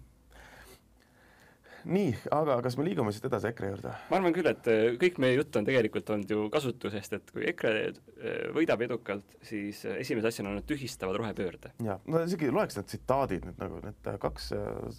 nii, 1.84 2.14
aga 2.34 2.58
kas 2.64 2.76
me 2.78 2.84
liigume 2.86 3.12
siit 3.14 3.26
edasi 3.28 3.50
EKRE 3.50 3.72
juurde? 3.72 3.92
ma 4.10 4.18
arvan 4.18 4.34
küll, 4.36 4.48
et 4.50 4.70
äh, 4.70 4.86
kõik 5.00 5.20
meie 5.22 5.36
jutt 5.38 5.56
on 5.60 5.66
tegelikult 5.68 6.10
olnud 6.14 6.32
ju 6.34 6.46
kasutusest, 6.52 7.18
et 7.18 7.34
kui 7.34 7.46
EKRE 7.50 7.74
äh, 7.90 8.40
võidab 8.56 8.84
edukalt, 8.86 9.36
siis 9.46 9.84
äh, 9.88 10.00
esimese 10.04 10.32
asjana 10.32 10.54
nad 10.56 10.66
tühistavad 10.68 11.18
rohepöörde. 11.20 11.74
jaa, 11.84 12.00
no 12.06 12.24
isegi 12.26 12.50
loeks 12.52 12.80
need 12.80 12.90
tsitaadid 12.90 13.46
nüüd 13.48 13.62
nagu 13.62 13.80
need 13.84 14.10
kaks 14.20 14.50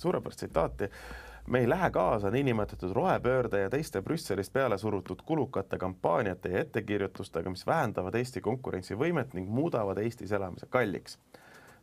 suurepärast 0.01 0.43
tsitaati, 0.43 0.89
me 1.51 1.63
ei 1.63 1.69
lähe 1.69 1.91
kaasa 1.93 2.32
niinimetatud 2.34 2.93
rohepöörde 2.95 3.65
ja 3.65 3.69
teiste 3.73 4.01
Brüsselist 4.05 4.53
peale 4.53 4.77
surutud 4.77 5.21
kulukate 5.25 5.77
kampaaniate 5.82 6.49
ja 6.53 6.65
ettekirjutustega, 6.65 7.49
mis 7.49 7.65
vähendavad 7.67 8.15
Eesti 8.15 8.41
konkurentsivõimet 8.45 9.34
ning 9.38 9.49
muudavad 9.49 10.01
Eestis 10.01 10.32
elamise 10.32 10.69
kalliks 10.69 11.17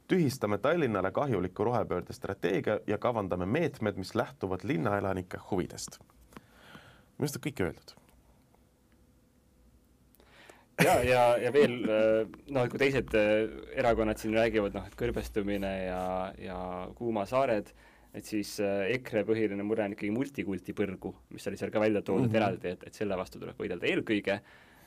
tühistame 0.09 0.59
Tallinnale 0.59 1.11
kahjuliku 1.13 1.65
rohepöörde 1.65 2.13
strateegia 2.13 2.81
ja 2.87 2.99
kavandame 2.99 3.47
meetmed, 3.47 3.97
mis 3.97 4.15
lähtuvad 4.15 4.65
linnaelanike 4.65 5.41
huvidest. 5.51 5.99
minu 7.19 7.27
arust 7.27 7.37
on 7.37 7.43
kõik 7.47 7.63
öeldud. 7.67 7.95
ja, 10.85 10.95
ja, 11.03 11.23
ja 11.43 11.53
veel 11.53 11.77
noh, 12.49 12.69
kui 12.71 12.79
teised 12.79 13.15
äh, 13.19 13.49
erakonnad 13.75 14.19
siin 14.19 14.35
räägivad, 14.39 14.77
noh, 14.79 14.87
et 14.87 14.99
kõrbestumine 14.99 15.73
ja, 15.89 16.03
ja 16.39 16.59
kuumasaared, 16.95 17.73
et 18.15 18.25
siis 18.25 18.55
äh, 18.63 18.87
EKRE 18.99 19.25
põhiline 19.29 19.67
mure 19.67 19.85
on 19.85 19.97
ikkagi 19.97 20.15
multikulti 20.15 20.77
põrgu, 20.79 21.13
mis 21.35 21.51
oli 21.51 21.59
seal 21.59 21.75
ka 21.75 21.83
välja 21.83 22.03
toodud 22.03 22.29
mm 22.29 22.33
-hmm. 22.33 22.43
eraldi, 22.43 22.77
et, 22.77 22.87
et 22.87 22.95
selle 22.95 23.19
vastu 23.19 23.43
tuleb 23.43 23.59
võidelda 23.59 23.91
eelkõige 23.91 24.41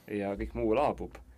ja 0.08 0.34
kõik 0.40 0.56
muu 0.56 0.74
laabub 0.76 1.20
Äh, 1.20 1.31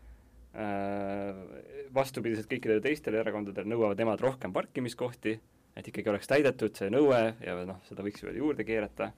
vastupidiselt 1.94 2.50
kõikidele 2.50 2.82
teistele 2.84 3.22
erakondadele 3.24 3.70
nõuavad 3.70 3.98
nemad 3.98 4.22
rohkem 4.22 4.54
parkimiskohti, 4.54 5.34
et 5.78 5.88
ikkagi 5.90 6.12
oleks 6.12 6.30
täidetud 6.30 6.78
see 6.78 6.92
nõue 6.94 7.22
ja 7.42 7.58
noh, 7.66 7.80
seda 7.88 8.06
võiks 8.06 8.22
veel 8.26 8.38
juurde 8.42 8.66
keerata. 8.68 9.12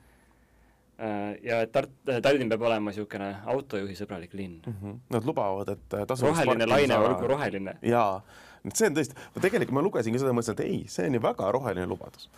Äh, 0.96 1.34
ja 1.44 1.60
et 1.66 1.74
Tart-, 1.76 1.96
Tallinn 2.24 2.52
peab 2.54 2.62
olema 2.70 2.92
niisugune 2.92 3.34
autojuhisõbralik 3.52 4.32
linn 4.40 4.62
mm. 4.62 4.76
-hmm. 4.80 5.00
Nad 5.12 5.26
lubavad, 5.28 5.74
et 5.74 5.94
äh, 5.94 6.06
roheline 6.22 6.68
laine 6.72 6.96
olgu 6.96 7.28
roheline. 7.28 7.74
jaa, 7.84 8.22
see 8.72 8.88
on 8.88 8.96
tõesti, 8.96 9.26
tegelikult 9.42 9.76
ma 9.76 9.84
lugesingi 9.84 10.22
seda, 10.22 10.32
mõtlesin, 10.32 10.56
et 10.56 10.64
ei, 10.64 10.86
see 10.88 11.10
on 11.10 11.18
ju 11.18 11.22
väga 11.26 11.52
roheline 11.52 11.88
lubadus. 11.92 12.30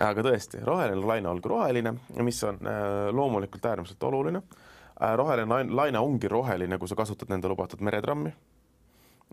aga 0.00 0.26
tõesti, 0.26 0.64
roheline 0.66 1.06
laine 1.06 1.30
olgu 1.30 1.54
roheline, 1.54 1.94
mis 2.18 2.42
on 2.42 2.58
äh, 2.66 3.14
loomulikult 3.14 3.70
äärmiselt 3.70 4.02
oluline 4.02 4.42
äh, 4.42 4.58
Äh, 4.58 4.69
roheline 5.00 5.64
laine 5.74 6.00
ongi 6.00 6.28
roheline, 6.28 6.78
kui 6.78 6.88
sa 6.90 6.98
kasutad 6.98 7.30
nende 7.32 7.48
lubatud 7.50 7.80
meretrammi 7.84 8.32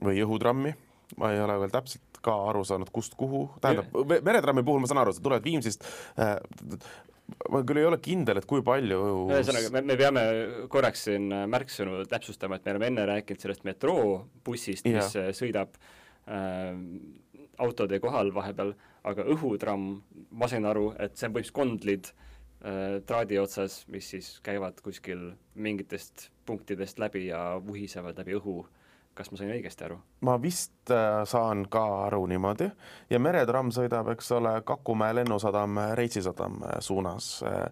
või 0.06 0.22
õhutrammi, 0.24 0.72
ma 1.18 1.34
ei 1.34 1.42
ole 1.42 1.58
veel 1.64 1.74
täpselt 1.74 2.22
ka 2.24 2.36
aru 2.52 2.64
saanud, 2.68 2.92
kust 2.94 3.16
kuhu, 3.20 3.48
tähendab, 3.64 3.92
meretrammi 4.26 4.64
puhul 4.68 4.82
ma 4.84 4.90
saan 4.90 5.02
aru, 5.04 5.14
sa 5.16 5.24
tuled 5.24 5.44
Viimsist 5.44 5.86
äh,, 6.22 6.36
ma 7.52 7.62
küll 7.68 7.82
ei 7.82 7.88
ole 7.88 8.00
kindel, 8.04 8.40
et 8.40 8.48
kui 8.48 8.64
palju 8.66 9.00
ühesõnaga, 9.28 9.72
me, 9.76 9.84
me 9.90 9.98
peame 10.00 10.26
korraks 10.72 11.08
siin 11.10 11.28
märksõnu 11.52 12.06
täpsustama, 12.12 12.60
et 12.60 12.68
me 12.68 12.76
oleme 12.76 12.92
enne 12.94 13.08
rääkinud 13.12 13.44
sellest 13.44 13.66
metroobussist, 13.68 14.88
mis 14.88 15.18
ja. 15.18 15.26
sõidab 15.36 15.76
äh, 16.28 16.72
autode 17.64 18.00
kohal 18.04 18.32
vahepeal, 18.36 18.76
aga 19.08 19.26
õhutramm, 19.34 20.00
ma 20.38 20.48
sain 20.52 20.68
aru, 20.70 20.92
et 21.00 21.18
see 21.18 21.28
on 21.28 21.36
põhimõtteliselt 21.36 21.58
kondlid 21.58 22.12
äh, 22.12 22.27
traadi 23.06 23.38
otsas, 23.38 23.84
mis 23.94 24.10
siis 24.10 24.32
käivad 24.44 24.80
kuskil 24.82 25.32
mingitest 25.56 26.30
punktidest 26.46 27.00
läbi 27.00 27.28
ja 27.28 27.62
vuhisevad 27.62 28.18
läbi 28.18 28.34
õhu 28.40 28.64
kas 29.18 29.32
ma 29.32 29.40
sain 29.40 29.52
õigesti 29.52 29.86
aru? 29.88 29.98
ma 30.28 30.36
vist 30.42 30.92
äh, 30.94 31.22
saan 31.30 31.66
ka 31.72 31.84
aru 32.08 32.24
niimoodi 32.30 32.68
ja 33.12 33.20
meretramm 33.22 33.72
sõidab, 33.74 34.12
eks 34.14 34.32
ole, 34.38 34.54
Kakumäe 34.68 35.16
lennusadam, 35.20 35.80
Reitsi 35.98 36.24
sadam 36.26 36.58
äh, 36.66 36.78
suunas. 36.84 37.30
Äh, 37.46 37.68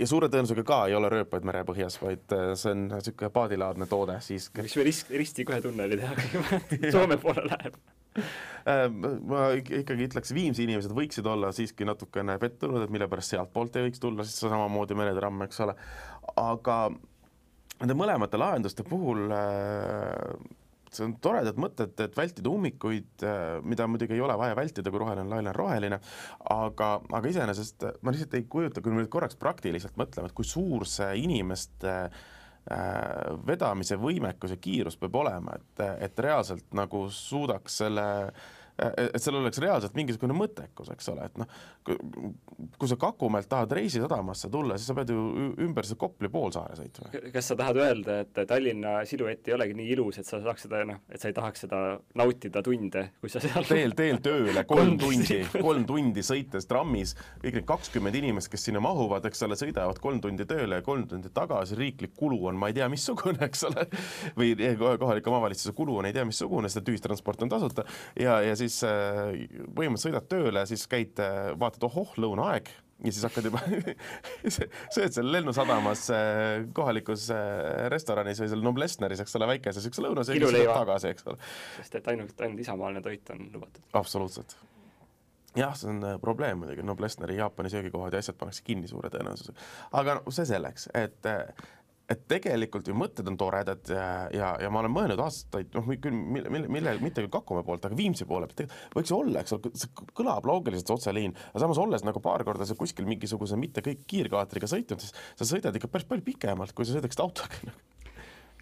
ja 0.00 0.08
suure 0.08 0.30
tõenäosusega 0.32 0.66
ka 0.68 0.80
ei 0.88 0.96
ole 0.98 1.10
rööpaid 1.12 1.46
merepõhjas, 1.48 1.98
vaid 2.02 2.36
see 2.60 2.72
on 2.72 2.88
niisugune 2.92 3.32
paadilaadne 3.34 3.88
toode 3.90 4.20
siiski. 4.24 4.64
miks 4.64 4.78
me 4.80 4.88
rist, 4.88 5.12
risti 5.24 5.48
kohe 5.48 5.60
tunneli 5.64 6.00
teha 6.00 6.16
kõigepealt 6.20 6.74
Soome 6.96 7.20
poole 7.20 7.46
läheb? 7.50 7.80
ma 9.30 9.46
ikkagi 9.58 10.08
ütleks, 10.08 10.32
Viimsi 10.36 10.64
inimesed 10.64 10.94
võiksid 10.96 11.26
olla 11.28 11.50
siiski 11.54 11.86
natukene 11.88 12.36
pettunud, 12.42 12.82
et 12.84 12.92
mille 12.94 13.08
pärast 13.10 13.34
sealtpoolt 13.34 13.76
ei 13.78 13.88
võiks 13.88 14.02
tulla 14.02 14.26
siis 14.26 14.44
samamoodi 14.44 14.96
meretramm, 14.98 15.46
eks 15.46 15.62
ole, 15.64 15.76
aga 16.40 16.78
nende 17.80 17.96
mõlemate 17.98 18.38
lahenduste 18.40 18.86
puhul 18.86 19.26
äh, 19.34 20.36
see 20.94 21.08
on 21.08 21.16
toredad 21.22 21.58
mõtted, 21.60 21.96
et 22.04 22.14
vältida 22.16 22.50
ummikuid, 22.52 23.10
äh, 23.26 23.58
mida 23.66 23.88
muidugi 23.90 24.16
ei 24.16 24.22
ole 24.24 24.36
vaja 24.38 24.56
vältida, 24.58 24.92
kui 24.92 25.02
roheline 25.02 25.28
laine 25.30 25.50
on 25.50 25.58
roheline, 25.58 25.98
aga, 26.54 26.92
aga 27.18 27.32
iseenesest 27.32 27.88
ma 28.00 28.14
lihtsalt 28.14 28.38
ei 28.38 28.46
kujuta, 28.50 28.84
kui 28.84 28.94
me 28.94 29.02
nüüd 29.02 29.12
korraks 29.12 29.38
praktiliselt 29.40 29.98
mõtleme, 30.00 30.30
et 30.30 30.38
kui 30.38 30.46
suur 30.48 30.86
see 30.88 31.10
inimeste 31.24 31.98
äh, 32.06 32.22
vedamise 33.46 33.98
võimekus 34.00 34.54
ja 34.54 34.56
kiirus 34.56 34.96
peab 34.96 35.18
olema, 35.20 35.58
et, 35.58 35.82
et 36.06 36.18
reaalselt 36.24 36.70
nagu 36.72 37.02
suudaks 37.12 37.82
selle 37.82 38.06
äh, 38.24 38.53
et 38.78 39.22
seal 39.22 39.36
oleks 39.38 39.60
reaalselt 39.62 39.94
mingisugune 39.94 40.34
mõttekus, 40.34 40.90
eks 40.94 41.08
ole, 41.12 41.28
et 41.28 41.36
noh, 41.38 41.50
kui 42.78 42.90
sa 42.90 42.96
Kakumäelt 42.98 43.46
tahad 43.50 43.72
Reisi 43.76 44.00
sadamasse 44.02 44.50
tulla, 44.50 44.78
siis 44.78 44.88
sa 44.90 44.96
pead 44.96 45.12
ju 45.14 45.52
ümber 45.62 45.86
seda 45.86 46.00
Kopli 46.00 46.30
poolsaare 46.32 46.74
sõitma. 46.78 47.10
kas 47.34 47.50
sa 47.50 47.56
tahad 47.58 47.78
öelda, 47.78 48.18
et 48.24 48.40
Tallinna 48.50 48.96
siluett 49.06 49.46
ei 49.48 49.54
olegi 49.54 49.76
nii 49.78 49.92
ilus, 49.94 50.18
et 50.18 50.28
sa 50.28 50.40
saaks 50.42 50.66
seda 50.66 50.82
noh, 50.88 50.98
et 51.08 51.22
sa 51.22 51.30
ei 51.30 51.36
tahaks 51.36 51.64
seda 51.66 51.80
nautida 52.18 52.64
tunde, 52.66 53.04
kui 53.22 53.30
sa 53.30 53.42
seal 53.44 53.68
teel, 53.68 53.94
teel 54.00 54.18
tööle 54.24 54.66
kolm 54.68 54.98
tundi, 54.98 55.40
kolm 55.68 55.86
tundi 55.88 56.26
sõites 56.26 56.66
trammis, 56.70 57.14
kõik 57.44 57.60
need 57.60 57.68
kakskümmend 57.68 58.18
inimest, 58.22 58.50
kes 58.52 58.66
sinna 58.70 58.82
mahuvad, 58.84 59.30
eks 59.30 59.46
ole, 59.46 59.58
sõidavad 59.60 60.02
kolm 60.02 60.18
tundi 60.24 60.48
tööle 60.50 60.80
ja 60.80 60.86
kolm 60.86 61.06
tundi 61.10 61.30
tagasi, 61.34 61.78
riiklik 61.78 62.16
kulu 62.18 62.42
on 62.50 62.58
ma 62.58 62.72
ei 62.72 62.78
tea 62.80 62.90
missugune, 62.90 63.38
eks 63.46 63.66
ole, 63.70 63.86
või 64.38 64.54
kohaliku 64.98 65.30
omavalitsuse 65.30 65.76
kulu 65.78 66.00
on 66.02 66.10
ei 66.10 66.16
tea 66.16 66.26
missugune, 66.26 66.70
et 66.74 66.92
ühistransport 66.94 67.46
on 67.46 67.52
tasuta 67.52 67.86
ja, 68.18 68.40
ja 68.42 68.54
siis 68.58 68.63
siis 68.64 68.80
äh, 68.86 69.34
põhimõtteliselt 69.74 70.08
sõidad 70.08 70.26
tööle, 70.30 70.64
siis 70.68 70.86
käid, 70.90 71.20
äh, 71.22 71.52
vaatad, 71.60 71.86
ohoh, 71.88 72.14
lõunaaeg 72.20 72.70
ja 73.04 73.12
siis 73.12 73.24
hakkad 73.26 73.48
juba 73.48 73.60
sööd 74.94 75.16
seal 75.16 75.30
lennusadamas 75.34 76.06
äh, 76.14 76.66
kohalikus 76.76 77.26
restoranis 77.92 78.40
või 78.42 78.52
seal 78.52 78.62
Noblessneris, 78.64 79.24
eks 79.24 79.36
ole, 79.40 79.50
väikese 79.54 79.82
niisuguse 79.82 80.06
lõunasöögi, 80.06 80.44
siis 80.44 80.56
lähed 80.58 80.72
tagasi, 80.72 81.10
eks 81.14 81.28
ole. 81.32 81.40
sest 81.80 81.98
et 82.00 82.14
ainult, 82.14 82.38
ainult 82.46 82.64
isamaaline 82.64 83.04
toit 83.04 83.34
on 83.34 83.44
lubatud. 83.52 83.84
absoluutselt. 84.00 84.56
jah, 85.58 85.76
see 85.78 85.92
on 85.92 86.02
probleem 86.22 86.62
muidugi, 86.62 86.86
Noblessneri 86.86 87.38
Jaapani 87.40 87.72
söögikohad 87.72 88.16
ja 88.16 88.24
asjad 88.24 88.38
pannakse 88.40 88.64
kinni 88.66 88.90
suure 88.90 89.12
tõenäosusega. 89.14 89.70
aga 90.00 90.20
no 90.20 90.34
see 90.34 90.48
selleks, 90.54 90.88
et 90.94 91.32
et 92.10 92.24
tegelikult 92.28 92.88
ju 92.88 92.94
mõtted 92.98 93.28
on 93.30 93.36
toredad 93.40 93.88
ja, 93.88 94.08
ja, 94.34 94.50
ja 94.60 94.70
ma 94.72 94.82
olen 94.82 94.92
mõelnud 94.92 95.22
aastaid, 95.24 95.70
noh 95.76 95.86
küll 96.02 96.12
mille, 96.12 96.52
mille, 96.52 96.68
mille, 96.72 96.96
mitte 97.00 97.24
küll 97.24 97.32
Kakumäe 97.32 97.64
poolt, 97.66 97.86
aga 97.88 97.96
Viimsi 97.96 98.26
poole 98.28 98.48
pealt, 98.50 98.74
võiks 98.92 99.12
ju 99.12 99.18
olla, 99.22 99.40
eks 99.40 99.56
ole, 99.56 99.72
see 99.80 100.04
kõlab 100.12 100.44
loogiliselt, 100.48 100.90
see 100.90 100.98
otseliin, 100.98 101.34
aga 101.52 101.64
samas 101.64 101.80
olles 101.80 102.04
nagu 102.04 102.20
paar 102.24 102.44
korda 102.44 102.68
sa 102.68 102.76
kuskil 102.78 103.08
mingisuguse 103.08 103.56
mitte 103.60 103.84
kõik 103.84 104.04
kiirkaatriga 104.10 104.68
sõitnud, 104.70 105.00
siis 105.00 105.16
sa 105.40 105.48
sõidad 105.48 105.76
ikka 105.80 105.90
päris 105.92 106.08
palju 106.10 106.28
pikemalt, 106.28 106.76
kui 106.76 106.84
sa 106.88 106.98
sõidaksid 106.98 107.24
autoga 107.24 107.74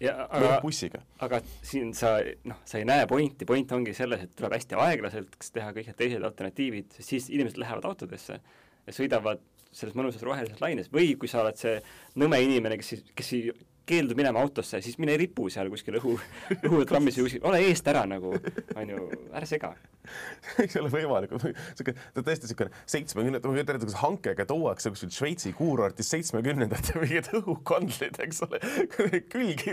ja 0.03 0.15
aga, 0.29 0.57
bussiga. 0.63 1.03
aga 1.23 1.39
siin 1.65 1.93
sa 1.97 2.15
noh, 2.47 2.59
sa 2.67 2.79
ei 2.79 2.87
näe 2.87 3.07
pointi, 3.09 3.47
point 3.49 3.71
ongi 3.75 3.95
selles, 3.97 4.23
et 4.25 4.35
tuleb 4.37 4.55
hästi 4.55 4.79
aeglaselt 4.79 5.37
teha 5.55 5.71
kõik 5.75 5.91
need 5.91 5.99
teised 5.99 6.27
alternatiivid, 6.27 6.99
siis 7.03 7.29
inimesed 7.33 7.59
lähevad 7.61 7.87
autodesse 7.91 8.39
ja 8.39 8.95
sõidavad 8.95 9.43
selles 9.73 9.95
mõnusas 9.97 10.23
rohelises 10.25 10.61
laines 10.63 10.89
või 10.93 11.13
kui 11.19 11.31
sa 11.31 11.41
oled 11.43 11.59
see 11.59 11.77
nõme 12.21 12.39
inimene, 12.45 12.77
kes 12.79 12.93
siis, 12.93 13.05
kes 13.17 13.33
ei 13.37 13.53
keeldub 13.89 14.19
minema 14.19 14.43
autosse, 14.43 14.79
siis 14.83 14.99
mine 15.01 15.17
ripu 15.19 15.49
seal 15.51 15.71
kuskil 15.71 15.99
õhu, 15.99 16.15
õhutrammis 16.61 17.19
või 17.19 17.27
kuskil, 17.27 17.43
ole 17.49 17.63
eest 17.67 17.89
ära 17.91 18.05
nagu, 18.09 18.35
on 18.75 18.95
ju, 18.95 19.09
ära 19.33 19.49
sega. 19.49 19.73
ei 20.63 20.69
ole 20.81 20.91
võimalik, 20.93 21.33
sihuke, 21.73 21.95
ta 21.95 22.21
on 22.21 22.27
tõesti 22.27 22.49
siukene 22.51 22.73
seitsmekümnendate, 22.89 23.47
ma 23.47 23.55
kujutan 23.55 23.77
ette, 23.77 23.85
kuidas 23.85 23.99
hankega 24.01 24.47
tuuakse 24.49 24.93
kuskil 24.93 25.13
Šveitsi 25.15 25.53
kuurortis 25.57 26.11
seitsmekümnendate 26.13 26.97
mingid 26.99 27.29
õhukandlid, 27.39 28.19
eks 28.25 28.43
ole, 28.47 28.59
külg, 29.33 29.63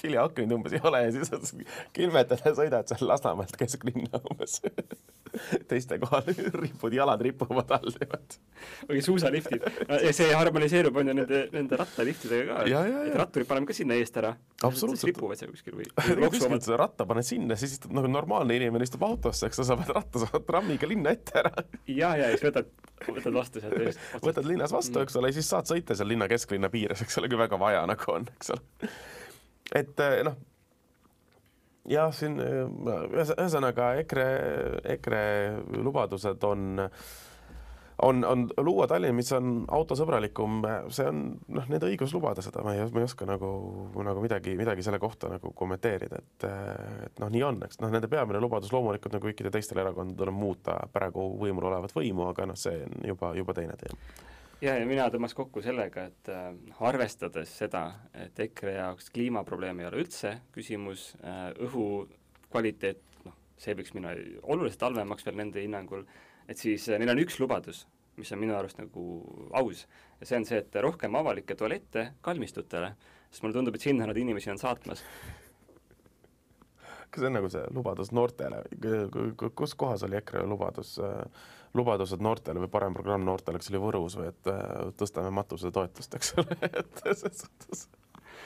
küljeaknaid 0.00 0.56
umbes 0.58 0.78
ei 0.78 0.82
ole 0.88 1.04
ja 1.06 1.14
siis 1.14 1.54
külmetad 1.96 2.44
ja 2.44 2.54
sõidad 2.58 2.90
seal 2.90 3.06
Lasnamäelt 3.08 3.56
kesklinna 3.58 4.22
umbes 4.32 4.60
teiste 5.68 5.98
kohal 6.00 6.26
ripud, 6.56 6.94
jalad 6.94 7.22
ripuvad 7.22 7.72
all 7.76 7.92
või 8.88 9.02
suusaliftid 9.04 9.64
see 10.16 10.30
harmoniseerub 10.34 10.96
on 11.00 11.10
ju 11.10 11.16
nende, 11.20 11.42
nende 11.52 11.78
rattaliftidega 11.78 12.58
ka. 12.64 12.82
et 13.06 13.18
ratturid 13.18 13.48
paneme 13.48 13.68
ka 13.68 13.76
sinna 13.76 13.98
eest 13.98 14.16
ära. 14.20 14.34
absoluutselt. 14.66 15.12
ripuvad 15.12 15.40
seal 15.40 15.52
kuskil 15.52 15.76
või, 15.78 15.88
või 15.94 16.18
loksuvad. 16.24 16.68
ratta 16.80 17.06
paned 17.08 17.26
sinna, 17.26 17.58
siis 17.60 17.76
istub 17.78 17.94
nagu 17.96 18.10
normaalne 18.10 18.56
inimene 18.58 18.88
istub 18.88 19.04
autosse, 19.06 19.48
eks 19.48 19.62
sa 19.68 19.76
saad 19.78 19.94
ratta 19.96 20.24
saad 20.24 20.44
trammiga 20.48 20.90
linna 20.90 21.14
ette 21.16 21.38
ära. 21.42 21.52
ja, 21.86 22.14
ja 22.18 22.32
siis 22.32 22.44
võtad, 22.48 22.70
võtad 23.06 23.38
vastu 23.38 23.62
sealt 23.64 23.80
eest. 23.84 24.04
võtad 24.28 24.48
linnas 24.48 24.74
vastu, 24.74 25.02
eks 25.04 25.18
ole, 25.20 25.32
siis 25.36 25.48
saad 25.50 25.70
sõita 25.70 25.96
seal 25.98 26.10
linna 26.12 26.28
kesklinna 26.30 26.72
piires, 26.72 27.04
eks 27.04 27.20
ole, 27.20 27.30
kui 27.30 27.40
väga 27.40 27.60
vaja 27.60 27.86
nagu 27.88 28.14
on, 28.14 28.28
eks 28.38 28.54
ole. 28.56 28.92
et 29.82 30.06
noh 30.26 30.38
jah, 31.88 32.12
siin 32.14 32.36
ühesõnaga 32.40 33.94
EKRE, 34.02 34.28
EKRE 34.96 35.22
lubadused 35.84 36.44
on 36.48 36.84
on, 38.02 38.24
on 38.24 38.48
luua 38.62 38.86
Tallinn, 38.86 39.16
mis 39.16 39.30
on 39.34 39.64
autosõbralikum, 39.74 40.62
see 40.94 41.08
on 41.10 41.22
noh, 41.54 41.66
nende 41.70 41.88
õigus 41.90 42.14
lubada 42.14 42.42
seda, 42.44 42.62
ma 42.66 42.74
ei, 42.76 42.84
ma 42.94 43.02
ei 43.02 43.08
oska 43.08 43.26
nagu, 43.28 43.50
nagu 44.06 44.22
midagi, 44.22 44.54
midagi 44.58 44.84
selle 44.86 45.00
kohta 45.02 45.30
nagu 45.32 45.52
kommenteerida, 45.56 46.22
et 46.22 46.48
et 46.48 47.22
noh, 47.22 47.30
nii 47.32 47.44
on, 47.44 47.60
eks. 47.66 47.80
Noh, 47.82 47.92
nende 47.92 48.10
peamine 48.10 48.40
lubadus 48.42 48.72
loomulikult 48.74 49.16
nagu 49.16 49.28
kõikidel 49.28 49.54
teistel 49.54 49.82
erakondadel 49.82 50.32
on 50.32 50.38
muuta 50.38 50.78
praegu 50.92 51.30
võimul 51.40 51.68
olevat 51.70 51.94
võimu, 51.96 52.28
aga 52.30 52.46
noh, 52.50 52.58
see 52.58 52.84
on 52.86 53.08
juba, 53.12 53.32
juba 53.38 53.56
teine 53.56 53.76
teema. 53.80 53.98
Ja, 54.58 54.72
ja 54.74 54.86
mina 54.90 55.04
tõmbas 55.10 55.36
kokku 55.38 55.62
sellega, 55.62 56.08
et 56.10 56.30
äh, 56.34 56.48
arvestades 56.82 57.50
seda, 57.60 57.84
et 58.14 58.38
EKRE 58.42 58.74
jaoks 58.74 59.12
kliimaprobleem 59.14 59.82
ei 59.82 59.86
ole 59.90 60.02
üldse 60.02 60.34
küsimus 60.54 61.12
äh,, 61.22 61.52
õhu 61.66 62.08
kvaliteet, 62.50 63.02
noh, 63.26 63.36
see 63.58 63.76
võiks 63.78 63.94
minna 63.94 64.16
oluliselt 64.42 64.82
halvemaks 64.88 65.26
veel 65.26 65.38
nende 65.38 65.62
hinnangul, 65.62 66.02
et 66.48 66.58
siis 66.58 66.88
äh, 66.88 66.98
neil 67.00 67.12
on 67.12 67.22
üks 67.22 67.38
lubadus, 67.42 67.84
mis 68.18 68.32
on 68.34 68.40
minu 68.42 68.56
arust 68.58 68.80
nagu 68.80 69.04
aus, 69.56 69.84
ja 70.20 70.28
see 70.28 70.40
on 70.40 70.48
see, 70.48 70.62
et 70.62 70.80
rohkem 70.82 71.18
avalikke 71.18 71.56
tualette 71.58 72.12
kalmistutele, 72.24 72.94
sest 73.28 73.44
mulle 73.44 73.58
tundub, 73.58 73.76
et 73.76 73.84
sinna 73.84 74.08
nad 74.08 74.18
inimesi 74.18 74.50
on 74.52 74.60
saatmas. 74.60 75.04
Kas 77.08 77.22
see 77.22 77.30
on 77.30 77.38
nagu 77.38 77.48
see 77.52 77.62
lubadus 77.72 78.10
noortele, 78.12 78.64
kus 79.56 79.72
kohas 79.78 80.04
oli 80.04 80.18
EKRE 80.18 80.42
lubadus 80.48 80.96
äh, 81.00 81.22
lubadused 81.76 82.20
noortele 82.24 82.64
või 82.64 82.72
parem 82.72 82.96
programm 82.96 83.24
noortele, 83.28 83.60
kas 83.60 83.70
oli 83.72 83.80
Võrus 83.82 84.18
või 84.18 84.28
et 84.32 84.52
äh, 84.52 84.90
tõstame 84.98 85.32
matusetoetust, 85.38 86.18
eks 86.18 86.34
ole, 86.40 86.58
et 86.82 87.02
selles 87.04 87.44
suhtes 87.44 87.88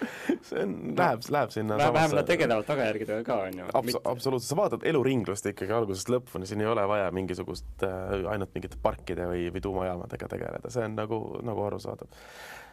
see 0.49 0.63
on, 0.63 0.75
läheb, 0.99 1.25
läheb 1.31 1.53
sinna 1.55 1.79
vähemalt 1.79 2.17
nad 2.17 2.29
tegelevad 2.29 2.67
tagajärgedega 2.69 3.25
ka, 3.27 3.39
on 3.49 3.61
ju. 3.61 3.69
Abs-, 3.81 3.99
absoluutselt, 4.05 4.49
sa 4.51 4.59
vaatad 4.59 4.87
eluringlust 4.89 5.47
ikkagi 5.53 5.75
algusest 5.77 6.11
lõpuni, 6.13 6.49
siin 6.49 6.65
ei 6.65 6.71
ole 6.71 6.85
vaja 6.91 7.11
mingisugust 7.15 7.87
äh, 7.87 8.27
ainult 8.33 8.55
mingite 8.57 8.81
parkide 8.83 9.29
või, 9.31 9.47
või 9.55 9.65
tuumajaamadega 9.65 10.31
tegeleda, 10.35 10.73
see 10.75 10.87
on 10.89 10.99
nagu, 10.99 11.21
nagu 11.47 11.67
arusaadav. 11.69 12.23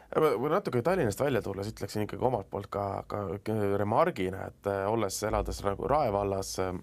kui 0.10 0.54
natuke 0.54 0.84
Tallinnast 0.86 1.22
välja 1.22 1.42
tulla, 1.46 1.66
siis 1.66 1.78
ütleksin 1.78 2.08
ikkagi 2.08 2.26
omalt 2.26 2.50
poolt 2.50 2.70
ka, 2.74 2.86
ka 3.08 3.58
remargina, 3.82 4.48
et 4.50 4.72
äh, 4.72 4.86
olles, 4.90 5.22
elades 5.30 5.64
nagu 5.66 5.90
Rae 5.90 6.14
vallas 6.16 6.56
äh,, 6.64 6.74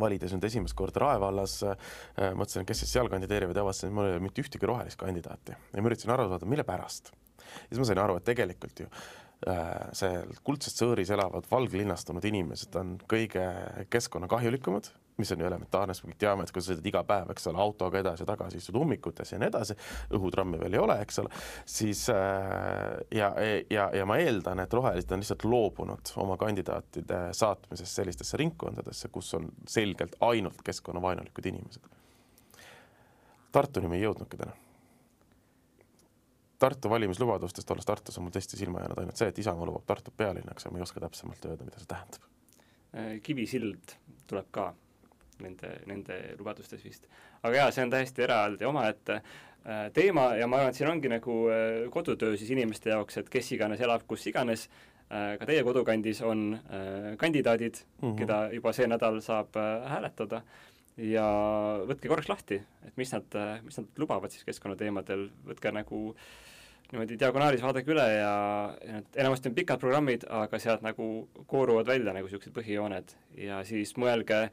valides 0.00 0.32
nüüd 0.32 0.46
esimest 0.48 0.76
korda 0.78 1.04
Rae 1.06 1.22
vallas 1.22 1.58
äh,, 1.66 1.90
mõtlesin, 2.34 2.66
kes 2.68 2.84
siis 2.84 2.94
seal 2.98 3.10
kandideerivad 3.12 3.58
ja 3.58 3.66
avastasin, 3.66 3.92
et 3.92 3.98
mul 3.98 4.10
ei 4.10 4.16
ole 4.16 4.28
mitte 4.28 4.44
ühtegi 4.44 4.68
rohelist 4.68 5.00
kandidaati 5.00 5.54
ja 5.54 5.82
ma 5.82 5.92
üritasin 5.92 6.14
aru 6.14 6.30
saada, 6.32 6.48
mille 6.48 6.64
pärast. 6.66 7.12
ja 7.12 7.68
siis 7.68 7.82
ma 7.82 7.90
sain 7.90 8.00
aru, 8.02 8.16
et 8.18 8.26
tegelikult 8.26 8.84
ju 8.84 8.88
äh, 8.88 9.10
seal 9.98 10.34
kuldses 10.46 10.76
tsõõris 10.78 11.10
elavad 11.14 11.46
valglinnastunud 11.50 12.24
inimesed 12.30 12.76
on 12.78 12.96
kõige 13.10 13.46
keskkonnakahjulikumad 13.90 14.92
mis 15.16 15.32
on 15.32 15.40
ju 15.40 15.46
elementaarne, 15.46 15.94
sest 15.94 16.06
me 16.06 16.12
kõik 16.12 16.20
teame, 16.22 16.44
et 16.46 16.52
kui 16.54 16.62
sa 16.62 16.72
sõidad 16.72 16.86
iga 16.88 17.02
päev, 17.06 17.30
eks 17.34 17.46
ole, 17.50 17.60
autoga 17.62 18.00
edasi-tagasi, 18.00 18.60
istud 18.62 18.78
ummikutes 18.80 19.34
ja 19.34 19.40
nii 19.40 19.50
edasi, 19.50 19.76
õhutrammi 20.16 20.60
veel 20.62 20.76
ei 20.78 20.80
ole, 20.80 20.96
eks 21.04 21.20
ole, 21.22 21.32
siis 21.68 22.06
äh, 22.12 22.96
ja, 23.14 23.28
ja, 23.70 23.88
ja 23.92 24.08
ma 24.08 24.18
eeldan, 24.22 24.64
et 24.64 24.74
rohelised 24.74 25.12
on 25.12 25.22
lihtsalt 25.22 25.46
loobunud 25.46 26.14
oma 26.24 26.38
kandidaatide 26.40 27.22
saatmisest 27.36 28.00
sellistesse 28.00 28.40
ringkondadesse, 28.40 29.12
kus 29.12 29.34
on 29.38 29.50
selgelt 29.68 30.16
ainult 30.24 30.64
keskkonnavaenulikud 30.64 31.52
inimesed. 31.52 31.88
Tartuni 33.52 33.90
me 33.92 34.00
ei 34.00 34.06
jõudnudki 34.06 34.40
täna 34.40 34.56
Tartu 36.62 36.90
valimislubadustest, 36.92 37.70
olles 37.74 37.88
Tartus, 37.88 38.18
on 38.18 38.26
mul 38.26 38.34
tõesti 38.34 38.58
silma 38.60 38.84
jäänud 38.84 39.02
ainult 39.02 39.18
see, 39.18 39.32
et 39.32 39.38
Isamaa 39.42 39.66
lubab 39.66 39.86
Tartut 39.88 40.14
pealinnaks, 40.16 40.66
aga 40.66 40.74
ma 40.74 40.80
ei 40.80 40.86
oska 40.86 41.02
täpsemalt 41.02 41.50
öelda, 41.50 41.66
mida 41.66 41.82
see 41.82 41.90
tähendab. 41.90 42.28
Kivisild 43.26 43.96
tuleb 44.30 44.50
ka 44.54 44.68
nende, 45.42 45.72
nende 45.90 46.18
lubadustes 46.38 46.84
vist. 46.84 47.08
aga 47.42 47.56
jaa, 47.56 47.70
see 47.74 47.86
on 47.86 47.90
täiesti 47.90 48.22
eraldi 48.22 48.68
omaette 48.68 49.20
teema 49.94 50.32
ja 50.38 50.46
ma 50.50 50.58
arvan, 50.58 50.72
et 50.72 50.78
siin 50.78 50.90
ongi 50.90 51.10
nagu 51.10 51.36
kodutöö 51.94 52.36
siis 52.36 52.50
inimeste 52.54 52.90
jaoks, 52.90 53.18
et 53.20 53.30
kes 53.30 53.52
iganes 53.56 53.80
elab 53.80 54.06
kus 54.10 54.26
iganes, 54.30 54.68
ka 55.08 55.46
teie 55.46 55.62
kodukandis 55.66 56.22
on 56.26 56.58
kandidaadid 57.18 57.82
mm, 57.82 58.08
-hmm. 58.08 58.18
keda 58.18 58.38
juba 58.52 58.72
see 58.72 58.86
nädal 58.86 59.20
saab 59.20 59.58
hääletada 59.88 60.42
ja 60.96 61.26
võtke 61.88 62.08
korraks 62.08 62.28
lahti, 62.28 62.60
et 62.86 62.96
mis 62.96 63.12
nad, 63.12 63.36
mis 63.64 63.78
nad 63.78 64.00
lubavad 64.02 64.30
siis 64.30 64.44
keskkonnateemadel, 64.44 65.28
võtke 65.46 65.72
nagu 65.72 66.02
niimoodi 66.92 67.16
diagonaalis 67.20 67.62
vaadake 67.64 67.92
üle 67.94 68.04
ja, 68.04 68.34
ja 68.84 68.98
need 68.98 69.18
enamasti 69.24 69.48
on 69.48 69.56
pikad 69.56 69.80
programmid, 69.80 70.26
aga 70.28 70.60
sealt 70.60 70.84
nagu 70.84 71.08
kooruvad 71.48 71.88
välja 71.88 72.12
nagu 72.12 72.28
niisugused 72.28 72.52
põhijooned. 72.56 73.14
Ja 73.40 73.62
siis 73.64 73.94
mõelge 74.00 74.44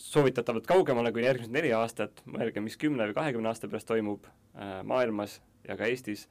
soovitatavalt 0.00 0.68
kaugemale 0.68 1.12
kui 1.12 1.26
järgmised 1.26 1.52
neli 1.52 1.74
aastat, 1.76 2.22
mõelge, 2.24 2.62
mis 2.64 2.78
kümne 2.80 3.10
või 3.10 3.16
kahekümne 3.18 3.52
aasta 3.52 3.68
pärast 3.68 3.88
toimub 3.90 4.24
äh, 4.26 4.80
maailmas 4.88 5.38
ja 5.68 5.76
ka 5.76 5.90
Eestis 5.92 6.24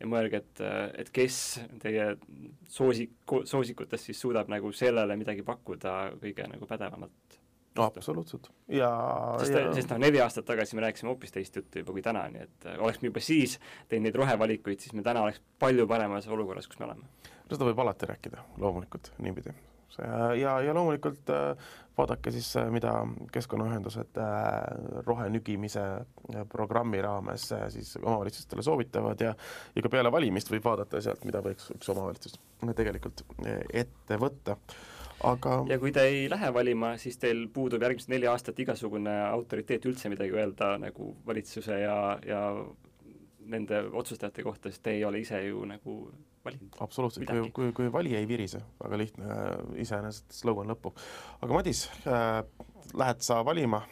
ja 0.00 0.08
mõelge, 0.10 0.42
et, 0.42 0.64
et 0.98 1.12
kes 1.14 1.36
teie 1.84 2.08
soosik, 2.66 3.14
soosikutest 3.46 4.10
siis 4.10 4.20
suudab 4.20 4.50
nagu 4.50 4.72
sellele 4.74 5.16
midagi 5.20 5.46
pakkuda 5.46 6.16
kõige 6.18 6.48
nagu 6.50 6.66
pädevamalt 6.66 7.38
no 7.76 7.88
absoluutselt 7.88 8.50
ja 8.72 8.90
sest, 9.40 9.58
sest 9.78 9.92
noh, 9.94 10.00
neli 10.02 10.20
aastat 10.22 10.46
tagasi 10.48 10.76
me 10.76 10.86
rääkisime 10.86 11.12
hoopis 11.12 11.34
teist 11.34 11.56
juttu 11.56 11.82
juba 11.82 11.96
kui 11.96 12.04
täna, 12.04 12.24
nii 12.32 12.46
et 12.46 12.68
äh, 12.68 12.78
oleks 12.82 13.02
me 13.02 13.10
juba 13.10 13.22
siis 13.24 13.58
teinud 13.88 14.08
neid 14.08 14.20
rohevalikuid, 14.20 14.80
siis 14.82 14.96
me 14.96 15.04
täna 15.06 15.24
oleks 15.26 15.42
palju 15.62 15.86
paremas 15.90 16.28
olukorras, 16.28 16.68
kus 16.68 16.80
me 16.82 16.88
oleme. 16.90 17.08
no 17.32 17.52
seda 17.52 17.68
võib 17.68 17.84
alati 17.84 18.08
rääkida, 18.12 18.44
loomulikult, 18.62 19.12
niipidi. 19.22 19.54
ja, 20.40 20.58
ja 20.64 20.74
loomulikult 20.74 21.32
äh, 21.32 21.72
vaadake 21.98 22.30
siis, 22.32 22.54
äh, 22.56 22.70
mida 22.72 22.92
keskkonnaühendused 23.32 24.20
äh, 24.20 25.02
rohenügimise 25.06 25.82
äh, 25.82 26.46
programmi 26.48 27.02
raames 27.02 27.50
äh, 27.52 27.66
siis 27.72 27.96
omavalitsustele 28.02 28.62
soovitavad 28.62 29.20
ja 29.20 29.34
ja 29.76 29.82
ka 29.82 29.92
peale 29.92 30.12
valimist 30.12 30.50
võib 30.52 30.64
vaadata 30.64 31.00
sealt, 31.00 31.24
mida 31.28 31.42
võiks 31.44 31.70
üks 31.76 31.92
omavalitsus 31.92 32.38
tegelikult 32.76 33.24
ette 33.72 34.18
võtta 34.20 34.56
aga 35.28 35.56
ja 35.70 35.78
kui 35.82 35.92
te 35.94 36.04
ei 36.08 36.26
lähe 36.30 36.52
valima, 36.54 36.94
siis 37.00 37.18
teil 37.22 37.46
puudub 37.54 37.82
järgmised 37.82 38.10
neli 38.12 38.28
aastat 38.30 38.58
igasugune 38.62 39.14
autoriteet 39.28 39.86
üldse 39.90 40.10
midagi 40.12 40.34
öelda 40.36 40.74
nagu 40.82 41.12
valitsuse 41.26 41.78
ja, 41.84 41.96
ja 42.26 42.42
nende 43.52 43.82
otsustajate 43.92 44.44
kohta, 44.46 44.70
sest 44.70 44.84
te 44.86 44.96
ei 44.96 45.04
ole 45.04 45.22
ise 45.22 45.40
ju 45.46 45.64
nagu 45.68 45.96
valinud. 46.44 46.76
absoluutselt, 46.80 47.30
kui, 47.30 47.50
kui, 47.54 47.72
kui 47.72 47.92
valija 47.92 48.20
ei 48.22 48.28
virise, 48.28 48.62
väga 48.82 49.00
lihtne 49.00 49.40
iseenesest 49.82 50.38
slogan 50.42 50.70
lõppu. 50.72 50.94
aga 51.42 51.58
Madis 51.58 51.88
äh,, 52.06 52.42
lähed 52.98 53.22
sa 53.24 53.42
valima? 53.44 53.82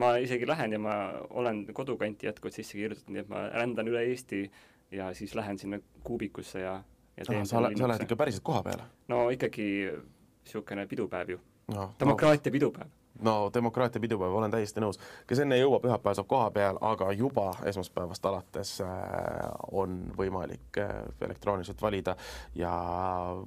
ma 0.00 0.14
isegi 0.22 0.46
lähen 0.48 0.72
ja 0.72 0.78
ma 0.78 0.96
olen 1.30 1.64
kodukanti 1.74 2.28
jätkuvalt 2.28 2.56
sisse 2.56 2.78
kirjutatud, 2.78 3.12
nii 3.12 3.24
et 3.24 3.32
ma 3.32 3.48
rändan 3.52 3.88
üle 3.90 4.04
Eesti 4.08 4.44
ja 4.94 5.10
siis 5.14 5.34
lähen 5.34 5.58
sinna 5.58 5.80
kuubikusse 6.04 6.62
ja 6.62 6.80
ja 7.16 7.24
sa, 7.26 7.44
sa 7.44 7.88
lähed 7.88 8.06
ikka 8.06 8.16
päriselt 8.16 8.46
koha 8.46 8.62
peale? 8.62 8.88
no 9.08 9.28
ikkagi 9.30 9.66
niisugune 9.90 10.86
pidupäev 10.86 11.36
ju 11.36 11.40
no,. 11.74 11.90
demokraatia 12.00 12.50
no. 12.50 12.52
pidupäev 12.52 12.88
no 13.22 13.50
demokraatia 13.54 14.00
pidupäev, 14.00 14.32
olen 14.34 14.50
täiesti 14.50 14.80
nõus. 14.80 14.98
kes 15.26 15.42
enne 15.42 15.56
ei 15.58 15.64
jõua, 15.64 15.80
pühapäeval 15.82 16.16
saab 16.16 16.28
koha 16.30 16.50
peal, 16.54 16.78
aga 16.84 17.10
juba 17.12 17.50
esmaspäevast 17.68 18.26
alates 18.26 18.72
äh, 18.84 18.90
on 19.72 20.00
võimalik 20.16 20.80
äh, 20.80 20.94
elektrooniliselt 21.20 21.82
valida 21.82 22.16
ja 22.54 22.72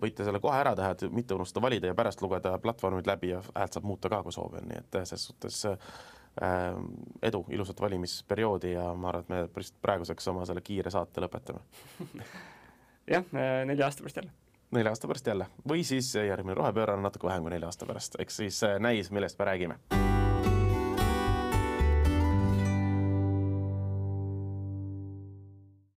võite 0.02 0.26
selle 0.28 0.42
kohe 0.44 0.60
ära 0.60 0.76
teha, 0.78 0.94
et 0.94 1.06
mitte 1.12 1.38
unustada 1.38 1.66
valida 1.66 1.92
ja 1.92 1.98
pärast 1.98 2.22
lugeda 2.22 2.58
platvormid 2.62 3.08
läbi 3.10 3.34
ja 3.34 3.42
häält 3.54 3.80
saab 3.80 3.88
muuta 3.90 4.12
ka, 4.14 4.24
kui 4.24 4.36
soovi 4.36 4.62
on, 4.62 4.70
nii 4.72 4.82
et 4.84 5.00
äh, 5.02 5.08
selles 5.10 5.30
suhtes 5.32 5.64
edu, 7.22 7.44
ilusat 7.54 7.82
valimisperioodi 7.82 8.72
ja 8.72 8.88
ma 8.98 9.12
arvan, 9.12 9.22
et 9.22 9.30
me 9.54 9.66
praeguseks 9.86 10.32
oma 10.32 10.48
selle 10.50 10.64
kiire 10.66 10.90
saate 10.90 11.22
lõpetame 11.22 11.62
jah, 13.08 13.26
nelja 13.66 13.86
aasta 13.86 14.04
pärast 14.04 14.22
jälle. 14.22 14.32
nelja 14.72 14.92
aasta 14.92 15.08
pärast 15.08 15.28
jälle. 15.28 15.48
Või 15.70 15.84
siis 15.84 16.16
järgmine 16.16 16.58
rohepööre 16.58 16.98
on 16.98 17.06
natuke 17.06 17.28
vähem 17.28 17.46
kui 17.46 17.56
nelja 17.56 17.72
aasta 17.72 17.86
pärast, 17.90 18.20
eks 18.20 18.42
siis 18.44 18.64
näis, 18.80 19.12
millest 19.12 19.40
me 19.40 19.52
räägime 19.52 20.13